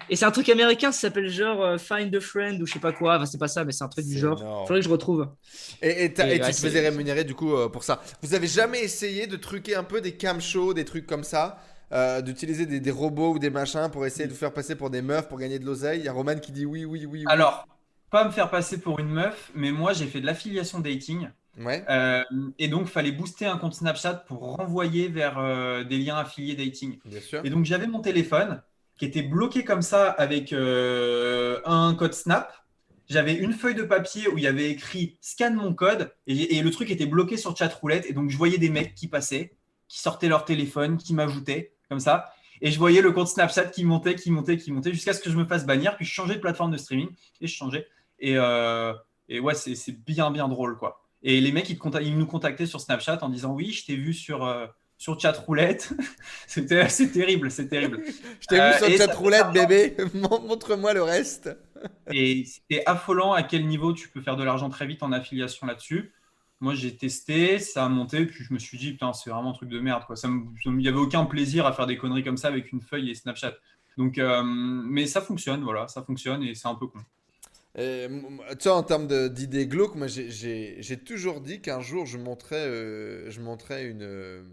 [0.09, 2.79] et c'est un truc américain, ça s'appelle genre euh, Find a Friend ou je sais
[2.79, 3.15] pas quoi.
[3.17, 4.39] Enfin, c'est pas ça, mais c'est un truc du genre.
[4.39, 4.65] énorme.
[4.65, 5.29] Faudrait que je retrouve.
[5.81, 8.01] Et, et t'as- Et et tu ouais, te faisais rémunérer du coup euh, pour ça.
[8.21, 11.57] Vous avez jamais essayé de truquer un peu des cam shows, des trucs comme ça
[11.91, 14.89] euh, D'utiliser des, des robots ou des machins pour essayer de vous faire passer pour
[14.89, 15.99] des meufs pour gagner de l'oseille?
[15.99, 17.25] Il y a Roman qui dit oui, oui, oui.
[17.25, 17.25] oui.
[17.25, 17.67] Alors,
[18.09, 21.29] pas me faire passer pour une meuf, mais moi j'ai fait de l'affiliation dating.
[21.57, 21.85] Ouais.
[21.89, 22.23] euh,
[22.59, 26.99] et donc, fallait booster un compte Snapchat pour renvoyer vers euh, des liens affiliés dating.
[27.05, 27.41] Bien sûr.
[27.43, 28.61] Et donc, j'avais mon téléphone
[29.01, 32.53] qui était bloqué comme ça avec euh, un code Snap.
[33.09, 36.69] J'avais une feuille de papier où il y avait écrit scanne mon code et, le
[36.69, 38.05] truc était bloqué sur chat roulette.
[38.07, 41.99] Et donc, je voyais des mecs qui passaient, qui sortaient leur téléphone, qui m'ajoutaient comme
[41.99, 42.31] ça.
[42.61, 45.31] Et je voyais le compte Snapchat qui montait, qui montait, qui montait jusqu'à ce que
[45.31, 45.95] je me fasse bannir.
[45.95, 47.09] Puis je changeais de plateforme de streaming
[47.41, 47.87] et je changeais.
[48.19, 48.93] Et, euh,
[49.31, 51.01] ouais, c'est bien, bien drôle quoi.
[51.23, 54.45] Et les mecs, ils nous contactaient sur Snapchat en disant Oui, je t'ai vu sur,
[54.45, 54.67] euh,
[55.01, 55.93] sur chat roulette.
[56.47, 58.03] C'était c'est terrible, c'est terrible.
[58.39, 59.97] je t'ai vu sur chat roulette, bébé.
[60.13, 61.49] Montre-moi le reste.
[62.13, 65.65] et c'est affolant à quel niveau tu peux faire de l'argent très vite en affiliation
[65.65, 66.13] là-dessus.
[66.59, 69.53] Moi, j'ai testé, ça a monté, puis je me suis dit, putain, c'est vraiment un
[69.53, 70.03] truc de merde.
[70.05, 70.15] Quoi.
[70.65, 73.15] Il n'y avait aucun plaisir à faire des conneries comme ça avec une feuille et
[73.15, 73.55] Snapchat.
[73.97, 76.99] Donc, euh, mais ça fonctionne, voilà, ça fonctionne et c'est un peu con.
[77.75, 77.81] tu
[78.59, 83.41] sais, en termes d'idées glauques, moi j'ai toujours dit qu'un jour je montrais, euh, je
[83.41, 84.45] montrais une,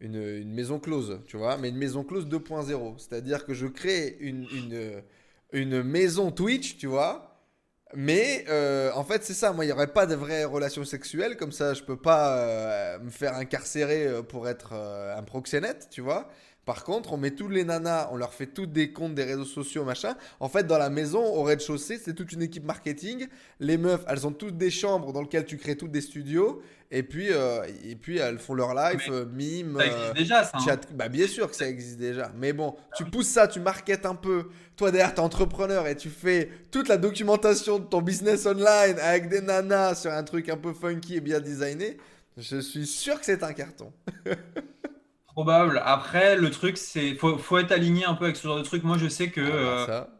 [0.00, 2.98] une, maison close, tu vois, mais une maison close 2.0.
[2.98, 4.46] C'est-à-dire que je crée une,
[5.52, 7.28] une, maison Twitch, tu vois,
[7.94, 9.52] mais euh, en fait, c'est ça.
[9.52, 11.36] Moi, il n'y aurait pas de vraies relations sexuelles.
[11.36, 16.02] Comme ça, je peux pas euh, me faire incarcérer euh, pour être un proxénète, tu
[16.02, 16.28] vois.
[16.68, 19.46] Par contre, on met tous les nanas, on leur fait toutes des comptes des réseaux
[19.46, 20.14] sociaux, machin.
[20.38, 23.26] En fait, dans la maison, au rez-de-chaussée, c'est toute une équipe marketing.
[23.58, 26.60] Les meufs, elles ont toutes des chambres dans lesquelles tu crées toutes des studios.
[26.90, 29.78] Et puis, euh, et puis elles font leur live, euh, mime.
[29.78, 30.58] Ça existe euh, déjà, ça.
[30.68, 30.76] Hein.
[30.92, 32.30] Bah, bien sûr que ça existe déjà.
[32.36, 34.50] Mais bon, tu pousses ça, tu marketes un peu.
[34.76, 39.30] Toi, derrière, t'es entrepreneur et tu fais toute la documentation de ton business online avec
[39.30, 41.96] des nanas sur un truc un peu funky et bien designé.
[42.36, 43.90] Je suis sûr que c'est un carton.
[45.38, 45.80] Probable.
[45.84, 48.82] Après, le truc, c'est faut, faut être aligné un peu avec ce genre de truc.
[48.82, 50.10] Moi, je sais que ah, bah,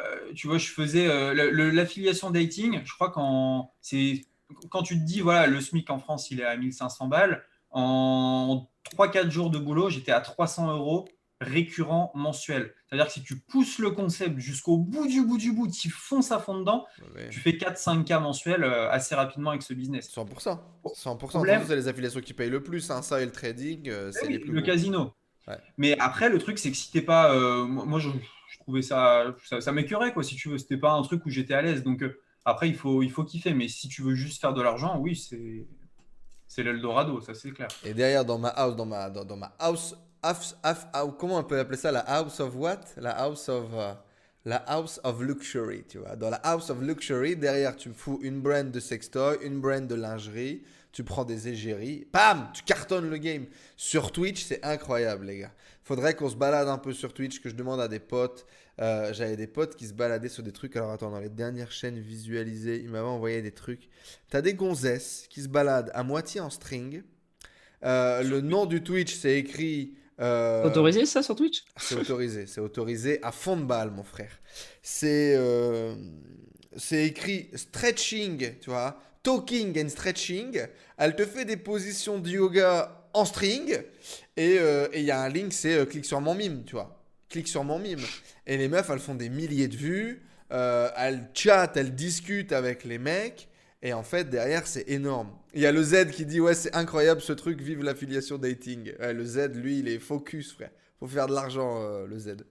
[0.00, 1.34] euh, tu vois, je faisais euh,
[1.70, 2.80] l'affiliation dating.
[2.82, 4.22] Je crois qu'en c'est
[4.70, 7.44] quand tu te dis voilà, le SMIC en France, il est à 1500 balles.
[7.72, 12.72] En 3-4 jours de boulot, j'étais à 300 euros récurrent mensuel.
[12.86, 16.32] C'est-à-dire que si tu pousses le concept jusqu'au bout du bout du bout, tu fonces
[16.32, 16.86] à fond dedans,
[17.30, 20.10] tu fais 4-5K mensuels euh, assez rapidement avec ce business.
[20.14, 20.58] 100%.
[20.84, 21.64] 100%.
[21.66, 22.90] C'est les affiliations qui payent le plus.
[22.90, 23.02] Hein.
[23.02, 25.12] Ça et le trading, euh, c'est les plus Le casino.
[25.76, 27.34] Mais après, le truc, c'est que si t'es pas.
[27.34, 28.08] Euh, moi, je,
[28.60, 29.34] trouvais ça.
[29.44, 30.58] Ça, ça m'écœurait, quoi, si tu veux.
[30.58, 31.82] C'était pas un truc où j'étais à l'aise.
[31.82, 32.02] Donc,
[32.46, 33.52] après, il faut, il faut kiffer.
[33.52, 35.66] Mais si tu veux juste faire de l'argent, oui, c'est.
[36.46, 37.66] C'est l'Eldorado, ça c'est clair.
[37.84, 39.96] Et derrière, dans ma house, dans ma, dans ma house
[41.18, 42.80] comment on peut appeler ça la house of what?
[42.96, 43.94] La house of uh,
[44.44, 46.16] la house of luxury, tu vois.
[46.16, 49.94] Dans la house of luxury, derrière tu fous une brand de sextoy, une brand de
[49.94, 53.46] lingerie, tu prends des égéries, pam, tu cartonnes le game.
[53.76, 55.52] Sur Twitch, c'est incroyable, les gars.
[55.82, 58.46] Faudrait qu'on se balade un peu sur Twitch, que je demande à des potes.
[58.80, 60.76] Euh, j'avais des potes qui se baladaient sur des trucs.
[60.76, 63.88] Alors attends, dans les dernières chaînes visualisées, ils m'avaient envoyé des trucs.
[64.30, 67.02] T'as des gonzesses qui se baladent à moitié en string.
[67.84, 71.64] Euh, le nom du Twitch, c'est écrit euh, autorisé ça sur Twitch?
[71.76, 74.40] C'est autorisé, c'est autorisé à fond de balle, mon frère.
[74.82, 75.94] C'est euh,
[76.76, 80.60] c'est écrit stretching, tu vois, talking and stretching.
[80.96, 83.82] Elle te fait des positions de yoga en string
[84.36, 87.00] et euh, il y a un link, c'est clique sur mon mime, tu vois.
[87.28, 88.02] Clique sur mon mime.
[88.46, 90.22] Et les meufs, elles font des milliers de vues.
[90.50, 93.48] elles chattent, elles discutent avec les mecs.
[93.84, 95.28] Et en fait, derrière, c'est énorme.
[95.52, 98.94] Il y a le Z qui dit Ouais, c'est incroyable ce truc, vive l'affiliation dating.
[98.98, 100.70] le Z, lui, il est focus, frère.
[100.98, 102.36] Faut faire de l'argent, euh, le Z.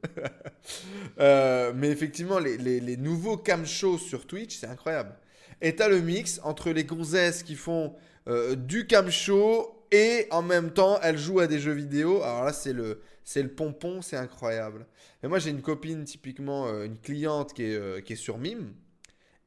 [1.20, 5.14] Euh, mais effectivement, les, les, nouveaux cam shows sur Twitch, c'est incroyable.
[5.62, 7.94] Et t'as le mix entre les gonzesses qui font
[8.30, 12.24] euh, du cam show et en même temps, elles jouent à des jeux vidéo.
[12.24, 14.86] Alors là, c'est le, c'est le pompon, c'est incroyable.
[15.22, 18.74] Et moi, j'ai une copine, typiquement, une cliente qui est, qui est sur Mime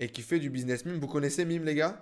[0.01, 0.99] et qui fait du business mime.
[0.99, 2.01] Vous connaissez Mime, les gars?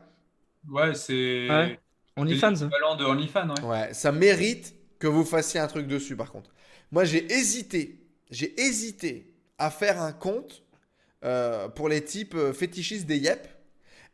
[0.69, 1.49] Ouais, c'est.
[1.49, 1.81] Ouais.
[2.17, 2.53] OnlyFans.
[2.53, 3.63] de OnlyFans, ouais.
[3.63, 6.51] Ouais, ça mérite que vous fassiez un truc dessus, par contre.
[6.93, 8.01] Moi, j'ai hésité.
[8.31, 10.63] J'ai hésité à faire un compte
[11.25, 13.49] euh, pour les types euh, fétichistes des yep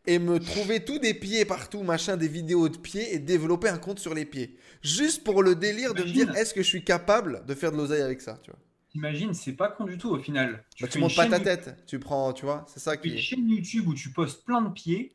[0.07, 3.79] et me trouver tous des pieds partout, machin, des vidéos de pieds et développer un
[3.79, 4.57] compte sur les pieds.
[4.83, 7.77] Juste pour le délire de me dire est-ce que je suis capable de faire de
[7.77, 8.61] l'oseille avec ça, tu vois?
[8.91, 10.65] T'imagines, c'est pas con du tout au final.
[10.75, 13.11] Tu, bah, montes pas ta tête, tu prends, tu vois, c'est ça qui.
[13.11, 15.13] Une chaîne YouTube où tu postes plein de pieds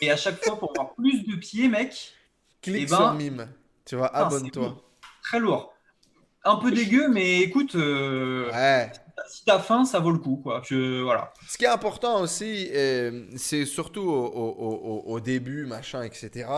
[0.00, 2.14] et à chaque fois pour avoir plus de pieds, mec.
[2.62, 3.48] Clique eh sur ben, mime,
[3.84, 4.76] tu vois, abonne-toi.
[5.22, 5.74] Très lourd.
[6.44, 8.90] Un peu dégueu, mais écoute, euh, ouais.
[9.28, 10.62] si t'as faim, ça vaut le coup, quoi.
[10.70, 11.34] voilà.
[11.46, 16.48] Ce qui est important aussi, euh, c'est surtout au, début, machin, etc.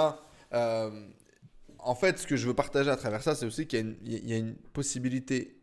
[0.52, 0.90] Euh,
[1.80, 4.36] en fait, ce que je veux partager à travers ça, c'est aussi qu'il y, a
[4.36, 5.56] une possibilité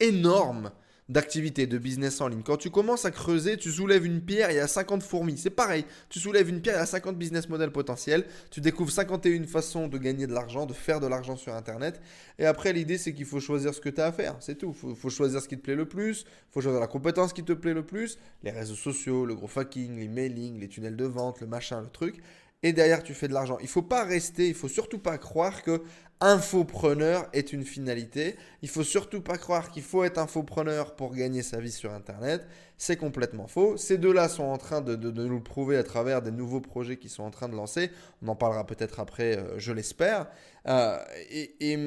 [0.00, 0.70] énorme
[1.08, 2.42] d'activité, de business en ligne.
[2.42, 5.38] Quand tu commences à creuser, tu soulèves une pierre, il y a 50 fourmis.
[5.38, 8.26] C'est pareil, tu soulèves une pierre, il y a 50 business models potentiels.
[8.50, 12.00] Tu découvres 51 façons de gagner de l'argent, de faire de l'argent sur Internet.
[12.38, 14.36] Et après, l'idée, c'est qu'il faut choisir ce que tu as à faire.
[14.40, 14.74] C'est tout.
[14.88, 16.22] Il faut, choisir ce qui te plaît le plus.
[16.22, 18.18] Il faut choisir la compétence qui te plaît le plus.
[18.42, 21.88] Les réseaux sociaux, le gros fucking, les mailings, les tunnels de vente, le machin, le
[21.88, 22.20] truc
[22.62, 23.58] et derrière tu fais de l'argent.
[23.60, 25.82] Il faut pas rester, il faut surtout pas croire que
[26.20, 28.36] infopreneur est une finalité.
[28.62, 32.46] Il faut surtout pas croire qu'il faut être infopreneur pour gagner sa vie sur Internet.
[32.78, 33.76] C'est complètement faux.
[33.76, 37.10] Ces deux-là sont en train de, nous le prouver à travers des nouveaux projets qu'ils
[37.10, 37.90] sont en train de lancer.
[38.22, 40.26] On en parlera peut-être après, euh, je l'espère.
[40.66, 40.98] Euh,
[41.30, 41.78] et,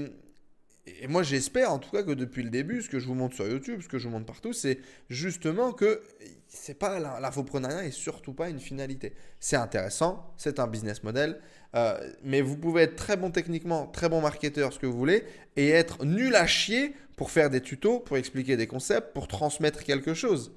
[1.07, 3.47] moi, j'espère en tout cas que depuis le début, ce que je vous montre sur
[3.47, 4.79] YouTube, ce que je vous montre partout, c'est
[5.09, 6.01] justement que
[6.47, 9.13] c'est pas l'infoprenariat et surtout pas une finalité.
[9.39, 11.39] C'est intéressant, c'est un business model,
[11.75, 15.23] euh, mais vous pouvez être très bon techniquement, très bon marketeur, ce que vous voulez,
[15.55, 19.83] et être nul à chier pour faire des tutos, pour expliquer des concepts, pour transmettre
[19.83, 20.53] quelque chose.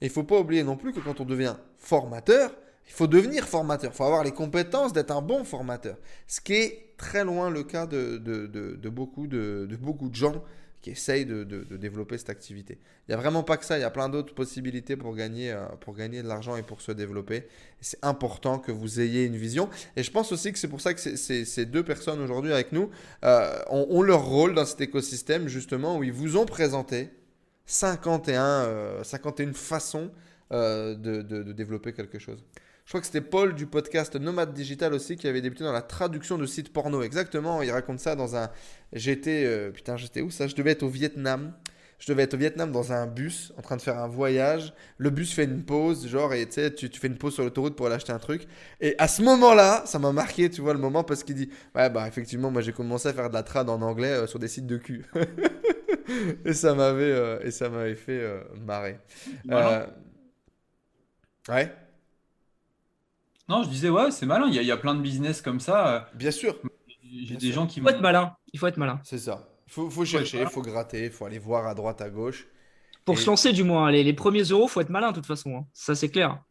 [0.00, 2.54] Il faut pas oublier non plus que quand on devient formateur,
[2.86, 5.96] il faut devenir formateur, il faut avoir les compétences d'être un bon formateur.
[6.26, 8.18] Ce qui est très loin le cas de,
[8.90, 10.44] beaucoup, de, beaucoup de gens
[10.84, 11.44] qui essayent de,
[11.78, 12.78] développer cette activité.
[13.08, 15.50] Il n'y a vraiment pas que ça, il y a plein d'autres possibilités pour gagner,
[15.50, 17.48] euh, pour gagner de l'argent et pour se développer.
[17.80, 19.70] C'est important que vous ayez une vision.
[19.96, 22.90] Et je pense aussi que c'est pour ça que ces deux personnes aujourd'hui avec nous
[23.24, 27.08] euh, ont, leur rôle dans cet écosystème, justement, où ils vous ont présenté
[27.64, 30.10] 51, 51 euh, façons
[30.50, 32.44] de développer quelque chose.
[32.84, 35.80] Je crois que c'était Paul du podcast Nomade Digital aussi qui avait débuté dans la
[35.80, 37.02] traduction de sites porno.
[37.02, 38.50] Exactement, il raconte ça dans un.
[38.92, 39.44] J'étais.
[39.46, 40.46] Euh, putain, j'étais où ça?
[40.48, 41.54] Je devais être au Vietnam.
[41.98, 44.74] Je devais être au Vietnam dans un bus en train de faire un voyage.
[44.98, 47.86] Le bus fait une pause, genre, et tu, tu fais une pause sur l'autoroute pour
[47.86, 48.46] aller acheter un truc.
[48.82, 51.88] Et à ce moment-là, ça m'a marqué, tu vois, le moment parce qu'il dit Ouais,
[51.88, 54.48] bah, effectivement, moi j'ai commencé à faire de la trad en anglais euh, sur des
[54.48, 55.06] sites de cul.
[56.44, 58.22] et ça m'avait euh, et ça m'avait fait
[58.60, 58.98] marrer.
[61.48, 61.83] Ouais.
[63.48, 64.46] Non, je disais, ouais, c'est malin.
[64.48, 65.88] Il y, a, plein de business comme ça.
[65.88, 66.00] Euh.
[66.14, 66.56] Bien sûr.
[67.02, 67.80] J'ai des gens qui.
[67.80, 68.34] Il faut être malin.
[68.52, 69.00] Il faut être malin.
[69.04, 69.48] C'est ça.
[69.66, 72.46] Il faut, faut, chercher, il faut gratter, il faut aller voir à droite, à gauche.
[73.04, 75.56] Pour se lancer, du moins, les, les premiers euros, faut être malin de toute façon.
[75.56, 75.66] Hein.
[75.72, 76.42] Ça, c'est clair.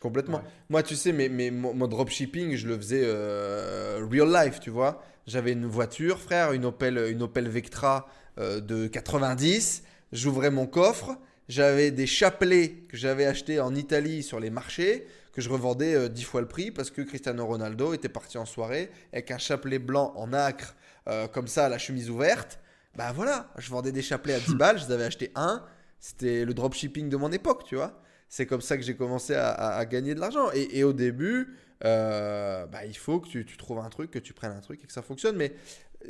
[0.00, 0.42] Complètement.
[0.68, 5.02] Moi, tu sais, mais, mais mon, dropshipping, je le faisais euh, real life, tu vois.
[5.26, 8.06] J'avais une voiture, frère, une Opel, une Opel Vectra
[8.38, 9.82] euh, de 90.
[10.12, 11.16] J'ouvrais mon coffre.
[11.48, 16.08] J'avais des chapelets que j'avais achetés en Italie sur les marchés que je revendais euh,
[16.08, 19.80] dix fois le prix parce que Cristiano Ronaldo était parti en soirée avec un chapelet
[19.80, 20.76] blanc en acre,
[21.08, 22.60] euh, comme ça, la chemise ouverte.
[22.96, 25.64] Bah voilà, je vendais des chapelets à 10 balles, je les avais acheté un.
[25.98, 28.00] C'était le dropshipping de mon époque, tu vois.
[28.28, 30.50] C'est comme ça que j'ai commencé à, gagner de l'argent.
[30.52, 34.52] Et, au début, euh, bah, il faut que tu, trouves un truc, que tu prennes
[34.52, 35.36] un truc et que ça fonctionne.
[35.36, 35.52] Mais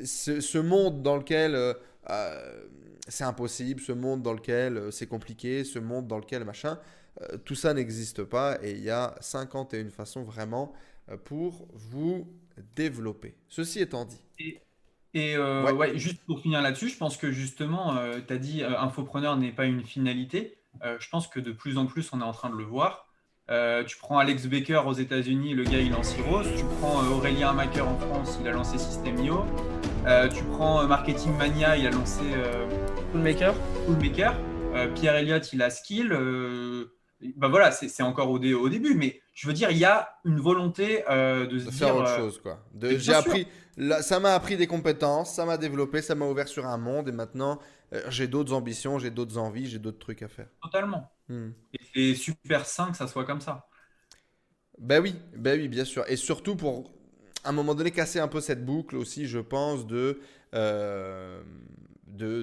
[0.04, 1.74] ce, monde dans lequel
[3.08, 6.78] c'est impossible, ce monde dans lequel c'est compliqué, ce monde dans lequel machin,
[7.22, 10.72] euh, tout ça n'existe pas et il y a 51 façons vraiment
[11.10, 12.26] euh, pour vous
[12.74, 13.34] développer.
[13.48, 14.58] Ceci étant dit.
[15.14, 15.96] Et, euh, ouais.
[15.96, 17.96] juste pour finir là-dessus, je pense que justement,
[18.26, 20.58] tu as dit infopreneur n'est pas une finalité.
[20.82, 23.06] je pense que de plus en plus, on est en train de le voir.
[23.86, 26.42] tu prends Alex Baker aux États-Unis, le gars il lance Heroes.
[26.56, 29.44] Tu prends Aurélien Macker en France, il a lancé System.io.
[30.34, 32.24] tu prends Marketing Mania, il a lancé.
[33.12, 34.34] Coolmaker.
[34.96, 36.12] Pierre Elliott, il a Skill
[37.36, 40.40] ben voilà, c'est encore au, au, début, mais je veux dire, il y a une
[40.40, 42.64] volonté euh, de, faire autre euh, chose, quoi.
[42.80, 43.46] J'ai appris,
[44.00, 47.12] ça m'a appris des compétences, ça m'a développé, ça m'a ouvert sur un monde, et
[47.12, 47.58] maintenant
[47.92, 50.48] euh, j'ai d'autres ambitions, j'ai d'autres envies, j'ai d'autres trucs à faire.
[50.62, 51.10] Totalement.
[51.28, 51.50] Hmm.
[51.72, 53.66] Et c'est super sain que ça soit comme ça.
[54.78, 56.04] Ben oui, ben oui, bien sûr.
[56.08, 56.92] Et surtout pour,
[57.44, 60.20] à un moment donné, casser un peu cette boucle aussi, je pense, de,
[60.52, 61.42] de,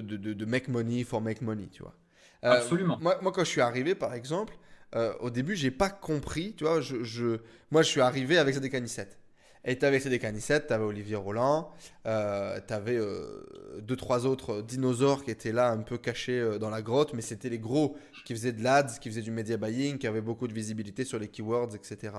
[0.00, 1.94] de, make money for make money, tu vois.
[2.42, 2.98] Absolument.
[3.00, 4.54] Moi, moi, quand je suis arrivé, par exemple,
[4.94, 6.54] euh, au début, j'ai pas compris.
[6.54, 7.38] Tu vois, je,
[7.70, 9.18] moi, je suis arrivé avec des canissettes.
[9.64, 11.70] Et tu avais des canissettes, tu avais Olivier Roland,
[12.06, 16.58] euh, tu avais euh, deux, trois autres dinosaures qui étaient là un peu cachés euh,
[16.58, 19.56] dans la grotte, mais c'était les gros qui faisaient de l'ADS, qui faisaient du media
[19.56, 22.14] buying, qui avaient beaucoup de visibilité sur les keywords, etc.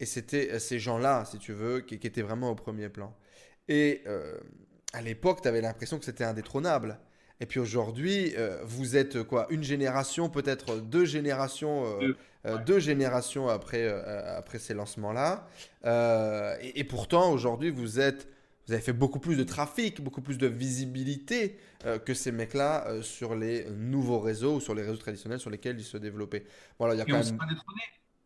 [0.00, 3.14] Et c'était ces gens-là, si tu veux, qui, qui, étaient vraiment au premier plan.
[3.68, 4.02] Et
[4.92, 6.98] à l'époque, tu avais l'impression que c'était indétrônable.
[7.42, 12.16] Et puis aujourd'hui, euh, vous êtes quoi Une génération, peut-être deux générations, euh,
[12.46, 13.84] euh, deux générations après,
[14.36, 15.48] après ces lancements-là.
[16.62, 18.28] Et, pourtant, aujourd'hui, vous êtes,
[18.68, 21.58] vous avez fait beaucoup plus de trafic, beaucoup plus de visibilité
[22.04, 25.84] que ces mecs-là sur les nouveaux réseaux ou sur les réseaux traditionnels sur lesquels ils
[25.84, 26.44] se développaient.
[26.78, 27.48] Voilà, il y a et quand on même...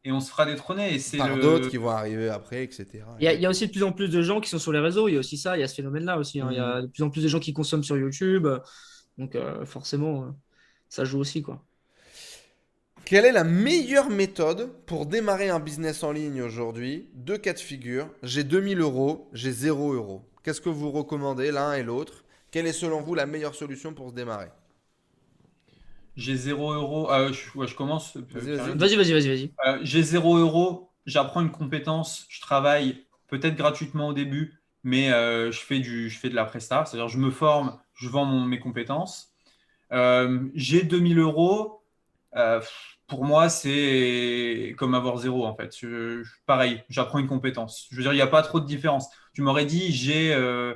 [0.05, 0.95] Et on se fera détrôner.
[0.95, 2.87] Et c'est par d'autres qui vont arriver après, etc.
[3.19, 4.61] Il y, a, il y, a, aussi de plus en plus de gens qui sont
[4.61, 5.09] sur les réseaux.
[5.09, 6.41] Il y a aussi ça, il y a ce phénomène-là aussi.
[6.41, 6.49] Hein.
[6.53, 6.83] Il y a mmh.
[6.83, 8.47] de plus en plus de gens qui consomment sur YouTube.
[9.19, 10.31] Donc euh, forcément, euh,
[10.89, 11.43] ça joue aussi.
[11.43, 11.65] quoi.
[13.05, 17.09] Quelle est la meilleure méthode pour démarrer un business en ligne aujourd'hui?
[17.15, 18.09] Deux cas de figure.
[18.23, 20.29] J'ai 2000 euros, j'ai 0 euros.
[20.43, 22.25] Qu'est-ce que vous recommandez l'un et l'autre?
[22.51, 24.49] Quelle est selon vous la meilleure solution pour se démarrer?
[26.17, 27.11] J'ai 0 euros.
[27.13, 28.17] Euh, je, commence.
[28.17, 29.53] Vas-y, vas-y, vas-y.
[29.65, 35.53] Vas j'ai 0 euros, j'apprends une compétence, je travaille peut-être gratuitement au début, mais euh,
[35.53, 38.61] je, fais du, je fais de la presta, c'est-à-dire je me forme, je vends mes
[38.61, 39.35] compétences.
[39.93, 41.83] Euh, j'ai 2000 euros.
[42.37, 42.61] euh,
[43.09, 45.75] pour moi, c'est comme avoir zéro en fait.
[46.47, 47.87] Pareil, j'apprends une compétence.
[47.91, 49.09] Je veux dire, il n'y a pas trop de différence.
[49.35, 50.35] Tu m'aurais dit, j'ai.
[50.35, 50.75] euh,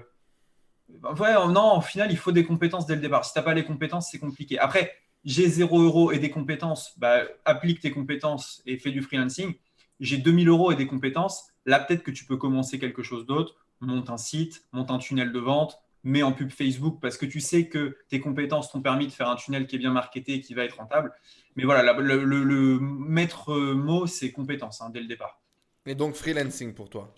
[1.18, 3.24] Ouais, non, au final, il faut des compétences dès le départ.
[3.24, 4.58] Si tu n'as pas les compétences, c'est compliqué.
[4.58, 4.92] Après,
[5.24, 9.54] j'ai 0 euros et des compétences, bah, applique tes compétences et fais du freelancing.
[10.00, 11.44] J'ai 2000 euros et des compétences.
[11.64, 13.54] Là, peut-être que tu peux commencer quelque chose d'autre.
[13.80, 17.40] Monte un site, monte un tunnel de vente, mets en pub Facebook parce que tu
[17.40, 20.40] sais que tes compétences t'ont permis de faire un tunnel qui est bien marketé et
[20.40, 21.12] qui va être rentable.
[21.56, 25.40] Mais voilà, la- le, le- le maître mot, c'est compétences hein, dès le départ.
[25.86, 27.14] Et donc freelancing pour toi.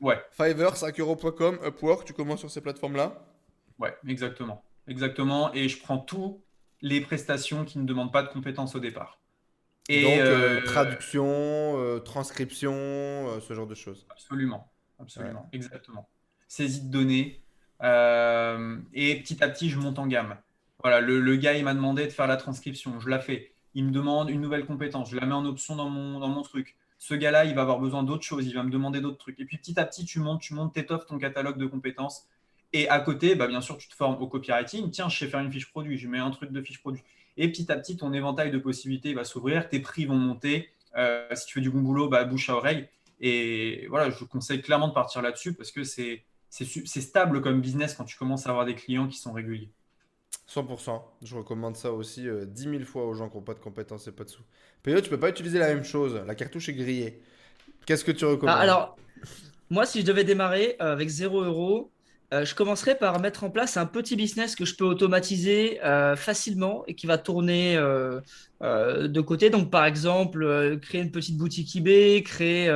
[0.00, 3.26] Ouais, Fiverr, 5euros.com, Upwork, tu commences sur ces plateformes-là?
[3.78, 4.64] Ouais, exactement.
[4.86, 5.52] Exactement.
[5.54, 6.42] Et je prends tous
[6.80, 9.20] les prestations qui ne demandent pas de compétences au départ.
[9.88, 12.72] Et Donc euh, euh, traduction, euh, transcription,
[13.40, 14.06] ce genre de choses.
[14.10, 16.08] Absolument, absolument, exactement.
[16.48, 17.43] Saisie de données.
[17.82, 20.36] Euh, et petit à petit, je monte en gamme.
[20.82, 23.00] Voilà, le, gars, il m'a demandé de faire la transcription.
[23.00, 23.52] Je la fais.
[23.74, 25.10] Il me demande une nouvelle compétence.
[25.10, 26.76] Je la mets en option dans mon, dans mon truc.
[26.98, 28.46] Ce gars-là, il va avoir besoin d'autres choses.
[28.46, 29.40] Il va me demander d'autres trucs.
[29.40, 32.26] Et puis petit à petit, tu montes, tu montes, t'étoffes ton catalogue de compétences.
[32.72, 34.90] Et à côté, bah, bien sûr, tu te formes au copywriting.
[34.90, 35.96] Tiens, je sais faire une fiche produit.
[35.96, 37.02] Je mets un truc de fiche produit.
[37.36, 39.68] Et petit à petit, ton éventail de possibilités va s'ouvrir.
[39.68, 40.68] Tes prix vont monter.
[40.96, 42.88] Euh, si tu fais du bon boulot, bah, bouche à oreille.
[43.20, 46.24] Et voilà, je conseille clairement de partir là-dessus parce que c'est
[46.54, 49.72] c'est stable comme business quand tu commences à avoir des clients qui sont réguliers.
[50.48, 51.02] 100%.
[51.22, 54.06] Je recommande ça aussi euh, 10 000 fois aux gens qui n'ont pas de compétences
[54.06, 54.42] et pas de sous.
[54.82, 56.20] PO, tu peux pas utiliser la même chose.
[56.26, 57.22] La cartouche est grillée.
[57.86, 58.56] Qu'est-ce que tu recommandes?
[58.56, 58.96] Ah, alors,
[59.70, 61.90] moi, si je devais démarrer euh, avec 0 euros,
[62.32, 66.16] euh, je commencerais par mettre en place un petit business que je peux automatiser euh,
[66.16, 68.20] facilement et qui va tourner euh,
[68.60, 69.50] de côté.
[69.50, 72.68] Donc, par exemple, créer une petite boutique eBay, créer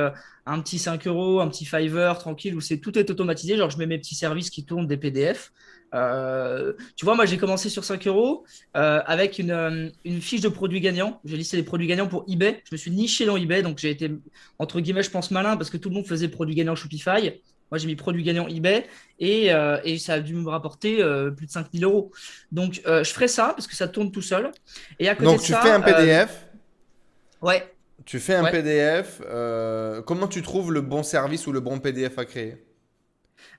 [0.45, 3.57] un petit 5 euros, un petit Fiverr tranquille où c'est tout est automatisé.
[3.57, 5.51] Genre, je mets mes petits services qui tournent des PDF.
[5.91, 8.45] Tu vois, moi, j'ai commencé sur 5 euros
[8.75, 11.19] avec une, une fiche de produits gagnants.
[11.25, 12.61] J'ai listé les produits gagnants pour eBay.
[12.69, 14.11] Je me suis niché dans eBay, donc j'ai été
[14.59, 17.41] entre guillemets, je pense malin parce que tout le monde faisait produit gagnant Shopify.
[17.71, 18.87] Moi, j'ai mis produit gagnant eBay
[19.19, 22.11] et, euh, et ça a dû me rapporter euh, plus de 5000 euros.
[22.51, 24.51] Donc, euh, je ferai ça parce que ça tourne tout seul.
[24.99, 26.47] Et à côté Donc de tu ça, fais un PDF.
[27.41, 27.63] ouais.
[28.05, 28.51] Tu fais un Ouais.
[28.51, 29.21] PDF.
[30.05, 32.65] comment tu trouves le bon service ou le bon PDF à créer?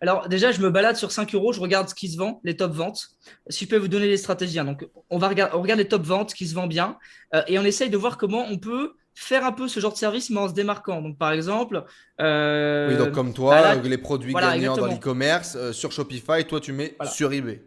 [0.03, 2.57] Alors, déjà, je me balade sur 5 euros, je regarde ce qui se vend, les
[2.57, 3.09] top ventes.
[3.49, 4.59] Si je peux vous donner les stratégies.
[4.59, 4.65] hein.
[4.65, 6.99] Donc, on, va regarder, on regarde les top ventes qui se vendent bien
[7.35, 9.99] euh, et on essaye de voir comment on peut faire un peu ce genre de
[9.99, 11.03] service, mais en se démarquant.
[11.03, 11.85] Donc, par exemple,
[12.21, 15.73] euh, Oui, donc comme toi, bah là, euh, les produits voilà, gagnants dans l'e-commerce, euh,
[15.73, 17.13] sur Shopify, toi tu mets Voilà.
[17.13, 17.63] sur eBay.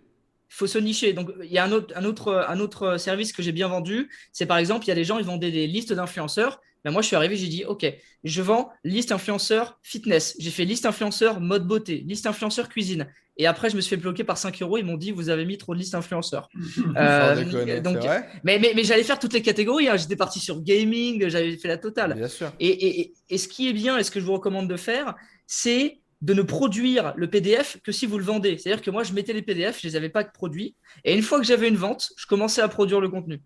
[0.49, 1.13] Il faut se nicher.
[1.13, 4.09] Donc, il y a un autre, un autre, un autre service que j'ai bien vendu.
[4.31, 6.59] C'est par exemple, il y a des gens, ils vendaient des listes d'influenceurs.
[6.83, 7.85] Ben, moi, je suis arrivé, j'ai dit, OK,
[8.23, 10.35] je vends liste influenceur fitness.
[10.39, 13.07] J'ai fait liste influenceur mode beauté, liste influenceur cuisine.
[13.37, 14.77] Et après, je me suis fait bloquer par 5 euros.
[14.77, 16.49] Ils m'ont dit, vous avez mis trop de listes influenceurs.
[16.97, 17.35] Euh,
[17.81, 19.87] donc, vrai mais mais, mais j'allais faire toutes les catégories.
[19.87, 19.97] hein.
[19.97, 22.13] J'étais parti sur gaming, j'avais fait la totale.
[22.15, 22.51] Bien sûr.
[22.59, 24.77] Et, et- et- et ce qui est bien et ce que je vous recommande de
[24.77, 25.15] faire,
[25.47, 28.57] c'est de ne produire le PDF que si vous le vendez.
[28.57, 30.75] C'est-à-dire que moi, je mettais les PDF, je les avais pas produits.
[31.03, 33.41] Et une fois que j'avais une vente, je commençais à produire le contenu.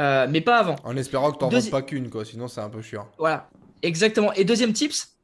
[0.00, 0.76] Euh, mais pas avant.
[0.84, 2.24] En espérant que tu n'en Deuxi- pas qu'une, quoi.
[2.24, 3.08] Sinon, c'est un peu chiant.
[3.18, 3.50] Voilà,
[3.82, 4.32] exactement.
[4.32, 5.16] Et deuxième tips,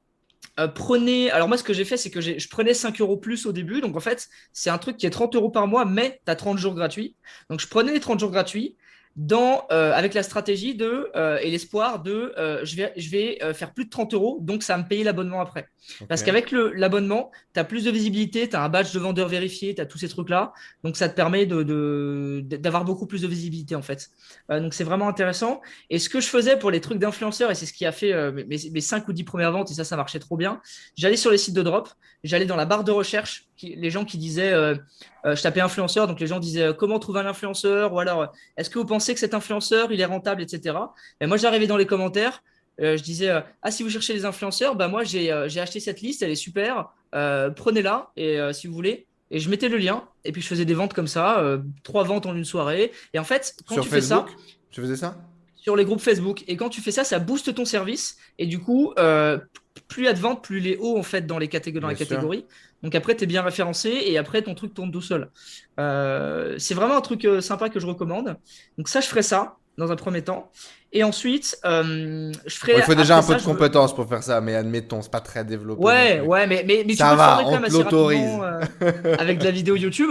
[0.60, 1.30] euh, prenez.
[1.30, 3.80] Alors, moi, ce que j'ai fait, c'est que je prenais 5 euros plus au début.
[3.80, 6.36] Donc, en fait, c'est un truc qui est 30 euros par mois, mais tu as
[6.36, 7.16] 30 jours gratuits.
[7.48, 8.76] Donc, je prenais les 30 jours gratuits
[9.20, 13.38] dans, euh, avec la stratégie de, euh, et l'espoir de euh, je vais, je vais
[13.42, 15.66] euh, faire plus de 30 euros, donc ça va me payer l'abonnement après.
[16.08, 19.74] Parce qu'avec l'abonnement, tu as plus de visibilité, tu as un badge de vendeur vérifié,
[19.74, 20.52] tu as tous ces trucs-là.
[20.84, 24.08] Donc, ça te permet de- de- d'avoir beaucoup plus de visibilité, en fait.
[24.52, 25.62] Euh, donc, c'est vraiment intéressant.
[25.90, 28.12] Et ce que je faisais pour les trucs d'influenceurs, et c'est ce qui a fait
[28.12, 30.60] euh, mes, mes 5 ou 10 premières ventes, et ça, ça marchait trop bien,
[30.96, 31.88] j'allais sur les sites de drop,
[32.22, 34.74] j'allais dans la barre de recherche, qui- les gens qui disaient, euh,
[35.26, 38.32] euh, je tapais influenceur, donc les gens disaient euh, comment trouver un influenceur, ou alors
[38.56, 40.76] est-ce que vous pensez que cet influenceur, il est rentable, etc.
[41.20, 42.42] Et moi, j'arrivais dans les commentaires,
[42.78, 43.28] je disais,
[43.62, 46.88] ah, si vous cherchez les influenceurs, bah, moi, j'ai acheté cette liste, elle est super,
[47.56, 49.06] prenez-la, et si vous voulez.
[49.30, 51.44] Et je mettais le lien, et puis je faisais des ventes comme ça,
[51.82, 52.92] trois ventes en une soirée.
[53.12, 54.26] Et en fait, quand Sur tu fais ça,
[54.70, 55.18] tu faisais ça?
[55.56, 56.44] Sur les groupes Facebook.
[56.46, 58.16] Et quand tu fais ça, ça booste ton service.
[58.38, 59.38] Et du coup, euh,
[59.88, 61.78] plus il y a de ventes, plus il est haut en fait dans les, catég-
[61.78, 62.46] dans les catégories.
[62.82, 65.30] Donc après, tu es bien référencé et après, ton truc tourne tout seul.
[65.80, 68.36] Euh, c'est vraiment un truc euh, sympa que je recommande.
[68.76, 70.50] Donc ça, je ferai ça dans un premier temps.
[70.92, 72.72] Et ensuite, euh, je ferai.
[72.74, 75.02] Bon, Il faut déjà un peu ça, de veux- compétences pour faire ça, mais admettons,
[75.02, 75.82] c'est pas très développé.
[75.82, 77.82] Ouais, ouais, mais, mais, mais Ça tu peux va, le faire quand on même assez
[77.82, 80.10] rapidement, euh, avec de la vidéo YouTube.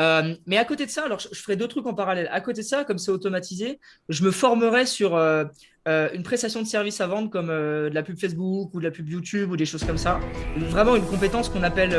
[0.00, 2.28] Euh, mais à côté de ça, alors je, ferai deux trucs en parallèle.
[2.30, 5.44] À côté de ça, comme c'est automatisé, je me formerai sur euh,
[5.88, 8.90] euh, une prestation de service à vendre comme de la pub Facebook ou de la
[8.90, 10.20] pub YouTube ou des choses comme ça.
[10.56, 11.96] Vraiment une compétence qu'on appelle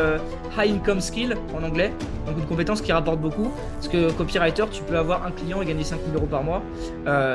[0.57, 1.91] high income skill en anglais.
[2.27, 3.51] Donc une compétence qui rapporte beaucoup.
[3.73, 6.63] Parce que copywriter, tu peux avoir un client et gagner 5000 euros par mois.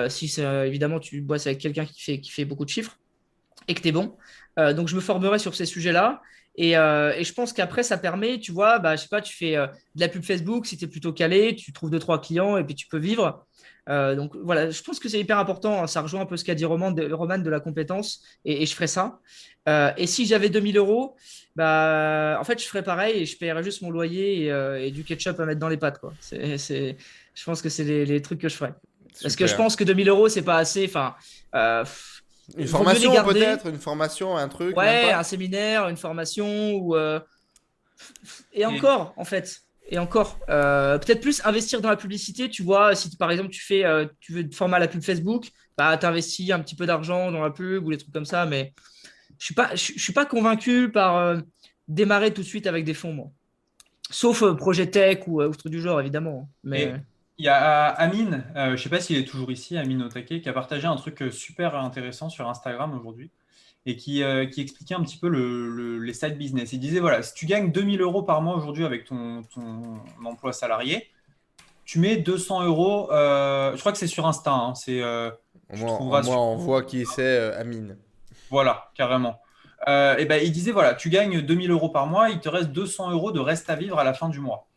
[0.08, 2.98] si évidemment tu bosses avec quelqu'un qui fait, qui fait beaucoup de chiffres
[3.68, 4.16] et que tu es bon.
[4.56, 6.22] donc je me formerai sur ces sujets-là.
[6.60, 9.56] Euh, et, je pense qu'après, ça permet, tu vois, bah, je sais pas, tu fais
[9.56, 12.56] euh, de la pub Facebook, si tu es plutôt calé, tu trouves deux, trois clients
[12.56, 13.46] et puis tu peux vivre.
[13.88, 15.82] Euh, donc voilà, je pense que c'est hyper important.
[15.82, 15.86] Hein.
[15.86, 18.74] ça rejoint un peu ce qu'a dit Roman de, Roman de la compétence et, je
[18.74, 19.18] ferai ça.
[19.66, 21.16] et si j'avais 2000 euros,
[21.56, 25.40] bah, en fait, je ferais pareil et je paierais juste mon loyer et, du ketchup
[25.40, 25.98] à mettre dans les pâtes.
[25.98, 26.12] Quoi.
[26.20, 26.96] C'est,
[27.34, 28.74] je pense que c'est les, trucs que je ferais.
[29.22, 30.84] Parce que je pense que 2000 euros, c'est pas assez.
[30.84, 31.14] Enfin,
[32.56, 34.76] une formation peut-être, une formation, un truc.
[34.76, 37.20] Ouais, un séminaire, une formation ou euh,
[38.52, 39.60] et encore en fait.
[39.88, 42.48] Et encore, euh, peut-être plus investir dans la publicité.
[42.48, 45.50] Tu vois, si par exemple tu fais, euh, tu veux former à la pub Facebook,
[45.76, 48.46] bah investis un petit peu d'argent dans la pub ou des trucs comme ça.
[48.46, 48.72] Mais
[49.38, 51.36] je suis pas, je, suis pas convaincu par
[51.88, 53.30] démarrer tout de suite avec des fonds, moi.
[54.10, 56.48] Sauf projet tech ou, ou truc du genre, évidemment.
[56.64, 56.94] Mais
[57.38, 60.40] il y a Amine, euh, je ne sais pas s'il est toujours ici, Amine Otake,
[60.40, 63.30] qui a partagé un truc euh, super intéressant sur Instagram aujourd'hui
[63.84, 66.72] et qui, euh, qui, expliquait un petit peu le, les side business.
[66.72, 70.52] Il disait voilà, si tu gagnes 2000 euros par mois aujourd'hui avec ton, ton, emploi
[70.52, 71.08] salarié,
[71.84, 73.08] tu mets 200 euros.
[73.10, 74.52] je crois que c'est sur Insta.
[74.52, 75.00] Hein, c'est,
[75.70, 77.96] moi, on voit qui c'est Amine.
[78.50, 79.40] Voilà, carrément.
[79.88, 83.10] et ben, il disait voilà, tu gagnes 2000 euros par mois, il te reste 200
[83.10, 84.68] euros de reste à vivre à la fin du mois.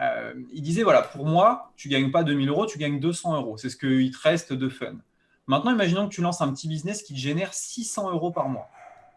[0.00, 3.56] Euh, il disait voilà, pour moi, tu gagnes pas 2000 euros, tu gagnes 200 euros.
[3.56, 4.94] C'est ce qu'il te reste de fun.
[5.46, 8.68] Maintenant, imaginons que tu lances un petit business qui te génère 600 euros par mois,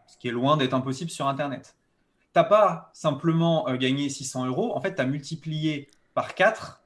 [0.06, 1.74] ce qui est loin d'être impossible sur Internet.
[2.34, 6.82] Tu n'as pas simplement euh, gagné 600 euros, en fait, tu as multiplié par 4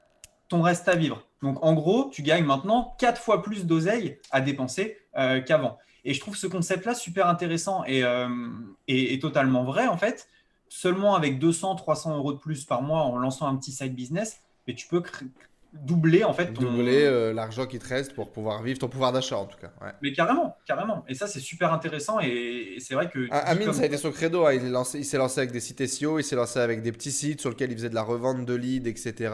[0.47, 1.27] ton reste à vivre.
[1.41, 5.77] Donc, en gros, tu gagnes maintenant 4 fois plus d'oseille à dépenser euh, qu'avant.
[6.05, 8.03] Et je trouve ce concept-là super intéressant et,
[8.89, 10.27] et, totalement vrai, en fait,
[10.73, 14.41] seulement avec 200, 300 euros de plus par mois en lançant un petit side business,
[14.67, 15.03] mais tu peux
[15.71, 16.63] doubler en fait ton...
[16.63, 19.71] doubler euh, l'argent qui te reste pour pouvoir vivre ton pouvoir d'achat en tout cas.
[20.01, 21.05] Mais carrément, carrément.
[21.07, 23.27] Et ça c'est super intéressant et, c'est vrai que.
[23.29, 24.47] Ah, Amine, ça a été son credo.
[24.47, 24.53] Hein.
[24.95, 27.51] Il s'est lancé avec des sites SEO, il s'est lancé avec des petits sites sur
[27.51, 29.31] lesquels il faisait de la revente de leads, etc.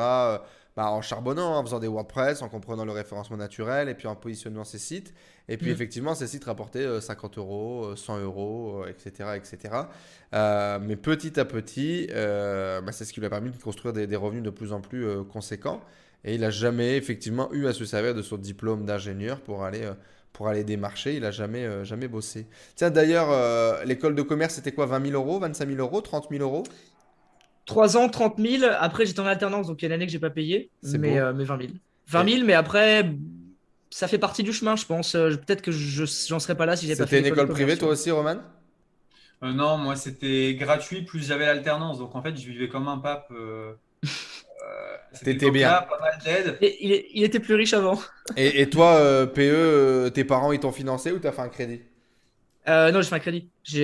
[0.76, 4.16] Bah, en charbonnant, en faisant des WordPress, en comprenant le référencement naturel et puis en
[4.16, 5.14] positionnant ses sites.
[5.48, 5.74] Et puis mm.
[5.74, 9.12] effectivement, ces sites rapportaient 50 euh, euros, 100 euh, euros, etc.
[9.22, 9.76] Euh, etc.
[10.82, 14.44] mais petit à petit, bah, c'est ce qui lui a permis de construire des, revenus
[14.44, 15.82] de plus en plus conséquents.
[16.24, 19.90] Et il n'a jamais effectivement eu à se servir de son diplôme d'ingénieur pour aller
[20.32, 21.16] pour aller démarcher.
[21.16, 22.46] Il n'a jamais, jamais bossé.
[22.76, 24.86] Tiens, d'ailleurs, l'école de commerce, c'était quoi?
[24.86, 26.64] 20 000 euros, 25 000 euros, 30 000 euros?
[27.70, 28.64] 3 ans, 30 000.
[28.80, 30.72] Après, j'étais en alternance, donc il y a une année que j'ai pas payé.
[30.82, 31.74] Mais, euh, mais 20 000.
[32.08, 33.12] 20 000, mais après,
[33.92, 35.14] ça fait partie du chemin, je pense.
[35.14, 37.18] Euh, peut-être que je n'en serais pas là si j'ai pas fait.
[37.18, 38.38] C'était une école privée, toi aussi, Roman?
[39.44, 42.00] Euh, Non, moi, c'était gratuit, plus j'avais l'alternance.
[42.00, 43.32] Donc, en fait, je vivais comme un pape.
[45.14, 45.70] C'était bien.
[45.70, 46.58] pas mal d'aide.
[46.62, 48.00] Il, il, était plus riche avant.
[48.36, 51.82] Et, et toi, PE, tes parents, ils t'ont financé ou t'as fait un crédit?
[52.70, 53.50] Euh, non, j'ai fait un crédit.
[53.64, 53.82] Qui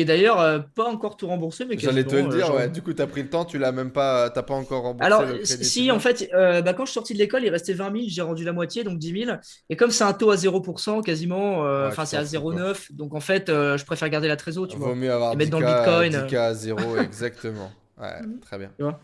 [0.00, 1.64] est d'ailleurs euh, pas encore tout remboursé.
[1.64, 2.68] mais J'allais te le euh, dire, ouais.
[2.68, 5.04] Du coup, tu as pris le temps, tu l'as même pas, t'as pas encore remboursé.
[5.04, 8.04] Alors, si, en fait, bah, quand je suis sorti de l'école, il restait 20 000,
[8.08, 9.36] j'ai rendu la moitié, donc 10 000.
[9.70, 12.92] Et comme c'est un taux à 0% quasiment, enfin, c'est à 0,9.
[12.92, 14.94] Donc, en fait, je préfère garder la trésor, tu Vaut vois.
[14.94, 16.12] mieux avoir et mettre dans le bitcoin.
[16.12, 17.70] 10K à 0, exactement.
[18.00, 18.70] Ouais, très bien.
[18.76, 19.00] Tu vois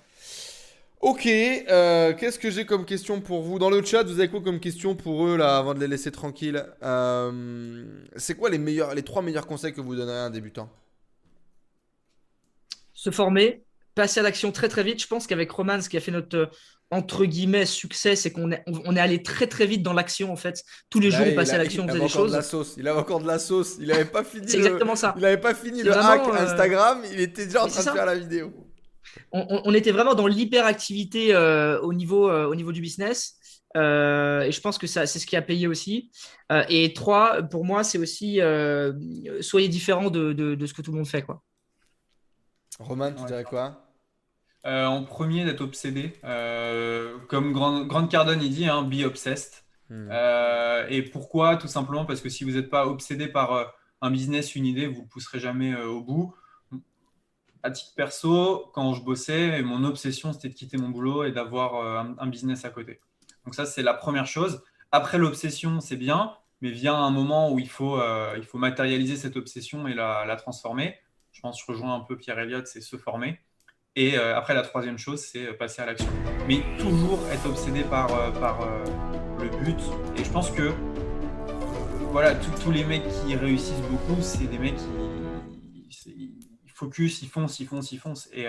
[1.05, 4.41] Ok, euh, qu'est-ce que j'ai comme question pour vous Dans le chat, vous avez quoi
[4.41, 7.85] comme question pour eux là, avant de les laisser tranquilles euh,
[8.17, 10.71] C'est quoi les, meilleurs, les trois meilleurs conseils que vous donneriez à un débutant?
[12.95, 13.65] Se former,
[13.95, 15.03] passer à l'action très très vite.
[15.03, 16.49] Je pense qu'avec Roman, ce qui a fait notre
[16.91, 20.37] entre guillemets succès, c'est qu'on est, on est allé très très vite dans l'action en
[20.37, 20.65] fait.
[20.89, 22.31] Tous les jours, on passait à l'action, on faisait des choses.
[22.31, 22.77] De la sauce.
[22.79, 23.77] Il avait encore de la sauce.
[23.79, 24.47] Il n'avait pas fini.
[24.49, 25.13] c'est exactement ça.
[25.19, 27.03] Il n'avait pas fini le hack euh, Instagram.
[27.13, 28.64] Il était déjà en train de faire la vidéo
[29.32, 33.36] on, était vraiment dans l'hyperactivité euh, au, niveau, euh, au niveau du business.
[33.77, 36.11] Euh, et je pense que c'est ce qui a payé aussi.
[36.69, 38.41] et trois, pour moi, c'est aussi
[39.41, 41.23] soyez différent de, ce que tout le monde fait.
[41.23, 41.43] Quoi.
[42.78, 43.81] Roman, tu dirais quoi?
[44.65, 46.12] En premier, d'être obsédé.
[47.28, 49.65] comme Grande Grand Cardone, il dit, hein, be obsessed.
[49.91, 50.11] Hmm.
[50.89, 51.57] et pourquoi?
[51.57, 55.03] Tout simplement parce que si vous n'êtes pas obsédé par un business, une idée, vous
[55.03, 56.35] ne pousserez jamais au bout
[57.65, 61.77] à titre perso, quand je bossais, mon obsession, c'était de quitter mon boulot et d'avoir
[61.77, 63.01] euh, un, business à côté.
[63.47, 64.62] Donc ça, c'est la première chose.
[64.93, 69.16] Après, l'obsession, c'est bien, mais vient un moment où il faut, euh, il faut matérialiser
[69.16, 70.99] cette obsession et la, transformer.
[71.32, 73.41] Je pense que je rejoins un peu Pierre Elliott, c'est se former.
[73.97, 76.11] Et après, la troisième chose, c'est passer à l'action.
[76.49, 78.59] Mais toujours être obsédé par, par
[79.41, 79.78] le but.
[80.16, 80.73] Et je pense que
[82.11, 84.81] voilà, tous les mecs qui réussissent beaucoup, c'est des mecs
[85.89, 86.35] qui
[86.75, 88.29] focus, ils foncent, ils foncent, ils foncent.
[88.33, 88.47] Et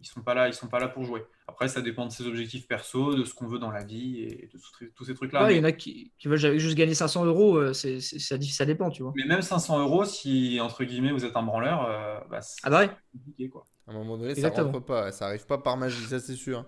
[0.00, 1.24] ils sont pas là, ils sont pas là pour jouer.
[1.46, 4.50] Après, ça dépend de ses objectifs perso, de ce qu'on veut dans la vie et
[4.52, 5.50] de tous ces trucs-là.
[5.52, 8.90] Il y en a qui, veulent juste gagner 500 euros, euh, c'est, ça, ça dépend,
[8.90, 9.12] tu vois.
[9.16, 12.70] Mais même 500 euros, si entre guillemets vous êtes un branleur, euh, bah, c'est ah
[12.70, 13.66] bah compliqué quoi.
[13.86, 16.64] À un moment donné, ça rentre pas, ça arrive pas par magie, ça c'est sûr.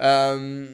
[0.00, 0.66] Euh,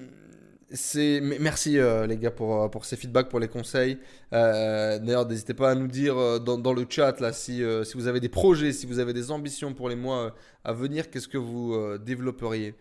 [1.40, 3.98] merci euh, les gars pour, euh, pour ces feedbacks, pour les conseils.
[4.32, 7.62] Euh, d'ailleurs, n'hésitez pas à nous dire dans, le chat là si,
[7.94, 10.34] vous avez des projets, si vous avez des ambitions pour les mois
[10.64, 12.74] à venir, qu'est-ce que vous développeriez?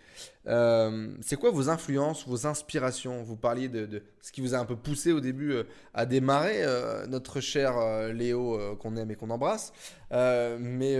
[0.45, 3.23] c'est quoi vos influences, vos inspirations?
[3.23, 5.53] Vous parliez de, ce qui vous a un peu poussé au début
[5.93, 6.65] à démarrer,
[7.07, 7.75] notre cher
[8.13, 9.73] Léo qu'on aime et qu'on embrasse.
[10.11, 10.97] mais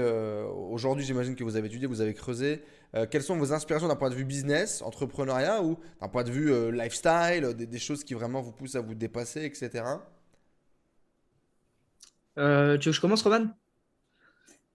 [0.70, 2.62] aujourd'hui, j'imagine que vous avez étudié, vous avez creusé.
[2.96, 6.32] Euh, quelles sont vos inspirations d'un point de vue business, entrepreneuriat ou d'un point de
[6.32, 9.84] vue euh, lifestyle, des, choses qui vraiment vous poussent à vous dépasser, etc.
[12.38, 13.48] Euh, tu veux que je commence, Roman?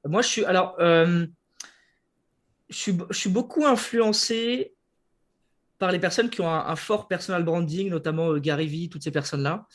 [0.04, 0.44] Moi, je suis.
[0.44, 1.28] Alors, je
[2.70, 4.74] suis, je, suis, beaucoup influencé
[5.78, 9.66] par les personnes qui ont un, fort personal branding, notamment Gary Vee, toutes ces personnes-là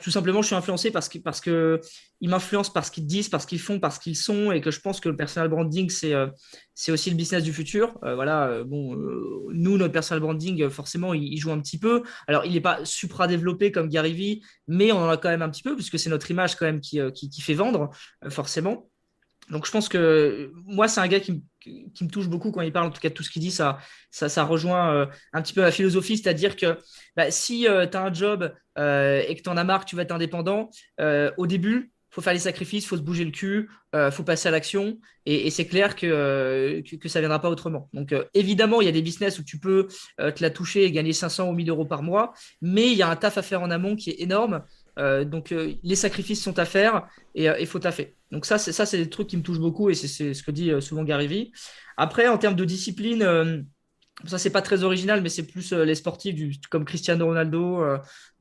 [0.00, 1.80] tout simplement, je suis influencé parce qu'ils parce que
[2.22, 4.70] m'influencent par ce qu'ils disent, par ce qu'ils font, par ce qu'ils sont, et que
[4.70, 6.26] je pense que le personal branding, c'est euh,
[6.88, 7.98] aussi le business du futur.
[8.04, 8.96] Euh, voilà, euh, bon,
[9.52, 12.02] nous, notre personal branding, forcément, il, joue un petit peu.
[12.26, 15.42] Alors, il n'est pas supra développé comme Gary Vee, mais on en a quand même
[15.42, 17.90] un petit peu, puisque c'est notre image quand même qui fait vendre,
[18.30, 18.88] forcément.
[19.50, 21.42] Donc je pense que moi, c'est un gars qui,
[22.00, 23.78] me touche beaucoup quand il parle, en tout cas tout ce qu'il dit, ça,
[24.10, 26.78] ça, rejoint euh, un petit peu la philosophie, c'est-à-dire que
[27.16, 29.90] bah, si euh, tu as un job euh, et que tu en as marre, que
[29.90, 30.70] tu vas être indépendant,
[31.36, 33.68] au début, faut faire les sacrifices, faut se bouger le cul,
[34.10, 37.88] faut passer à l'action, et, c'est clair que, que, ça ne viendra pas autrement.
[37.92, 41.12] Donc évidemment, il y a des business où tu peux te la toucher et gagner
[41.12, 43.70] 500 ou 1000 euros par mois, mais il y a un taf à faire en
[43.70, 44.62] amont qui est énorme.
[44.98, 48.16] Euh, donc euh, les sacrifices sont à faire et il euh, faut taffer.
[48.32, 50.50] Donc ça, c'est ça, c'est des trucs qui me touchent beaucoup et c'est ce que
[50.50, 51.52] dit souvent Gary.
[51.96, 53.66] Après, en termes de discipline,
[54.26, 56.36] ça c'est pas très original, mais c'est plus les sportifs
[56.70, 57.82] comme Cristiano Ronaldo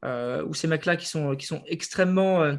[0.04, 2.58] ou ces mecs-là qui sont qui sont extrêmement,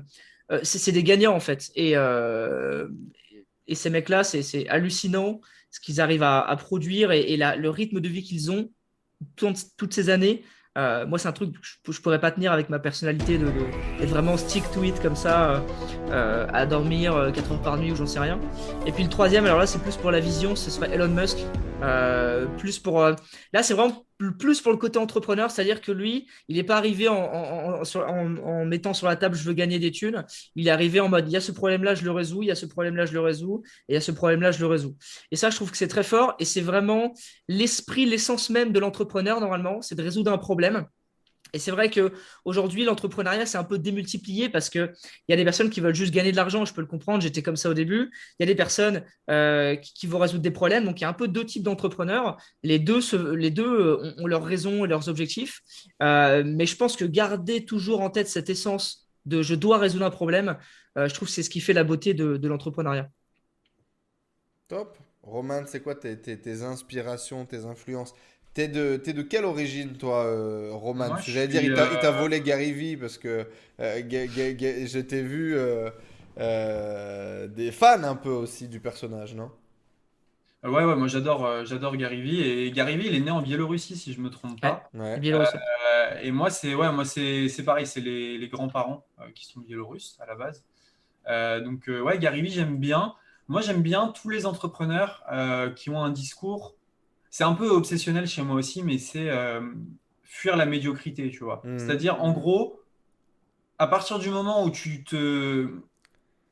[0.63, 1.71] c'est des gagnants en fait.
[1.77, 8.09] Et et ces mecs-là, c'est hallucinant ce qu'ils arrivent à, produire et, le rythme de
[8.09, 8.71] vie qu'ils ont
[9.37, 10.45] toutes ces années.
[10.79, 11.53] Euh, moi, c'est un truc
[11.85, 13.47] que je, pourrais pas tenir avec ma personnalité de,
[13.99, 15.61] d'être vraiment stick to it comme ça, euh,
[16.11, 18.39] euh à dormir 4 euh, heures par nuit ou j'en sais rien.
[18.87, 21.39] Et puis le troisième, alors là, c'est plus pour la vision, ce serait Elon Musk.
[22.57, 24.05] Plus pour là, c'est vraiment
[24.39, 29.07] plus pour le côté entrepreneur, c'est-à-dire que lui, il n'est pas arrivé en, mettant sur
[29.07, 30.25] la table je veux gagner des thunes.
[30.57, 32.51] Il est arrivé en mode il y a ce problème-là, je le résous, il y
[32.51, 34.97] a ce problème-là, je le résous, et il y a ce problème-là, je le résous.
[35.31, 37.15] Et ça, je trouve que c'est très fort et c'est vraiment
[37.49, 40.87] l'esprit, l'essence même de l'entrepreneur, normalement, c'est de résoudre un problème
[41.53, 44.93] et c'est vrai qu'aujourd'hui, l'entrepreneuriat s'est un peu démultiplié parce qu'il
[45.29, 47.43] y a des personnes qui veulent juste gagner de l'argent, je peux le comprendre, j'étais
[47.43, 48.11] comme ça au début.
[48.39, 50.85] Il y a des personnes euh, qui, vont résoudre des problèmes.
[50.85, 52.37] Donc, il y a un peu deux types d'entrepreneurs.
[52.63, 53.01] Les deux,
[53.35, 55.63] les deux euh, ont, leurs raisons et leurs objectifs.
[56.03, 60.07] Euh, mais je pense que garder toujours en tête cette essence de je dois résoudre
[60.07, 60.57] un problème,
[60.97, 63.11] je trouve que c'est ce qui fait la beauté de, l'entrepreneuriat.
[64.69, 64.97] Top.
[65.23, 68.15] Roman, c'est quoi tes inspirations, tes influences?
[68.59, 71.17] T'es de, de quelle origine, toi, euh, Roman?
[71.25, 73.47] J'allais dire, il t'a euh, volé Gary Vee parce que
[73.79, 75.55] euh, je t'ai vu
[77.55, 79.53] des fans un peu aussi du personnage, non?
[80.65, 82.41] Ouais, ouais, moi j'adore j'adore Gary Vee.
[82.41, 84.91] Et Gary Vee, il est né en Biélorussie, si je me trompe pas.
[86.21, 89.07] et moi, c'est ouais, moi c'est pareil, c'est les, les grands-parents
[89.37, 90.65] qui sont biélorusses à la base.
[91.63, 93.15] donc, ouais, Gary Vee, j'aime bien.
[93.47, 95.23] Moi, j'aime bien tous les entrepreneurs
[95.77, 96.75] qui ont un discours
[97.39, 99.61] c'est un peu obsessionnel chez moi aussi, mais c'est euh,
[100.25, 101.63] fuir la médiocrité, tu vois.
[101.63, 101.79] Hmm.
[101.79, 102.83] C'est-à-dire, en gros,
[103.79, 105.69] à partir du moment où tu te.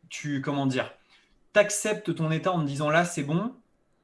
[0.09, 0.95] Tu, comment dire
[1.53, 3.53] T'acceptes ton état en te disant là, c'est bon,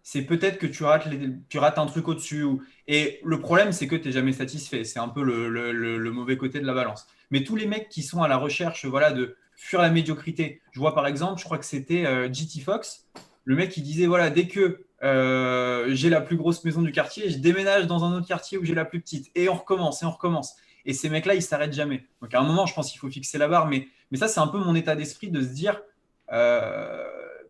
[0.03, 1.07] c'est peut-être que tu rates,
[1.49, 2.45] tu rates un truc au-dessus.
[2.89, 4.83] Et le problème, c'est que tu n'es jamais satisfait.
[4.83, 7.07] C'est un peu le, mauvais côté de la balance.
[7.31, 10.81] Mais tous les mecs qui sont à la recherche voilà, de fuir la médiocrité, je
[10.81, 13.07] vois par exemple, je crois que c'était euh, GT Fox,
[13.45, 17.29] le mec qui disait voilà, dès que euh, j'ai la plus grosse maison du quartier,
[17.29, 20.07] je déménage dans un autre quartier où j'ai la plus petite, et on recommence, et
[20.07, 20.55] on recommence.
[20.85, 22.07] Et ces mecs-là, ils s'arrêtent jamais.
[22.21, 24.41] Donc à un moment, je pense qu'il faut fixer la barre, mais, mais ça, c'est
[24.41, 25.81] un peu mon état d'esprit de se dire,
[26.33, 27.05] euh,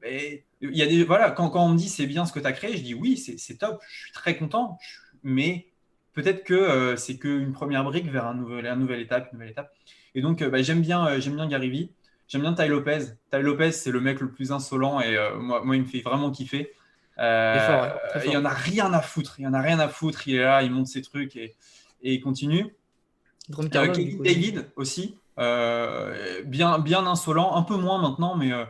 [0.04, 2.52] il y a des, voilà, quand, on me dit c'est bien ce que tu as
[2.52, 4.78] créé, je dis oui, c'est top, je suis très content,
[5.22, 5.66] mais
[6.14, 9.52] peut-être que euh, c'est qu'une première brique vers un nouvel, une nouvelle étape, une nouvelle
[9.52, 9.72] étape.
[10.14, 11.90] Et donc, bah, j'aime bien, j'aime bien Gary Vee.
[12.28, 13.14] J'aime bien Ty Lopez.
[13.30, 16.30] Ty Lopez, c'est le mec le plus insolent et moi, moi, il me fait vraiment
[16.30, 16.72] kiffer.
[17.18, 17.90] Euh,
[18.24, 18.36] Il fort.
[18.40, 19.36] en a rien à foutre.
[19.38, 20.26] Il en a rien à foutre.
[20.28, 21.54] Il est là, il monte ses trucs et,
[22.02, 22.74] et il continue.
[23.50, 24.16] Euh, du.
[24.18, 28.64] David aussi, euh, bien, bien insolent, un peu moins maintenant, mais, euh,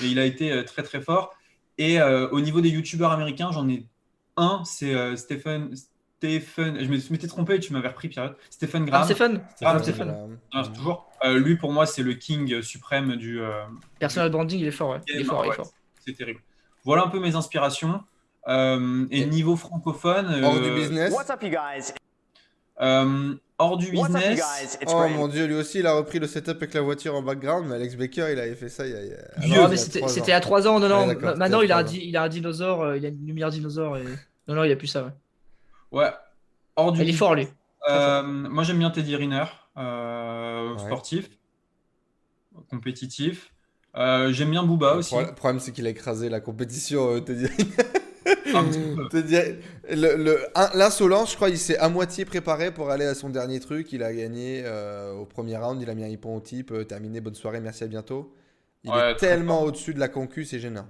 [0.00, 1.34] mais il a été très très fort.
[1.78, 3.86] Et euh, au niveau des youtubeurs américains, j'en ai
[4.36, 5.70] un, c'est euh, Stephen.
[6.18, 8.34] Stephen, je m'étais trompé, tu m'avais repris, Pierre.
[8.50, 9.40] Stephen Ah, Graham.
[9.60, 10.38] Graham, Stephen.
[10.52, 11.10] Ah, c'est toujours.
[11.24, 13.40] Euh, lui, pour moi, c'est le king suprême du.
[13.40, 13.62] euh,
[13.98, 15.00] personal branding, il est fort, ouais.
[15.08, 15.70] Il est fort, il est fort.
[16.04, 16.40] C'est terrible.
[16.86, 18.00] Voilà un peu mes inspirations.
[18.48, 20.42] Euh, et Et- niveau francophone.
[20.42, 21.12] Hors euh, du business.
[21.12, 21.92] What's up, you guys?
[22.80, 24.78] euh, hors du up, business.
[24.86, 27.66] Oh mon dieu, lui aussi il a repris le setup avec la voiture en background,
[27.68, 29.60] mais Alex Baker il avait fait ça il y a.
[29.60, 31.06] Ah a c'était à 3 ans, non, non.
[31.36, 33.50] Maintenant, il a, un trois di- il a un dinosaure, euh, il a une lumière
[33.50, 33.96] dinosaure.
[33.96, 34.04] Et...
[34.46, 35.10] Non, non, il a plus ça, ouais.
[35.90, 36.10] Ouais.
[36.76, 37.48] Hors du Il est fort, lui.
[37.88, 39.44] Euh, moi, j'aime bien Teddy Riner,
[39.78, 40.78] euh, Ouais.
[40.78, 41.30] sportif,
[42.68, 43.52] compétitif.
[43.96, 45.14] Euh, j'aime bien Booba Le aussi.
[45.14, 47.46] pro- Le problème c'est qu'il a écrasé la compétition, euh, Teddy.
[48.54, 49.08] Un petit peu.
[49.08, 49.56] Teddy-
[49.90, 53.28] le- le- un- L'insolence, je crois, il s'est à moitié préparé pour aller à son
[53.30, 53.92] dernier truc.
[53.92, 56.84] Il a gagné euh, au premier round, il a mis un hippon au type, euh,
[56.84, 58.34] terminé, bonne soirée, merci à bientôt.
[58.84, 60.86] Il Ouais, est tellement au-dessus de la concu, c'est gênant.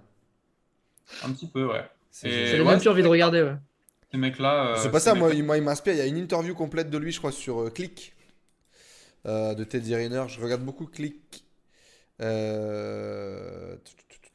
[1.25, 1.85] Un petit peu, ouais.
[2.11, 3.55] C'est donne même envie de regarder, ouais.
[4.11, 4.69] Ces mecs-là.
[4.69, 5.93] euh, C'est pas ça, moi, il, moi, il m'inspire.
[5.95, 8.15] Il y a une interview complète de lui, je crois, sur euh, Click
[9.27, 10.25] euh, de Teddy Riner.
[10.29, 11.45] Je regarde beaucoup Click.
[12.21, 13.77] Euh,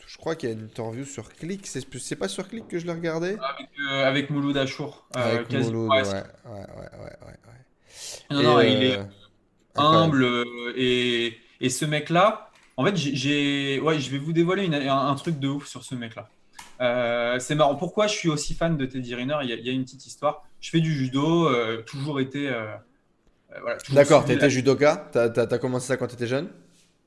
[0.08, 1.66] Je crois qu'il y a une interview sur Click.
[1.68, 3.40] C'est pas sur Click que je l'ai regardé?
[3.40, 5.08] Avec, euh, avec Mouloud Achour.
[5.16, 7.38] euh, Avec Mouloud, ouais, ouais, ouais, ouais.
[8.30, 9.00] Non, non, euh, il est
[9.76, 10.16] incroyable.
[10.16, 14.76] humble euh, et, et ce mec-là, en fait, j'ai- ouais, je vais vous dévoiler une-
[14.76, 16.32] un, un truc de ouf sur ce mec-là.
[16.82, 17.76] Euh, c'est marrant.
[17.76, 19.38] Pourquoi je suis aussi fan de Teddy Riner?
[19.44, 20.44] Il y, a, il y a une petite histoire.
[20.62, 22.50] Je fais du judo, euh, toujours été.
[22.50, 22.76] euh,
[23.54, 25.10] euh, voilà, D'accord, suivi t'étais la- judoka?
[25.12, 26.50] T'as- t'as commencé ça quand t'étais jeune?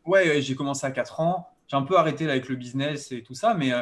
[0.05, 1.49] Ouais, j'ai commencé à 4 ans.
[1.67, 3.81] J'ai un peu arrêté là, avec le business et tout ça, mais, euh,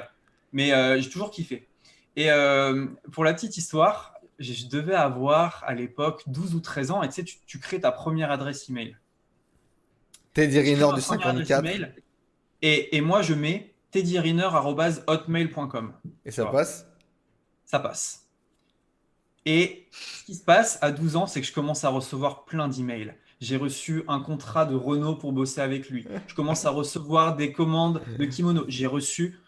[0.53, 1.69] mais euh, j'ai toujours kiffé.
[2.15, 7.03] Et euh, pour la petite histoire, je devais avoir à l'époque 12 ou 13 ans
[7.03, 8.97] et tu sais, tu, tu crées ta première adresse email.
[10.35, 11.75] Teddy Je crée Riner ma du première adresse 54.
[11.77, 11.95] email
[12.63, 15.95] et, et moi, je mets teddyriner.hotmail.com.
[16.25, 16.59] Et ça Voilà.
[16.59, 16.87] passe?
[17.65, 18.29] Ça passe.
[19.45, 22.69] Et ce qui se passe à 12 ans, c'est que je commence à recevoir plein
[22.69, 23.15] d'emails.
[23.43, 26.07] J'ai reçu un contrat de Renault pour bosser avec lui.
[26.27, 28.65] Je commence à recevoir des commandes de kimono.
[28.69, 29.39] J'ai reçu.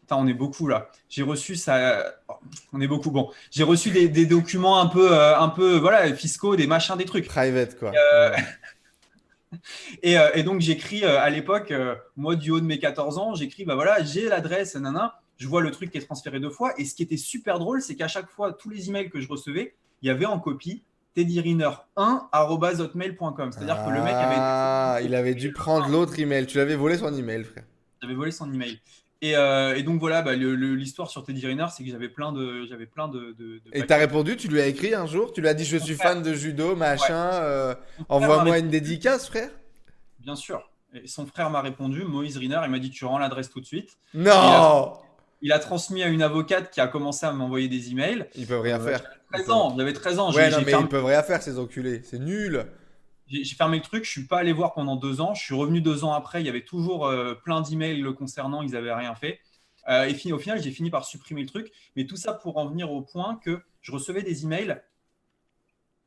[0.00, 0.88] Putain, on est beaucoup là.
[1.08, 2.02] J'ai reçu ça.
[2.72, 3.10] On est beaucoup.
[3.10, 6.96] Bon, j'ai reçu des, des documents un peu, euh, un peu, voilà, fiscaux, des machins,
[6.96, 7.28] des trucs.
[7.28, 7.92] Private, quoi.
[7.94, 8.36] Euh,
[10.02, 13.18] Et, euh, et donc j'écris euh, à l'époque, euh, moi du haut de mes 14
[13.18, 16.50] ans, j'écris, bah voilà, j'ai l'adresse, nana, je vois le truc qui est transféré deux
[16.50, 16.72] fois.
[16.78, 19.28] Et ce qui était super drôle, c'est qu'à chaque fois, tous les emails que je
[19.28, 20.82] recevais, il y avait en copie
[21.16, 23.52] teddyriner1.hotmail.com.
[23.52, 26.46] C'est-à-dire que le mec avait, Ah, il avait dû prendre l'autre email.
[26.46, 27.64] Tu l'avais volé son email, frère.
[28.02, 28.78] avait volé son email.
[29.24, 32.66] Et, euh, et donc voilà, bah, l'histoire sur Teddy Riner, c'est que j'avais plein de,
[32.68, 33.36] j'avais plein de.
[33.38, 35.64] de- de Et t'as répondu, tu lui as écrit un jour, tu lui as dit
[35.64, 36.14] je suis frère.
[36.14, 37.74] fan de judo, machin, euh,
[38.08, 39.50] envoie-moi une dédicace, frère.
[40.18, 40.68] Bien sûr.
[40.94, 43.64] Et son frère m'a répondu, Moïse Riner, il m'a dit tu rends l'adresse tout de
[43.64, 43.96] suite.
[44.12, 44.94] Non
[45.40, 48.26] Il a transmis à une avocate qui a commencé à m'envoyer des emails.
[48.34, 49.02] Ils peuvent rien faire.
[49.32, 50.32] 13 ans, j'avais 13 ans.
[50.32, 52.02] Ouais, non, j'ai mais fermé, ils peuvent rien faire, ces enculés.
[52.04, 52.66] C'est nul.
[53.26, 55.34] j'ai- j'ai fermé le truc, je suis pas allé voir pendant deux ans.
[55.34, 58.62] Je suis revenu deux ans après, il y avait toujours euh, plein d'emails le concernant,
[58.62, 59.40] ils n'avaient rien fait.
[59.88, 61.72] Euh, et fini, au final, j'ai fini par supprimer le truc.
[61.96, 64.80] Mais tout ça pour en venir au point que je recevais des emails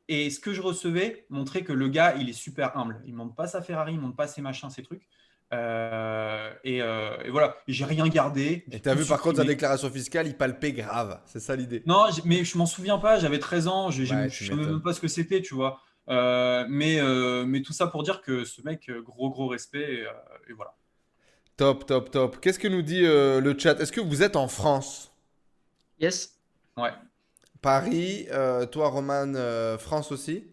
[0.08, 3.02] et ce que je recevais montrait que le gars, il est super humble.
[3.06, 5.06] Il ne monte pas sa Ferrari, il ne monte pas ses machins, ses trucs.
[5.52, 8.64] Euh, et, euh, et voilà, j'ai rien gardé.
[8.72, 11.20] Et t'as vu par contre sa déclaration fiscale, il palpait grave.
[11.26, 11.82] C'est ça l'idée.
[11.86, 15.00] Non, mais je m'en souviens pas, j'avais 13 ans, je ne savais même pas ce
[15.00, 15.80] que c'était, tu vois.
[16.08, 20.06] Euh, mais, euh, mais tout ça pour dire que ce mec, gros gros respect, et,
[20.06, 20.12] euh,
[20.48, 20.74] et voilà.
[21.56, 22.40] Top, top, top.
[22.40, 23.80] Qu'est-ce que nous dit euh, le chat?
[23.80, 25.10] Est-ce que vous êtes en France?
[25.98, 26.34] Yes.
[26.76, 26.92] Ouais,
[27.62, 30.44] Paris, euh, toi Roman, euh, France aussi?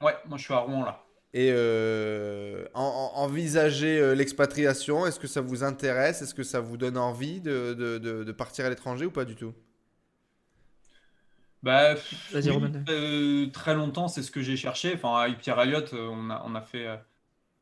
[0.00, 1.04] Ouais, moi je suis à Rouen là.
[1.32, 6.22] Et euh, en- en- envisager euh, l'expatriation, est-ce que ça vous intéresse?
[6.22, 9.24] Est-ce que ça vous donne envie de, de- de- de partir à l'étranger ou pas
[9.24, 9.54] du tout?
[11.62, 11.94] Bah,
[12.30, 14.94] Vas-y, oui, euh, très longtemps, c'est ce que j'ai cherché.
[14.94, 16.88] Enfin, avec Pierre Alliott, euh, on a, on a fait,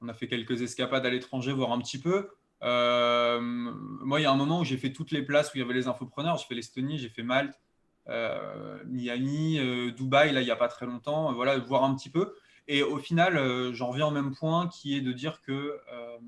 [0.02, 2.30] on a fait quelques escapades à l'étranger, voir un petit peu.
[2.62, 5.60] Euh, moi, il y a un moment où j'ai fait toutes les places où il
[5.62, 6.38] y avait les infopreneurs.
[6.38, 7.60] J'ai fait l'Estonie, j'ai fait Malte,
[8.08, 11.32] euh, Miami, euh, Dubaï, là, il n'y a pas très longtemps.
[11.32, 12.34] Voilà, voir un petit peu.
[12.68, 16.18] Et au final, euh, j'en reviens au même point qui est de dire que euh,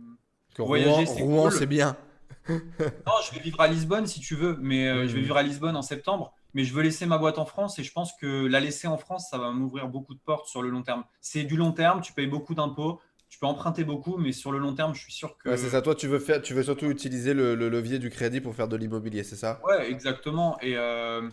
[0.54, 1.52] Que Voyager, c'est cool.
[1.52, 1.96] c'est bien.
[2.48, 5.42] non, je vais vivre à Lisbonne si tu veux, mais euh, je vais vivre à
[5.42, 6.32] Lisbonne en septembre.
[6.54, 8.96] Mais je veux laisser ma boîte en France et je pense que la laisser en
[8.96, 11.04] France, ça va m'ouvrir beaucoup de portes sur le long terme.
[11.20, 14.58] C'est du long terme, tu payes beaucoup d'impôts, tu peux emprunter beaucoup, mais sur le
[14.58, 15.50] long terme, je suis sûr que.
[15.50, 15.82] Ouais, c'est ça.
[15.82, 18.66] Toi, tu veux faire, tu veux surtout utiliser le, le levier du crédit pour faire
[18.66, 19.60] de l'immobilier, c'est ça?
[19.64, 20.58] Ouais, exactement.
[20.60, 21.28] Et, euh,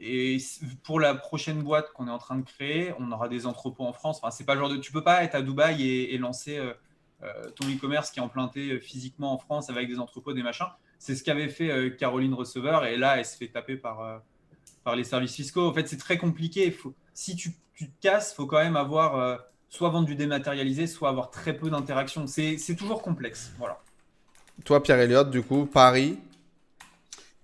[0.00, 0.38] et
[0.84, 3.92] pour la prochaine boîte qu'on est en train de créer, on aura des entrepôts en
[3.92, 4.18] France.
[4.22, 4.76] Enfin, c'est pas le genre de.
[4.76, 6.72] Tu peux pas être à Dubaï et, lancer euh,
[7.24, 10.68] euh, ton e-commerce qui est implanté euh, physiquement en France avec des entrepôts, des machins.
[11.00, 14.20] C'est ce qu'avait fait Caroline Receveur et là, elle se fait taper par,
[14.82, 15.68] par les services fiscaux.
[15.68, 16.76] En fait, c'est très compliqué.
[17.14, 19.38] Si tu, tu te casses, il faut quand même avoir
[19.68, 22.26] soit vendre du dématérialisé, soit avoir très peu d'interactions.
[22.26, 23.52] C'est toujours complexe.
[23.58, 23.78] Voilà.
[24.64, 26.18] Toi, Pierre Elliott, du coup, Paris.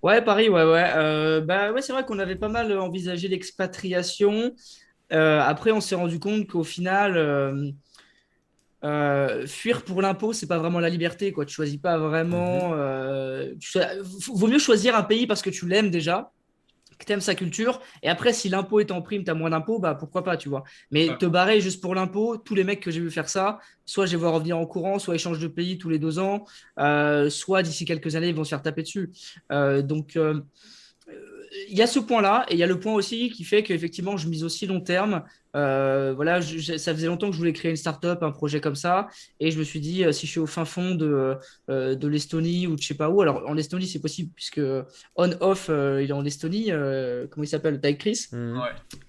[0.04, 0.90] Ouais, Paris, ouais, ouais.
[0.96, 4.52] Euh, bah, ouais, c'est vrai qu'on avait pas mal envisagé l'expatriation.
[5.12, 7.70] Euh, après, on s'est rendu compte qu'au final, euh,
[9.46, 11.46] fuir pour l'impôt, c'est pas vraiment la liberté, quoi.
[11.46, 12.72] Tu choisis pas vraiment.
[13.58, 16.32] tu choi- vaut mieux choisir un pays parce que tu l'aimes déjà,
[17.04, 17.80] que tu aimes sa culture.
[18.02, 20.48] Et après, si l'impôt est en prime, tu as moins d'impôts, bah pourquoi pas, tu
[20.48, 20.64] vois.
[20.90, 24.06] Mais te barrer juste pour l'impôt, tous les mecs que j'ai vu faire ça, soit
[24.06, 26.44] je les vois revenir en courant, soit ils changent de pays tous les deux ans,
[26.78, 29.10] euh, soit d'ici quelques années, ils vont se faire taper dessus.
[29.52, 30.40] Euh, donc, euh,
[31.68, 34.16] il y a ce point-là, et il y a le point aussi qui fait qu'effectivement,
[34.16, 35.22] je mise aussi long terme.
[35.54, 38.74] Euh, voilà, je- ça faisait longtemps que je voulais créer une start-up, un projet comme
[38.74, 39.08] ça,
[39.40, 41.36] et je me suis dit, euh, si je suis au fin fond de,
[41.70, 44.60] euh, de l'Estonie ou de je sais pas où, alors en Estonie, c'est possible, puisque
[45.16, 48.26] on-off, euh, il est en Estonie, euh, comment il s'appelle, Ty Chris.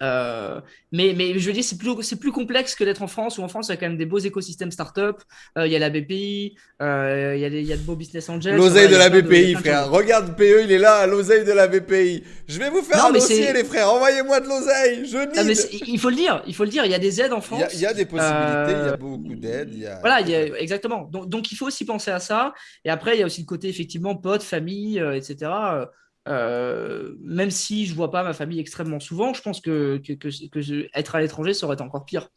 [0.01, 0.59] Euh,
[0.91, 3.43] mais, mais je veux dire, c'est plus, c'est plus complexe que d'être en France, où
[3.43, 5.17] en France, il y a quand même des beaux écosystèmes start-up.
[5.57, 7.81] Euh, il y a la BPI, euh, il y a des- il y a de
[7.81, 8.55] beaux business angels.
[8.55, 9.89] L'oseille Voilà, de la BPI, de frère.
[9.89, 12.23] Regarde, PE, il est là, l'oseille de la BPI.
[12.47, 13.89] Je vais vous faire Non, un mais dossier, c'est- les frères.
[13.91, 15.05] Envoyez-moi de l'oseille.
[15.05, 17.22] Je Ah, c'est- il faut le dire, il faut le dire, il y a des
[17.22, 17.74] aides en France.
[17.74, 19.74] il y a des possibilités, il y a Euh, beaucoup d'aides.
[19.86, 21.03] a- Voilà, il y a- exactement.
[21.06, 22.53] Donc, donc, il faut aussi penser à ça.
[22.86, 25.88] Et après, il y a aussi le côté, effectivement, potes, famille, euh, etc.
[26.28, 30.49] Euh, même si je vois pas ma famille extrêmement souvent, je pense que, que, que-
[30.49, 32.30] que je- être à l'étranger, été encore pire.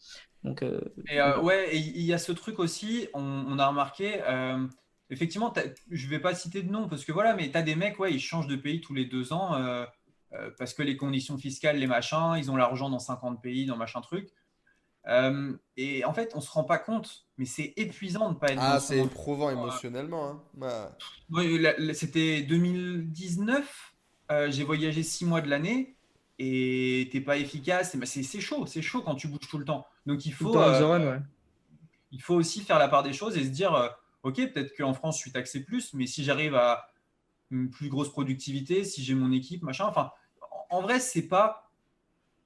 [0.45, 0.81] Donc, euh,
[1.11, 4.67] Et euh, ouais, il y a ce truc aussi, on, on a remarqué, euh,
[5.11, 5.53] effectivement,
[5.91, 8.13] je vais pas citer de nom parce que voilà, mais tu as des mecs, ouais,
[8.13, 9.85] ils changent de pays tous les deux ans euh,
[10.33, 13.77] euh, parce que les conditions fiscales, les machins, ils ont l'argent dans 50 pays, dans
[13.77, 14.29] machin truc.
[15.07, 18.59] Euh, et en fait, on se rend pas compte, mais c'est épuisant de pas être
[18.61, 20.29] Ah, dans son c'est éprouvant euh, émotionnellement.
[20.29, 20.43] hein.
[20.55, 20.97] Bah,
[21.31, 23.95] Ouais, c'était 2019,
[24.31, 25.97] euh, j'ai voyagé six mois de l'année
[26.39, 27.95] et t'es pas efficace.
[27.95, 29.87] et bah, C'est chaud, c'est chaud quand tu bouges tout le temps.
[30.07, 31.21] Donc il faut, temps on the euh, run, ouais.
[32.13, 33.89] il faut aussi faire la part des choses et se dire, euh,
[34.25, 36.87] ok, peut-être qu'en France je suis taxé plus, mais si j'arrive à
[37.51, 40.11] une plus grosse productivité, si j'ai mon équipe, machin, enfin,
[40.71, 41.71] en vrai, c'est pas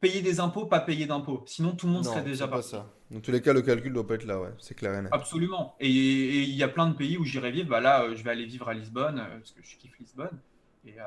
[0.00, 1.44] payer des impôts, pas payer d'impôts.
[1.46, 2.70] Sinon tout le monde non, serait déjà c'est pas parti.
[2.70, 2.90] ça.
[3.10, 4.52] Dans tous les cas, le calcul doit pas être là, ouais.
[4.58, 5.12] C'est clair et net.
[5.12, 5.76] Absolument.
[5.80, 7.68] Et il y a plein de pays où j'irai vivre.
[7.68, 10.40] Bah là, euh, je vais aller vivre à Lisbonne euh, parce que je kiffe Lisbonne.
[10.86, 11.04] Et, euh,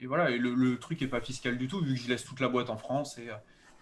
[0.00, 2.24] et voilà, et le, le truc est pas fiscal du tout vu que je laisse
[2.24, 3.34] toute la boîte en France et euh,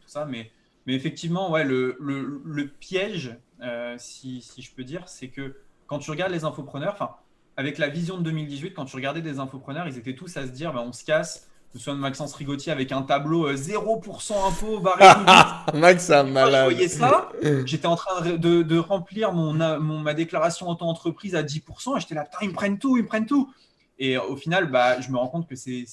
[0.02, 0.26] tout ça.
[0.26, 0.52] Mais,
[0.86, 5.56] mais effectivement, ouais, le, le, le piège, euh, si, si je peux dire, c'est que
[5.86, 7.16] quand tu regardes les infopreneurs, enfin,
[7.58, 10.52] avec la vision de 2018, quand tu regardais des infopreneurs, ils étaient tous à se
[10.52, 11.48] dire, bah, on se casse.
[11.74, 15.04] Je me souviens de Maxence Rigotier avec un tableau euh, 0% impôt, barré
[15.74, 16.64] Max, un je malade.
[16.70, 17.28] voyais ça,
[17.66, 22.14] j'étais en train de, de- de remplir mon, ma déclaration auto-entreprise à 10%, et j'étais
[22.14, 23.52] là, putain, ils me prennent tout, ils me prennent tout.
[23.98, 25.84] Et euh, au final, bah, je me rends compte que c'est-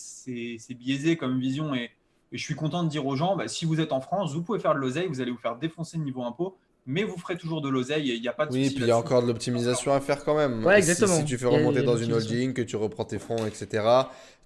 [0.75, 1.89] biaisé comme vision, et,
[2.31, 4.43] et je suis content de dire aux gens, bah, si vous êtes en France, vous
[4.43, 6.55] pouvez faire de l'oseille, vous allez vous faire défoncer le niveau impôt,
[6.85, 8.87] mais vous ferez toujours de l'oseille, et il n'y a pas de Oui, puis il
[8.87, 10.63] y a encore de l'optimisation à faire quand même.
[10.65, 11.19] Ouais, Si- exactement.
[11.19, 13.83] Si, tu fais remonter dans une holding, que tu reprends tes fonds, etc.,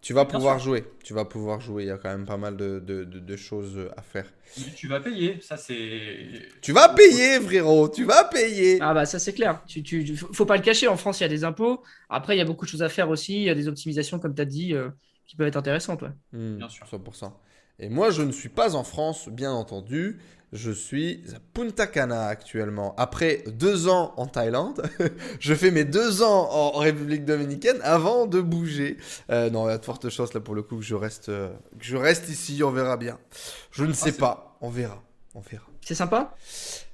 [0.01, 0.65] tu vas Bien pouvoir sûr.
[0.69, 0.85] jouer.
[1.03, 1.83] Tu vas pouvoir jouer.
[1.83, 4.25] Il y a quand même pas mal de, de- de- de choses à faire.
[4.57, 6.29] Mais Tu vas payer, ça c'est...
[6.61, 7.89] Tu vas payer, frérot.
[7.89, 8.77] Tu vas payer.
[8.81, 9.61] Ah bah ça c'est clair.
[9.67, 10.87] Tu, tu, tu- faut pas le cacher.
[10.87, 11.83] En France, il y a des impôts.
[12.09, 13.35] Après, il y a beaucoup de choses à faire aussi.
[13.35, 14.89] Il y a des optimisations, comme tu as dit, euh,
[15.27, 16.01] qui peuvent être intéressantes.
[16.01, 16.09] Ouais.
[16.31, 16.85] Hmm, Bien sûr.
[16.87, 17.33] 100%.
[17.79, 20.19] Et moi, je ne suis pas en France, bien entendu.
[20.51, 22.95] Je suis à Punta Cana actuellement.
[22.97, 24.81] Après deux ans en Thaïlande,
[25.39, 28.97] je fais mes deux ans en République dominicaine avant de bouger.
[29.29, 31.29] Euh, non, il y a de fortes chances là pour le coup que je reste,
[31.29, 32.63] euh, que je reste ici.
[32.63, 33.19] On verra bien.
[33.71, 34.57] Je ne sais Ah, c'est pas.
[34.61, 35.03] On verra.
[35.35, 35.68] On verra.
[35.89, 36.35] C'est sympa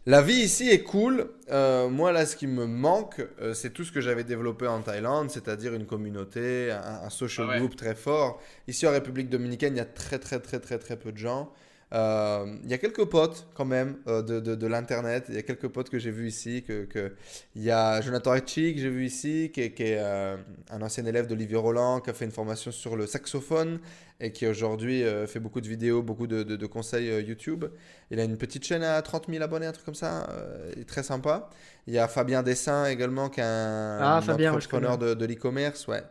[0.05, 1.29] La vie ici est cool.
[1.51, 4.81] Euh, moi, là, ce qui me manque, euh, c'est tout ce que j'avais développé en
[4.81, 7.59] Thaïlande, c'est-à-dire une communauté, un, un social Ah ouais.
[7.59, 8.39] group très fort.
[8.69, 11.51] Ici, en République dominicaine, il y a très, très, très, très, très peu de gens.
[11.93, 15.25] Euh, Il y a quelques potes, quand même, euh, de, de, de l'Internet.
[15.27, 16.63] Il y a quelques potes que j'ai vus ici.
[16.65, 17.13] Que, que...
[17.55, 20.37] Il y a Jonathan Ritchie que j'ai vu ici, qui est, qui est, euh,
[20.71, 23.79] un ancien élève d'Olivier Roland, qui a fait une formation sur le saxophone
[24.21, 27.65] et qui aujourd'hui euh, fait beaucoup de vidéos, beaucoup de, de- de conseils euh, YouTube.
[28.11, 30.27] Il a une petite chaîne à 30 000 abonnés, un truc comme ça.
[30.31, 31.49] euh, il est très sympa.
[31.87, 35.25] Il y a Fabien Dessin également, qui est un, Ah, un Fabien, entrepreneur de, de
[35.25, 35.87] l'e-commerce.
[35.87, 36.03] Ouais.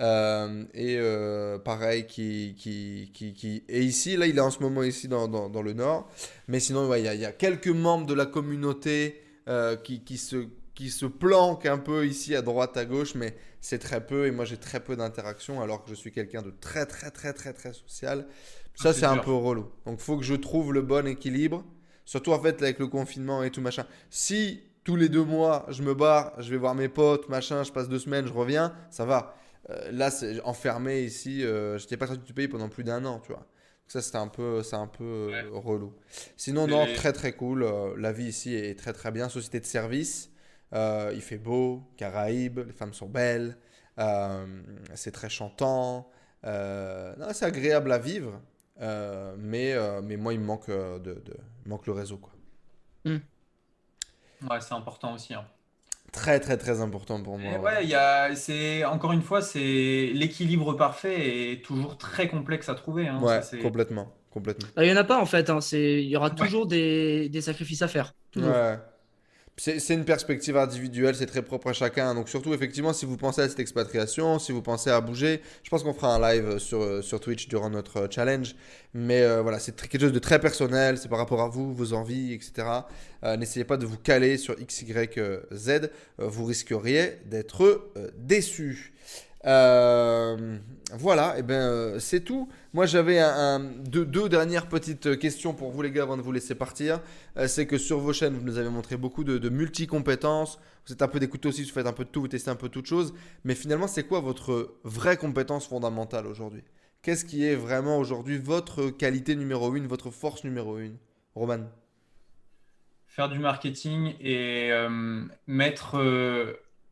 [0.00, 4.16] Euh, et euh, pareil, qui, qui, qui, qui est ici.
[4.16, 6.08] Là, il est en ce moment ici dans, dans, dans le nord.
[6.48, 9.76] Mais sinon, ouais, il y, a, il y a quelques membres de la communauté euh,
[9.76, 13.78] qui, qui, se, qui se planquent un peu ici à droite, à gauche, mais c'est
[13.78, 16.84] très peu et moi j'ai très peu d'interactions alors que je suis quelqu'un de très
[16.84, 18.26] très très très très social.
[18.74, 19.70] Ça Ah, c'est c'est un peu relou.
[19.86, 21.64] Donc faut que je trouve le bon équilibre,
[22.04, 23.86] surtout en fait avec le confinement et tout machin.
[24.10, 27.72] Si tous les deux mois je me barre, je vais voir mes potes, machin, je
[27.72, 29.34] passe deux semaines, je reviens, ça va.
[29.70, 33.18] Euh, là c'est enfermé ici, euh, j'étais pas sorti du pays pendant plus d'un an,
[33.20, 33.46] tu vois.
[33.86, 35.94] Ça c'était un peu, c'est un peu euh, relou.
[36.36, 37.62] Sinon non, très très cool.
[37.62, 39.30] euh, la vie ici est très très bien.
[39.30, 40.30] Société de service.
[40.74, 43.56] Euh, il fait beau, Caraïbes, les femmes sont belles,
[43.98, 44.46] euh,
[44.94, 46.10] c'est très chantant.
[46.44, 48.40] euh, c'est agréable à vivre,
[48.80, 52.18] euh, mais, euh, mais moi il me manque, de, de- il me manque le réseau.
[52.18, 52.32] Quoi.
[54.50, 55.34] Ouais, c'est important aussi.
[55.34, 55.44] hein.
[56.12, 57.52] Très très très important pour moi.
[57.52, 57.62] Et ouais.
[57.62, 62.68] ouais, il y a, c'est encore une fois, c'est l'équilibre parfait est toujours très complexe
[62.68, 63.08] à trouver.
[63.08, 63.20] hein.
[63.20, 64.14] Ouais, Ça, complètement.
[64.30, 64.68] complètement.
[64.76, 66.34] Il n'y en a pas en fait, hein, c'est- il y aura Ouais.
[66.34, 68.14] toujours des, des sacrifices à faire.
[68.30, 68.50] Toujours.
[68.50, 68.78] Ouais.
[69.56, 72.12] C'est une perspective individuelle, c'est très propre à chacun.
[72.16, 75.70] Donc surtout, effectivement, si vous pensez à cette expatriation, si vous pensez à bouger, je
[75.70, 78.56] pense qu'on fera un live sur, euh, sur Twitch durant notre euh, challenge.
[78.94, 81.92] Mais euh, voilà, c'est quelque chose de très personnel, c'est par rapport à vous, vos
[81.92, 82.66] envies, etc.
[83.22, 84.84] Euh, N'essayez pas de vous caler sur X,
[85.18, 85.68] euh, Z.
[85.70, 87.62] Euh, vous risqueriez d'être
[87.96, 88.92] euh, déçu.
[89.46, 90.58] Euh,
[90.94, 92.48] voilà, et ben euh, c'est tout.
[92.72, 93.20] Moi j'avais
[93.86, 97.00] deux, dernières petites questions pour vous les gars avant de vous laisser partir.
[97.36, 100.58] Euh, c'est que sur vos chaînes vous nous avez montré beaucoup de, multi-compétences.
[100.86, 102.56] Vous êtes un peu des aussi, vous faites un peu de tout, vous testez un
[102.56, 103.14] peu de toutes choses.
[103.44, 106.62] Mais finalement c'est quoi votre vraie compétence fondamentale aujourd'hui?
[107.02, 110.96] Qu'est-ce qui est vraiment aujourd'hui votre qualité numéro une, votre force numéro une?
[111.34, 111.64] Roman
[113.08, 114.70] Faire du marketing et
[115.46, 115.98] mettre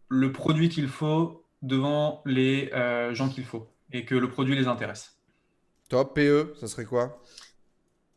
[0.08, 4.66] le produit qu'il faut devant les euh, gens qu'il faut et que le produit les
[4.66, 5.18] intéresse.
[5.88, 7.22] Top, PE, ça serait quoi?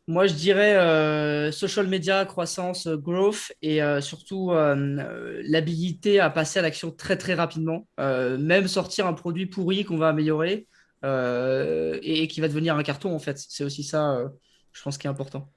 [0.08, 6.60] Moi, je dirais euh, social media, croissance, euh, growth et euh, surtout l'habilité à passer
[6.60, 7.88] à l'action très très rapidement.
[7.98, 10.68] Euh, même sortir un produit pourri qu'on va améliorer
[11.04, 13.38] euh, et, et qui va devenir un carton en fait.
[13.38, 14.28] C'est aussi ça, euh,
[14.72, 15.52] je pense, qui est important.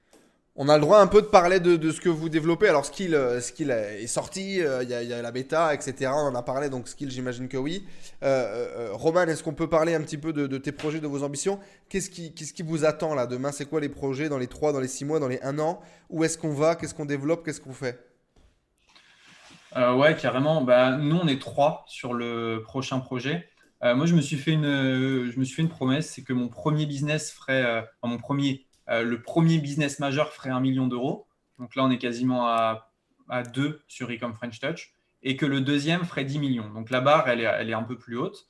[0.62, 2.68] On a le droit un peu de parler de, ce que vous développez.
[2.68, 6.12] Alors, Skill, euh, Skill est sorti, euh, il y, a- la bêta, etc.
[6.14, 7.86] On en a parlé, donc Skill, j'imagine que oui.
[8.22, 11.58] Euh, Roman, est-ce qu'on peut parler un petit peu de, tes projets, de vos ambitions?
[11.88, 13.52] Qu'est-ce qui, vous attend là demain?
[13.52, 15.80] C'est quoi les projets dans les 3, dans les 6 mois, dans les 1 an?
[16.10, 16.74] Où est-ce qu'on va?
[16.74, 17.42] Qu'est-ce qu'on développe?
[17.42, 17.98] Qu'est-ce qu'on fait?
[19.74, 20.60] Ouais, carrément.
[20.60, 23.48] Bah, nous, on est trois sur le prochain projet.
[23.82, 24.66] Moi, je me suis fait une,
[25.30, 27.64] je me suis fait une promesse, c'est que mon premier business ferait,
[28.02, 31.26] enfin, mon premier, euh, le premier business majeur ferait un million d'euros.
[31.58, 32.90] Donc là, on est quasiment à,
[33.28, 34.92] à deux sur Ecom French Touch,
[35.22, 36.70] et que le deuxième ferait 10 millions.
[36.70, 38.48] Donc la barre, elle est, un peu plus haute.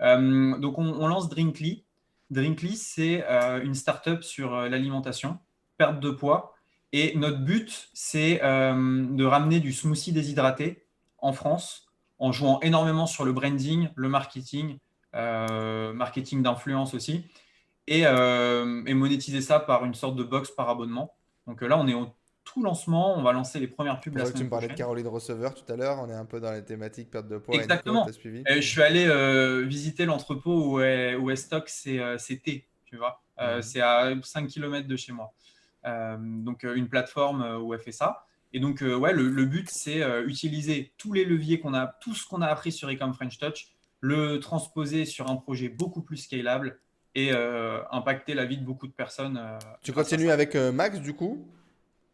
[0.00, 1.84] Euh, donc on, lance Drinkly.
[2.30, 5.38] Drinkly, c'est euh, une startup sur l'alimentation,
[5.78, 6.54] perte de poids.
[6.92, 10.84] Et notre but, c'est de ramener du smoothie déshydraté
[11.18, 11.86] en France
[12.18, 14.78] en jouant énormément sur le branding, le marketing,
[15.14, 17.24] marketing d'influence aussi,
[17.90, 21.12] et, euh, et monétiser ça par une sorte de box par abonnement.
[21.46, 22.06] Donc euh, là, on est au
[22.44, 24.74] tout lancement, on va lancer les premières pubs la Tu me parlais de.
[24.74, 25.98] Caroline Receveur tout à l'heure.
[25.98, 27.54] On est un peu dans les thématiques perte de poids.
[27.54, 28.06] et Exactement.
[28.06, 31.98] t'as suivi Euh, je suis allé euh, visiter l'entrepôt où est, où est stock ces
[32.42, 33.22] thés, tu vois.
[33.40, 33.62] Mhm.
[33.62, 35.32] C'est à 5 km de chez moi.
[35.84, 38.26] Donc, une plateforme où elle fait ça.
[38.52, 42.26] Et donc, ouais, le, le but, c'est utiliser tous les leviers qu'on a, tout ce
[42.26, 43.68] qu'on a appris sur Ecom French Touch,
[44.00, 46.78] le transposer sur un projet beaucoup plus scalable
[47.14, 49.36] et euh, impacter la vie de beaucoup de personnes.
[49.36, 51.46] euh, Tu continues avec euh, Max du coup?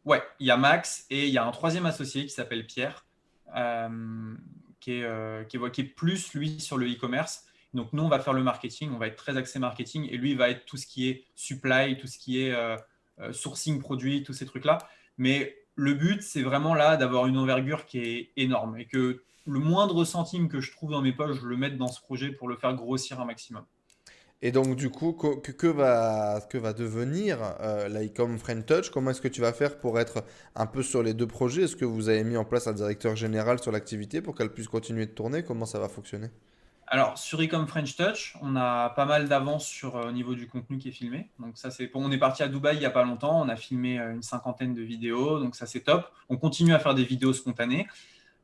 [0.04, 3.04] Ouais, il y a Max et il y a un troisième associé qui s'appelle Pierre,
[4.80, 7.44] qui, est, qui, est, qui est plus lui sur le e-commerce.
[7.74, 10.30] Donc nous, on va faire le marketing, on va être très axé marketing et lui,
[10.30, 12.76] il va être tout ce qui est supply, tout ce qui est euh,
[13.32, 14.78] sourcing produit, tous ces trucs-là.
[15.18, 19.58] Mais le but, c'est vraiment là d'avoir une envergure qui est énorme et que le
[19.58, 22.48] moindre centime que je trouve dans mes poches, je le mette dans ce projet pour
[22.48, 23.64] le faire grossir un maximum.
[24.42, 28.90] Et donc, du coup, co- que, va, que va devenir euh, l'ICOM Friend Touch?
[28.90, 31.62] Comment est-ce que tu vas faire pour être un peu sur les deux projets?
[31.62, 34.68] Est-ce que vous avez mis en place un directeur général sur l'activité pour qu'elle puisse
[34.68, 35.42] continuer de tourner?
[35.42, 36.28] Comment ça va fonctionner?
[36.86, 40.46] Alors, sur Ecom French Touch, on a pas mal d'avance sur euh, au niveau du
[40.46, 41.30] contenu qui est filmé.
[41.40, 41.90] Donc, ça, c'est.
[41.94, 43.40] On est parti à Dubaï il n'y a pas longtemps.
[43.40, 45.40] On a filmé euh, une cinquantaine de vidéos.
[45.40, 46.08] Donc, ça, c'est top.
[46.28, 47.88] On continue à faire des vidéos spontanées.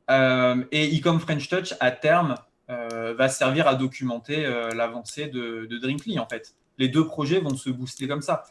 [0.09, 2.35] Euh, et Ecom French Touch, à terme,
[2.69, 6.55] va servir à documenter euh, l'avancée de, de Drinkly, en fait.
[6.77, 8.43] Les deux projets vont se booster comme ça.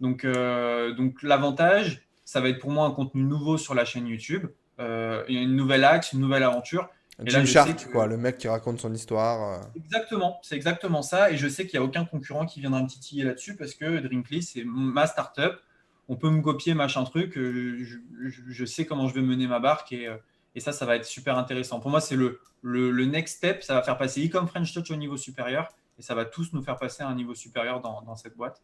[0.00, 4.06] Donc, euh, donc l'avantage, ça va être pour moi un contenu nouveau sur la chaîne
[4.06, 4.46] YouTube.
[4.78, 6.88] Euh, il y a une nouvelle axe, une nouvelle aventure.
[7.24, 9.60] Et Jim je Shark, que- quoi, le mec qui raconte son histoire.
[9.60, 9.62] euh.
[9.76, 11.30] Exactement, c'est exactement ça.
[11.30, 13.98] Et je sais qu'il n'y a aucun concurrent qui viendra me titiller là-dessus parce que
[13.98, 15.60] Drinkly, c'est ma startup.
[16.08, 20.08] on peut me copier machin truc, je, sais comment je vais mener ma barque et,
[20.54, 21.80] et ça, ça va être super intéressant.
[21.80, 24.96] Pour moi, c'est le, le, next step, ça va faire passer Ecom French Touch au
[24.96, 25.68] niveau supérieur
[25.98, 28.62] et ça va tous nous faire passer à un niveau supérieur dans, dans cette boîte.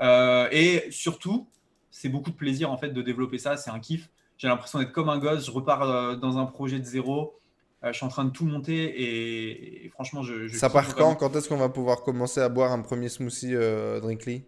[0.00, 1.48] et surtout,
[1.90, 4.10] c'est beaucoup de plaisir en fait de développer ça, c'est un kiff.
[4.36, 7.38] J'ai l'impression d'être comme un gosse, je repars dans un projet de zéro.
[7.84, 10.48] Euh, je suis en train de tout monter et, franchement, je.
[10.48, 14.00] ça part quand Quand est-ce qu'on va pouvoir commencer à boire un premier smoothie euh,
[14.00, 14.44] Drinkly?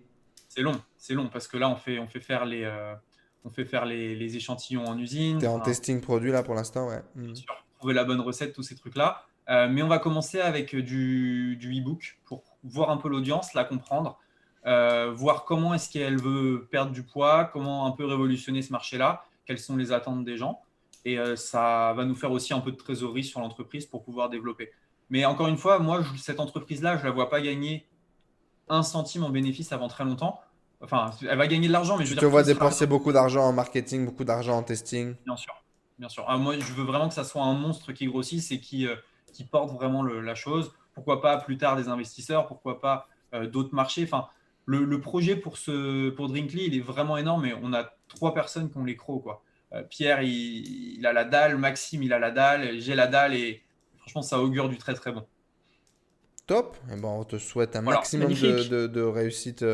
[0.48, 2.94] C'est long, c'est long parce que là, on fait, on fait faire les, euh,
[3.46, 5.38] on fait faire les, échantillons en usine.
[5.38, 7.02] Tu es en testing produit là pour l'instant, ouais.
[7.14, 7.36] Bien mm.
[7.36, 9.22] sûr, trouver la bonne recette, tous ces trucs-là.
[9.48, 14.18] mais on va commencer avec du, du e-book pour voir un peu l'audience, la comprendre,
[14.64, 19.58] voir comment est-ce qu'elle veut perdre du poids, comment un peu révolutionner ce marché-là, quelles
[19.58, 20.60] sont les attentes des gens.
[21.06, 24.28] Et euh, ça va nous faire aussi un peu de trésorerie sur l'entreprise pour pouvoir
[24.28, 24.72] développer.
[25.08, 27.86] Mais encore une fois, moi, cette entreprise-là, je ne la vois pas gagner
[28.68, 30.40] un centime en bénéfice avant très longtemps.
[30.80, 33.52] Enfin, elle va gagner de l'argent, mais je tu te vois dépenser beaucoup d'argent en
[33.52, 35.14] marketing, beaucoup d'argent en testing.
[35.24, 35.54] Bien sûr,
[35.98, 36.24] bien sûr.
[36.28, 38.94] Ah, moi, je veux vraiment que ça soit un monstre qui grossisse et qui, euh,
[39.32, 40.72] qui porte vraiment la chose.
[40.94, 44.04] Pourquoi pas plus tard des investisseurs, pourquoi pas euh, d'autres marchés.
[44.04, 44.28] Enfin,
[44.66, 48.70] le, projet pour, ce, pour Drinkly, il est vraiment énorme et on a trois personnes
[48.70, 49.42] qui ont les crocs, quoi.
[49.72, 53.62] Euh, Pierre, il, a la dalle, Maxime, il a la dalle, j'ai la dalle et
[53.98, 55.26] franchement, ça augure du très très bon.
[56.46, 56.76] Top.
[56.88, 59.64] Et eh ben, on te souhaite un maximum de, réussite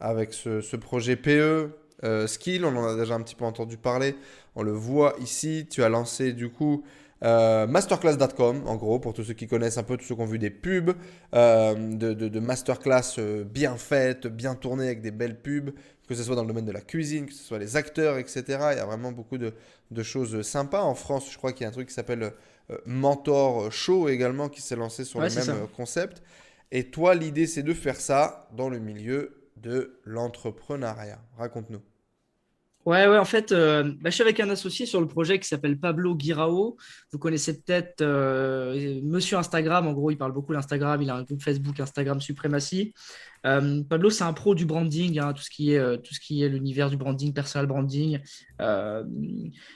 [0.00, 1.70] avec ce, projet PE
[2.04, 2.64] euh, Skill.
[2.64, 4.16] On en a déjà un petit peu entendu parler.
[4.54, 5.66] On le voit ici.
[5.70, 6.84] Tu as lancé du coup
[7.22, 10.38] masterclass.com, en gros, pour tous ceux qui connaissent un peu, tous ceux qui ont vu
[10.38, 10.94] des pubs
[11.32, 15.72] de, de, masterclass bien faites, bien tournées avec des belles pubs
[16.06, 18.42] que ce soit dans le domaine de la cuisine, que ce soit les acteurs, etc.
[18.48, 19.52] Il y a vraiment beaucoup de,
[20.02, 20.82] choses sympas.
[20.82, 22.32] En France, je crois qu'il y a un truc qui s'appelle
[22.70, 26.22] euh, Mentor Show également qui s'est lancé sur le même euh, concept.
[26.70, 31.20] Et toi, l'idée, c'est de faire ça dans le milieu de l'entrepreneuriat.
[31.36, 31.82] Raconte-nous.
[32.84, 35.48] Ouais, ouais, en fait, euh, bah, je suis avec un associé sur le projet qui
[35.48, 36.76] s'appelle Pablo Guirao.
[37.10, 38.04] Vous connaissez peut-être
[39.02, 39.88] Monsieur Instagram.
[39.88, 41.02] En gros, il parle beaucoup d'Instagram.
[41.02, 42.94] Il a un groupe Facebook Instagram Suprématie.
[43.46, 46.20] Euh, Pablo, c'est un pro du branding, hein, tout ce qui est, euh, tout ce
[46.20, 48.20] qui est l'univers du branding, personal branding.
[48.60, 49.04] Euh,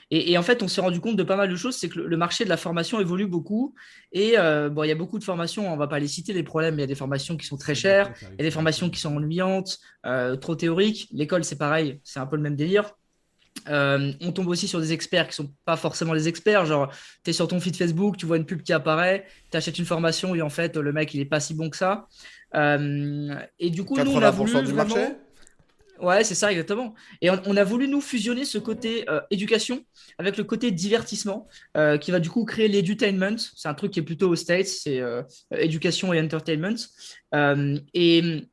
[0.09, 1.75] et, en fait, on s'est rendu compte de pas mal de choses.
[1.75, 3.73] C'est que le, marché de la formation évolue beaucoup.
[4.11, 4.35] Et
[4.71, 5.71] bon, il y a beaucoup de formations.
[5.71, 6.75] On va pas les citer les problèmes.
[6.75, 8.13] Il y a des formations qui sont très chères.
[8.21, 9.79] Il y a des formations qui sont ennuyantes,
[10.41, 11.07] trop théoriques.
[11.11, 11.99] L'école, c'est pareil.
[12.03, 12.91] C'est un peu le même délire.
[13.67, 16.65] on tombe aussi sur des experts qui sont pas forcément des experts.
[16.65, 16.91] Genre,
[17.23, 19.85] tu es sur ton feed Facebook, tu vois une pub qui apparaît, tu achètes une
[19.85, 22.07] formation et en fait, le mec, il est pas si bon que ça.
[22.55, 25.07] Euh, et du coup, nous, on a voulu du marché
[25.99, 26.95] Ouais, c'est ça, exactement.
[27.21, 29.85] Et on, a voulu nous fusionner ce côté euh, éducation
[30.17, 31.47] avec le côté divertissement
[31.77, 33.37] euh, qui va du coup créer l'edutainment.
[33.55, 34.99] C'est un truc qui est plutôt aux States, c'est
[35.51, 36.75] éducation et entertainment.
[37.93, 38.47] et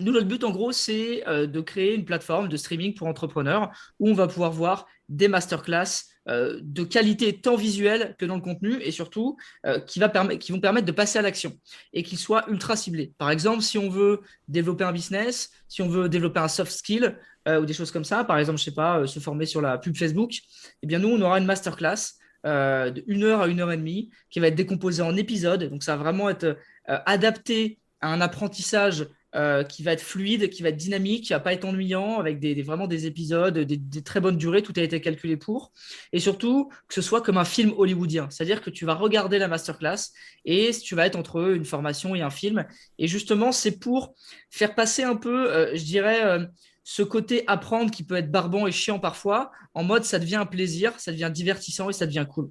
[0.00, 4.08] nous, notre but, en gros, c'est de créer une plateforme de streaming pour entrepreneurs où
[4.08, 8.80] on va pouvoir voir des masterclass, euh, de qualité tant visuelle que dans le contenu
[8.80, 9.36] et surtout
[9.66, 11.52] euh, qui, va qui vont permettre de passer à l'action
[11.92, 13.12] et qu'ils soient ultra ciblés.
[13.18, 17.18] Par exemple, si on veut développer un business, si on veut développer un soft skill
[17.46, 19.76] euh, ou des choses comme ça, par exemple, je sais pas, se former sur la
[19.76, 20.38] pub Facebook,
[20.82, 22.14] eh bien nous, on aura une masterclass
[22.44, 25.64] de une heure à une heure et demie qui va être décomposée en épisodes.
[25.64, 30.62] Donc ça va vraiment être adapté à un apprentissage euh, qui va être fluide, qui
[30.62, 34.20] va être dynamique, qui va pas être ennuyant, avec des, vraiment des épisodes, des, très
[34.20, 35.72] bonnes durées, tout a été calculé pour.
[36.12, 38.28] Et surtout, que ce soit comme un film hollywoodien.
[38.30, 40.12] C'est-à-dire que tu vas regarder la masterclass
[40.44, 42.64] et tu vas être entre une formation et un film.
[42.98, 44.14] Et justement, c'est pour
[44.50, 46.46] faire passer un peu, euh, je dirais, euh,
[46.84, 50.46] ce côté apprendre qui peut être barbant et chiant parfois, en mode ça devient un
[50.46, 52.50] plaisir, ça devient divertissant et ça devient cool.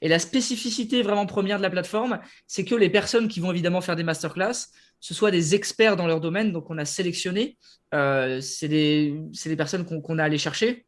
[0.00, 3.80] Et la spécificité vraiment première de la plateforme, c'est que les personnes qui vont évidemment
[3.80, 4.68] faire des masterclass
[5.02, 7.58] ce soit des experts dans leur domaine, donc on a sélectionné,
[7.92, 9.20] euh, c'est des,
[9.56, 10.86] personnes qu'on a allé chercher.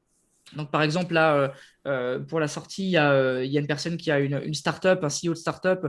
[0.54, 1.48] Donc par exemple, là, euh,
[1.88, 5.08] euh, pour la sortie, il y, a, une personne qui a une, une start-up, un
[5.08, 5.86] CEO de start-up,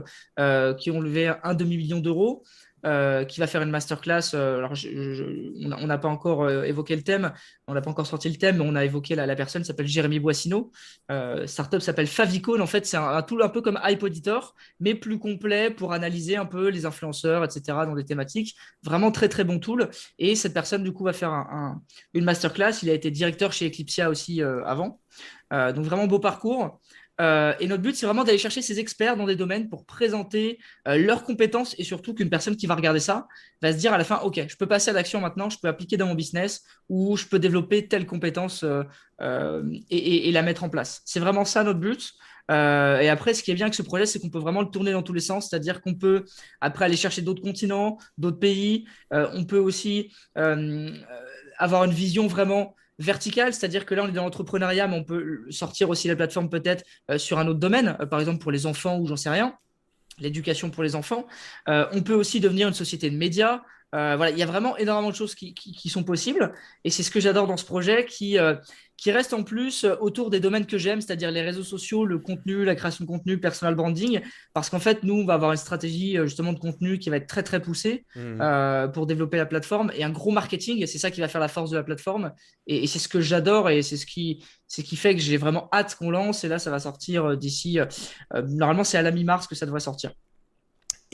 [0.76, 2.42] qui ont levé un demi-million d'euros.
[2.86, 4.30] Euh, qui va faire une masterclass.
[4.34, 4.64] Euh,
[5.76, 7.32] on n'a pas encore euh, évoqué le thème,
[7.66, 9.88] on n'a pas encore sorti le thème, mais on a évoqué la, la personne s'appelle
[9.88, 10.70] Jérémy Boissino.
[11.46, 12.60] startup s'appelle Favicon.
[12.60, 16.46] En fait, c'est un, tool un peu comme iPoditor, mais plus complet pour analyser un
[16.46, 18.54] peu les influenceurs, etc., dans des thématiques.
[18.84, 19.90] Vraiment très, très bon tool.
[20.20, 21.32] Et cette personne, du coup, va faire
[22.14, 22.82] une masterclass.
[22.82, 25.00] Il a été directeur chez Eclipsia aussi avant.
[25.50, 26.78] donc, vraiment beau parcours.
[27.20, 30.58] Euh, et notre but, c'est vraiment d'aller chercher ces experts dans des domaines pour présenter
[30.86, 33.26] euh, leurs compétences et surtout qu'une personne qui va regarder ça
[33.62, 35.68] va se dire à la fin, OK, je peux passer à l'action maintenant, je peux
[35.68, 40.68] appliquer dans mon business ou je peux développer telle compétence euh, et, la mettre en
[40.68, 41.00] place.
[41.06, 42.12] C'est vraiment ça notre but.
[42.50, 44.92] et après, ce qui est bien avec ce projet, c'est qu'on peut vraiment le tourner
[44.92, 46.26] dans tous les sens, c'est-à-dire qu'on peut
[46.60, 48.86] après aller chercher d'autres continents, d'autres pays.
[49.10, 54.88] on peut aussi avoir une vision vraiment verticale, c'est-à-dire que là, on est dans l'entrepreneuriat,
[54.88, 56.84] mais on peut sortir aussi la plateforme peut-être
[57.18, 59.54] sur un autre domaine, par exemple pour les enfants ou j'en sais rien
[60.18, 61.26] l'éducation pour les enfants.
[61.66, 63.60] on peut aussi devenir une société de médias.
[63.96, 66.52] Euh, voilà, il y a vraiment énormément de choses qui, sont possibles.
[66.84, 68.54] Et c'est ce que j'adore dans ce projet qui, euh,
[68.98, 72.18] qui reste en plus euh, autour des domaines que j'aime, c'est-à-dire les réseaux sociaux, le
[72.18, 74.20] contenu, la création de contenu, personal branding.
[74.52, 77.26] Parce qu'en fait, nous, on va avoir une stratégie justement de contenu qui va être
[77.26, 78.92] très, très poussée mmh.
[78.92, 80.82] pour développer la plateforme et un gros marketing.
[80.82, 82.32] Et c'est ça qui va faire la force de la plateforme.
[82.66, 85.68] Et, c'est ce que j'adore et c'est ce qui, ce qui fait que j'ai vraiment
[85.72, 86.44] hâte qu'on lance.
[86.44, 87.78] Et là, ça va sortir d'ici.
[88.34, 90.12] normalement, c'est à la mi-mars que ça devrait sortir.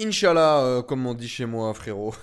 [0.00, 2.14] Inch'Allah, euh, comme on dit chez moi, frérot.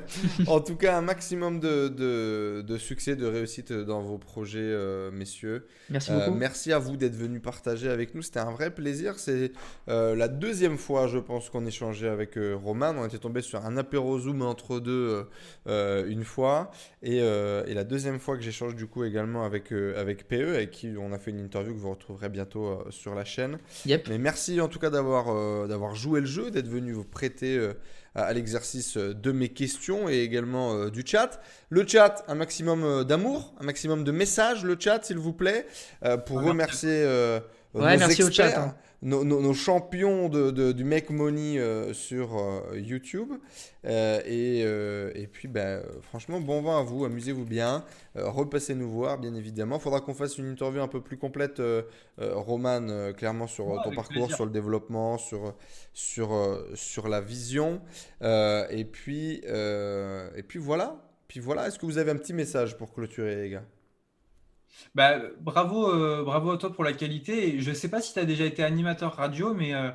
[0.46, 5.66] en tout cas, un maximum de, de, succès, de réussite dans vos projets, euh, messieurs.
[5.90, 6.38] Merci euh, beaucoup.
[6.38, 8.22] merci à vous d'être venus partager avec nous.
[8.22, 9.18] C'était un vrai plaisir.
[9.18, 9.50] C'est
[9.88, 12.94] la deuxième fois, je pense, qu'on échangeait avec Roman.
[12.96, 15.26] On était tombé sur un apéro Zoom entre deux
[15.66, 16.70] une fois.
[17.02, 20.94] Et, et, la deuxième fois que j'échange du coup également avec, avec PE, avec qui
[20.98, 23.58] on a fait une interview que vous retrouverez bientôt sur la chaîne.
[23.84, 24.08] Yep.
[24.08, 27.72] Mais merci en tout cas d'avoir d'avoir joué le jeu, d'être venu vous prêter euh,
[28.14, 31.40] à l'exercice de mes questions et également euh, du chat.
[31.70, 35.66] Le chat, un maximum euh, d'amour, un maximum de messages, le chat s'il vous plaît,
[36.26, 37.04] pour remercier
[37.74, 38.74] ouais, merci au chat, hein
[39.06, 43.32] nos, champions de, du Make Money euh, sur euh, YouTube.
[43.84, 47.84] Euh, et, et, puis, ben, franchement, bon vent à vous, amusez-vous bien.
[48.16, 49.76] repassez nous voir, bien évidemment.
[49.76, 51.62] Il faudra qu'on fasse une interview un peu plus complète,
[52.18, 55.54] Roman, clairement, sur ton parcours, sur le développement, sur,
[55.92, 57.80] sur, sur la vision.
[58.22, 61.02] et, puis, et puis voilà.
[61.28, 63.64] Puis voilà, est-ce que vous avez un petit message pour clôturer, les gars?
[64.94, 67.60] Bah, bravo, euh, bravo à toi pour la qualité.
[67.60, 69.90] Je ne sais pas si tu as déjà été animateur radio, mais euh,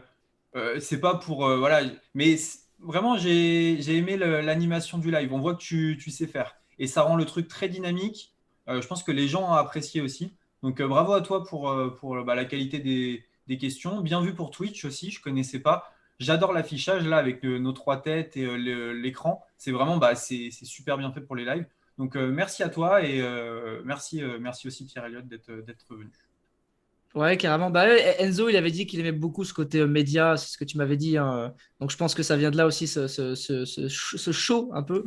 [0.55, 1.47] euh, c'est pas pour.
[1.57, 1.81] voilà.
[2.13, 2.35] Mais
[2.79, 5.33] vraiment, j'ai aimé l'animation du live.
[5.33, 6.55] On voit que tu, tu, sais faire.
[6.79, 8.33] Et ça rend le truc très dynamique.
[8.67, 10.33] je pense que les gens ont apprécié aussi.
[10.63, 14.01] Donc, bravo à toi pour, pour bah, la qualité des, des, questions.
[14.01, 15.91] Bien vu pour Twitch aussi, je ne connaissais pas.
[16.19, 19.43] J'adore l'affichage là avec nos trois têtes et l'écran.
[19.57, 21.65] C'est vraiment bah, c'est super bien fait pour les lives.
[22.01, 26.09] Donc euh, merci à toi et euh, merci, euh, merci aussi Pierre Elliott d'être venu.
[27.13, 27.69] Ouais, carrément.
[27.69, 27.85] Bah,
[28.17, 30.97] Enzo, il avait dit qu'il aimait beaucoup ce côté média, c'est ce que tu m'avais
[30.97, 31.17] dit.
[31.17, 31.53] Hein.
[31.79, 35.05] Donc je pense que ça vient de là aussi, ce, ce, ce, show un peu.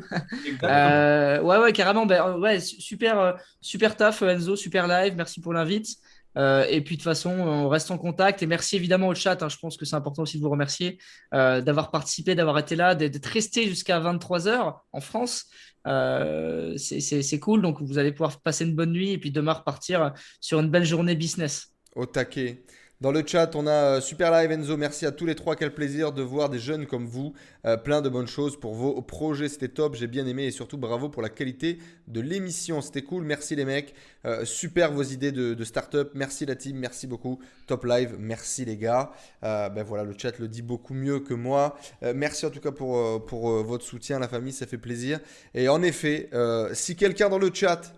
[0.62, 2.06] ouais, ouais, carrément.
[2.06, 5.14] Bah, ouais, super, super taf, Enzo, super live.
[5.16, 5.96] Merci pour l'invite.
[6.36, 8.40] et puis de toute façon, on reste en contact.
[8.44, 9.42] Et merci évidemment au chat.
[9.42, 9.48] Hein.
[9.48, 10.98] je pense que c'est important aussi de vous remercier
[11.32, 15.46] d'avoir participé, d'avoir été là, d'être resté jusqu'à 23h en France.
[15.86, 17.62] Euh, c'est cool.
[17.62, 20.84] Donc, vous allez pouvoir passer une bonne nuit et puis demain repartir sur une belle
[20.84, 21.72] journée business.
[21.94, 22.64] Au taquet.
[23.00, 24.76] Dans le chat, on a euh, Super Live Enzo.
[24.76, 25.56] Merci à tous les trois.
[25.56, 27.34] Quel plaisir de voir des jeunes comme vous.
[27.66, 29.48] Euh, plein de bonnes choses pour vos projets.
[29.48, 29.96] C'était top.
[29.96, 32.80] J'ai bien aimé et surtout bravo pour la qualité de l'émission.
[32.80, 33.24] C'était cool.
[33.24, 33.94] Merci les mecs.
[34.26, 36.12] Euh, super vos idées de, start-up.
[36.14, 36.76] Merci la team.
[36.78, 37.40] Merci beaucoup.
[37.66, 38.14] Top live.
[38.16, 39.10] Merci les gars.
[39.42, 41.76] ben voilà, le chat le dit beaucoup mieux que moi.
[42.14, 44.52] merci en tout cas pour, pour votre soutien, la famille.
[44.52, 45.18] Ça fait plaisir.
[45.54, 46.30] Et en effet,
[46.72, 47.92] si quelqu'un dans le chat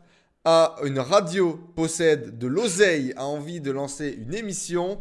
[0.47, 5.01] a une radio, possède de l'oseille, a envie de lancer une émission,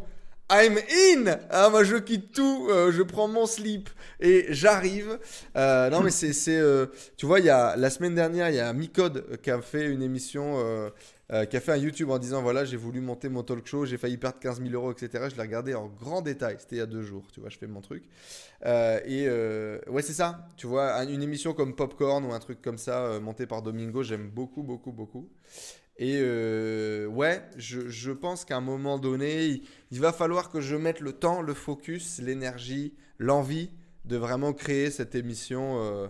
[0.50, 5.20] I'm in ah, Moi, je quitte tout, euh, je prends mon slip et j'arrive.
[5.56, 6.34] Euh, non, mais c'est...
[6.48, 6.86] Euh,
[7.16, 10.02] tu vois, y a, la semaine dernière, il y a Micode qui a fait une
[10.02, 10.60] émission
[11.32, 13.84] euh, qui a fait un YouTube en disant voilà, j'ai voulu monter mon talk show,
[13.84, 15.24] j'ai failli perdre 15 000 euros, etc.
[15.28, 16.56] Je l'ai regardé en grand détail.
[16.60, 18.04] C'était il y a deux jours, tu vois, je fais mon truc.
[18.64, 20.46] Euh, et euh, ouais, c'est ça.
[20.56, 24.28] Tu vois, une émission comme Popcorn ou un truc comme ça, monté par Domingo, j'aime
[24.28, 25.28] beaucoup, beaucoup, beaucoup.
[25.98, 26.20] Et
[27.06, 31.00] ouais, je, je pense qu'à un moment donné, il, il, va falloir que je mette
[31.00, 33.70] le temps, le focus, l'énergie, l'envie
[34.04, 36.08] de vraiment créer cette émission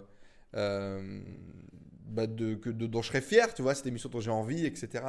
[2.06, 5.04] bah, de, que, dont je serais fier, tu vois, cette émission dont j'ai envie, etc.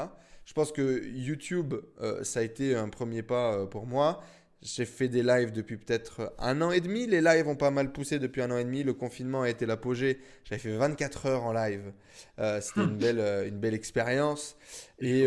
[0.45, 4.23] Je pense que YouTube, euh, ça a été un premier pas euh, pour moi.
[4.63, 7.05] J'ai fait des lives depuis peut-être un an et demi.
[7.05, 8.81] Les lives ont pas mal poussé depuis un an et demi.
[8.81, 10.19] Le confinement a été l'apogée.
[10.45, 11.93] J'avais fait 24 heures en live.
[12.39, 14.57] Euh, c'était une belle, une belle expérience.
[14.99, 15.25] Et,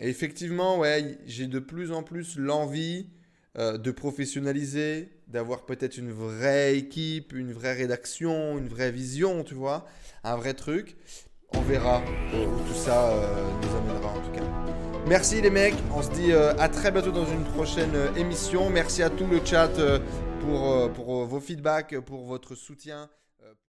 [0.00, 3.08] effectivement, ouais, j'ai de plus en plus l'envie
[3.56, 9.86] de professionnaliser, d'avoir peut-être une vraie équipe, une vraie rédaction, une vraie vision, tu vois
[10.24, 10.96] un vrai truc.
[11.54, 12.02] On verra
[12.34, 14.42] où tout ça euh, nous amènera en tout cas.
[15.06, 18.68] Merci les mecs, on se dit euh, à très bientôt dans une prochaine euh, émission.
[18.68, 19.70] Merci à tout le chat
[20.40, 23.08] pour, pour vos feedbacks, pour votre soutien.